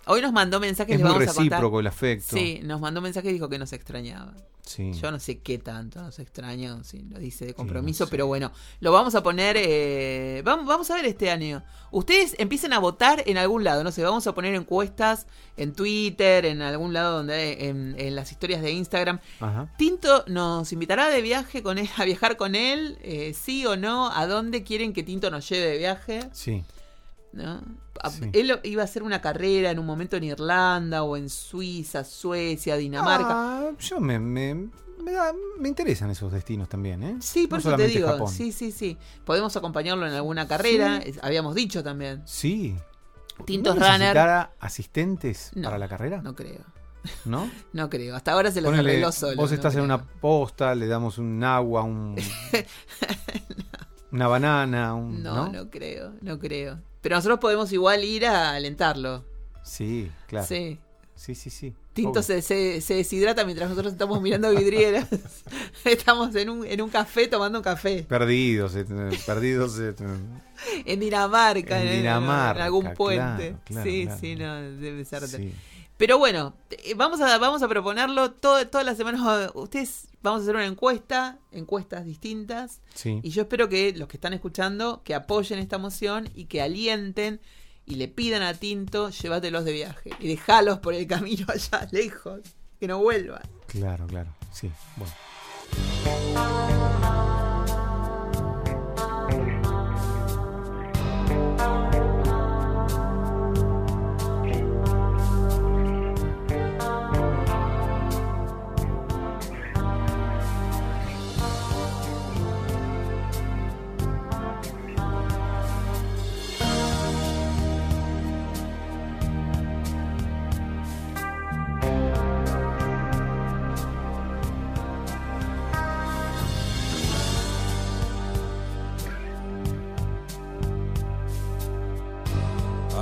Hoy 0.06 0.20
nos 0.20 0.32
mandó 0.32 0.60
mensajes, 0.60 0.94
Es 0.96 1.00
muy 1.00 1.10
vamos 1.10 1.38
a 1.38 1.80
el 1.80 1.86
afecto. 1.86 2.36
Sí, 2.36 2.60
nos 2.62 2.80
mandó 2.80 3.00
mensaje 3.00 3.30
y 3.30 3.32
dijo 3.32 3.48
que 3.48 3.58
nos 3.58 3.72
extrañaba. 3.72 4.34
Sí. 4.66 4.92
Yo 4.94 5.10
no 5.10 5.20
sé 5.20 5.40
qué 5.40 5.58
tanto 5.58 6.00
nos 6.00 6.18
extraña, 6.18 6.82
si 6.84 7.02
lo 7.02 7.18
dice 7.18 7.44
de 7.44 7.50
no 7.50 7.56
compromiso, 7.56 8.06
sé. 8.06 8.10
pero 8.10 8.26
bueno, 8.26 8.50
lo 8.80 8.92
vamos 8.92 9.14
a 9.14 9.22
poner, 9.22 9.56
eh, 9.58 10.40
vamos, 10.42 10.66
vamos 10.66 10.90
a 10.90 10.94
ver 10.94 11.04
este 11.04 11.30
año. 11.30 11.62
Ustedes 11.90 12.34
empiecen 12.38 12.72
a 12.72 12.78
votar 12.78 13.22
en 13.26 13.36
algún 13.36 13.62
lado, 13.62 13.84
no 13.84 13.92
sé, 13.92 14.02
vamos 14.02 14.26
a 14.26 14.34
poner 14.34 14.54
encuestas 14.54 15.26
en 15.58 15.74
Twitter, 15.74 16.46
en 16.46 16.62
algún 16.62 16.94
lado 16.94 17.18
donde, 17.18 17.68
en, 17.68 17.94
en 17.98 18.16
las 18.16 18.32
historias 18.32 18.62
de 18.62 18.72
Instagram. 18.72 19.20
Ajá. 19.40 19.70
Tinto 19.76 20.24
nos 20.28 20.72
invitará 20.72 21.10
de 21.10 21.20
viaje 21.20 21.62
con 21.62 21.76
él, 21.76 21.88
a 21.96 22.04
viajar 22.04 22.38
con 22.38 22.54
él, 22.54 22.98
eh, 23.02 23.34
sí 23.38 23.66
o 23.66 23.76
no, 23.76 24.10
a 24.10 24.26
dónde 24.26 24.62
quieren 24.62 24.94
que 24.94 25.02
Tinto 25.02 25.30
nos 25.30 25.46
lleve 25.48 25.66
de 25.66 25.78
viaje. 25.78 26.20
Sí. 26.32 26.64
¿No? 27.34 27.60
A- 28.02 28.10
Sí. 28.10 28.30
Él 28.32 28.58
iba 28.64 28.82
a 28.82 28.84
hacer 28.84 29.02
una 29.02 29.20
carrera 29.20 29.70
en 29.70 29.78
un 29.78 29.86
momento 29.86 30.16
en 30.16 30.24
Irlanda 30.24 31.02
o 31.02 31.16
en 31.16 31.28
Suiza, 31.30 32.04
Suecia, 32.04 32.76
Dinamarca. 32.76 33.26
Ah, 33.30 33.70
yo 33.78 34.00
me, 34.00 34.18
me, 34.18 34.54
me, 35.02 35.12
da- 35.12 35.32
me 35.58 35.68
interesan 35.68 36.10
esos 36.10 36.32
destinos 36.32 36.68
también, 36.68 37.02
¿eh? 37.02 37.16
Sí, 37.20 37.46
por 37.46 37.62
No 37.64 37.70
eso 37.70 37.76
te 37.76 37.86
digo. 37.86 38.08
Japón. 38.08 38.28
Sí, 38.28 38.52
sí, 38.52 38.72
sí. 38.72 38.96
Podemos 39.24 39.56
acompañarlo 39.56 40.06
en 40.06 40.12
alguna 40.12 40.46
carrera. 40.48 41.00
Sí. 41.02 41.14
Habíamos 41.22 41.54
dicho 41.54 41.82
también. 41.82 42.22
Sí. 42.26 42.76
Tintos 43.46 43.76
¿No 43.76 43.86
Runner. 43.90 44.16
asistentes 44.60 45.50
No, 45.54 45.62
para 45.64 45.78
la 45.78 45.88
carrera? 45.88 46.20
No 46.22 46.34
creo. 46.34 46.60
¿No? 47.24 47.50
No 47.72 47.90
creo. 47.90 48.16
Hasta 48.16 48.32
ahora 48.32 48.50
se 48.50 48.60
los 48.60 48.70
Ponele, 48.70 48.90
arregló 48.90 49.12
solo. 49.12 49.36
vos 49.36 49.50
estás 49.52 49.74
en 49.74 49.80
creo. 49.82 49.84
una 49.84 50.04
posta, 50.04 50.74
le 50.74 50.86
damos 50.86 51.18
un 51.18 51.42
agua, 51.42 51.82
un, 51.82 52.16
una 54.12 54.28
banana, 54.28 54.94
un, 54.94 55.22
No, 55.22 55.34
¿no? 55.34 55.48
no, 55.52 55.70
creo. 55.70 56.12
No 56.20 56.38
creo. 56.38 56.80
Pero 57.04 57.16
nosotros 57.16 57.38
podemos 57.38 57.70
igual 57.70 58.02
ir 58.02 58.24
a 58.26 58.54
alentarlo. 58.54 59.24
Sí, 59.62 60.10
claro. 60.26 60.46
Sí, 60.46 60.80
Sí. 61.16 61.34
sí, 61.36 61.50
sí. 61.50 61.72
Tinto 61.92 62.22
se, 62.22 62.42
se, 62.42 62.80
se 62.80 62.94
deshidrata 62.94 63.44
mientras 63.44 63.68
nosotros 63.70 63.92
estamos 63.92 64.20
mirando 64.20 64.50
vidrieras. 64.50 65.06
estamos 65.84 66.34
en 66.34 66.48
un, 66.50 66.66
en 66.66 66.80
un 66.82 66.88
café 66.90 67.28
tomando 67.28 67.58
un 67.58 67.62
café. 67.62 68.02
Perdidos, 68.08 68.74
eh, 68.74 68.84
perdidos. 69.26 69.78
eh, 69.78 69.94
En 70.86 70.98
Dinamarca, 70.98 71.80
En 71.80 71.98
Dinamarca, 71.98 72.58
en 72.60 72.64
algún 72.64 72.80
claro, 72.82 72.96
puente. 72.96 73.56
claro, 73.64 73.88
sí, 73.90 74.04
claro. 74.06 74.20
sí, 74.20 74.34
no, 74.36 74.54
debe 74.62 75.04
ser. 75.04 75.28
sí. 75.28 75.54
Pero 75.98 76.18
bueno, 76.18 76.54
eh, 76.70 76.94
vamos 76.96 77.20
a, 77.20 77.38
vamos 77.38 77.62
a 77.62 77.68
proponerlo 77.68 78.32
todo, 78.32 78.66
todas 78.66 78.84
las 78.86 78.96
semanas. 78.96 79.52
Ustedes 79.54 80.08
vamos 80.24 80.40
a 80.40 80.42
hacer 80.44 80.56
una 80.56 80.66
encuesta, 80.66 81.38
encuestas 81.52 82.04
distintas. 82.04 82.80
Sí. 82.94 83.20
Y 83.22 83.30
yo 83.30 83.42
espero 83.42 83.68
que 83.68 83.92
los 83.92 84.08
que 84.08 84.16
están 84.16 84.32
escuchando, 84.32 85.02
que 85.04 85.14
apoyen 85.14 85.58
esta 85.58 85.76
moción 85.78 86.30
y 86.34 86.46
que 86.46 86.62
alienten 86.62 87.40
y 87.84 87.96
le 87.96 88.08
pidan 88.08 88.42
a 88.42 88.54
Tinto, 88.54 89.10
llévatelos 89.10 89.66
de 89.66 89.72
viaje. 89.72 90.10
Y 90.18 90.28
dejalos 90.28 90.78
por 90.78 90.94
el 90.94 91.06
camino 91.06 91.46
allá 91.52 91.86
lejos, 91.92 92.40
que 92.80 92.88
no 92.88 92.98
vuelvan. 92.98 93.42
Claro, 93.66 94.06
claro. 94.06 94.34
Sí, 94.50 94.70
bueno. 94.96 95.12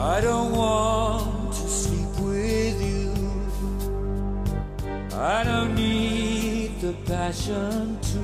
I 0.03 0.21
don't 0.21 0.51
want 0.51 1.53
to 1.53 1.69
sleep 1.69 2.19
with 2.19 2.83
you. 2.83 3.15
I 5.15 5.45
don't 5.45 5.77
need 5.77 6.81
the 6.81 6.93
passion 7.07 8.01
to. 8.11 8.21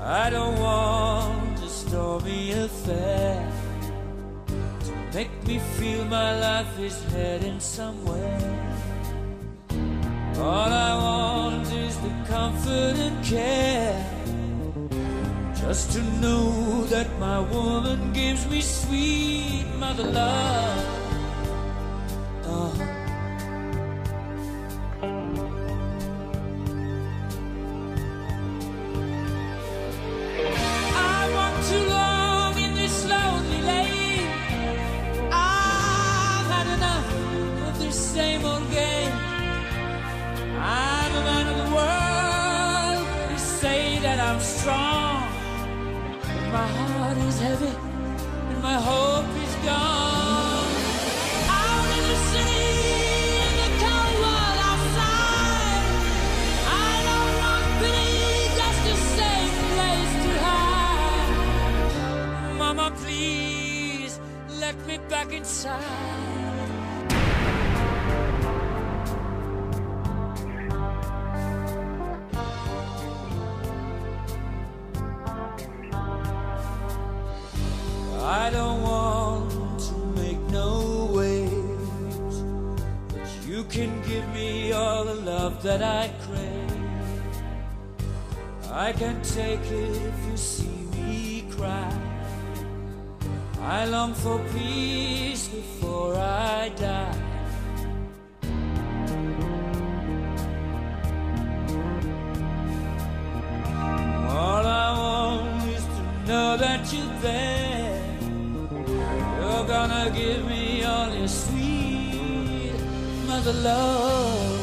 I 0.00 0.30
don't 0.30 0.58
want 0.58 1.62
a 1.62 1.68
stormy 1.68 2.52
affair 2.52 3.46
to 4.46 4.92
make 5.12 5.46
me 5.46 5.58
feel 5.76 6.06
my 6.06 6.40
life 6.40 6.78
is 6.78 6.98
heading 7.12 7.60
somewhere. 7.60 8.40
All 10.38 10.72
I 10.88 10.94
want 10.96 11.70
is 11.70 11.98
the 11.98 12.14
comfort 12.26 12.96
and 12.96 13.22
care. 13.22 14.19
Just 15.60 15.92
to 15.92 16.02
know 16.20 16.84
that 16.86 17.06
my 17.18 17.38
woman 17.38 18.12
gives 18.12 18.46
me 18.48 18.60
sweet 18.62 19.66
mother 19.78 20.04
love. 20.04 20.89
Gonna 109.70 110.10
give 110.10 110.44
me 110.48 110.82
all 110.82 111.14
your 111.14 111.28
sweet 111.28 112.74
mother 113.28 113.52
love. 113.52 114.59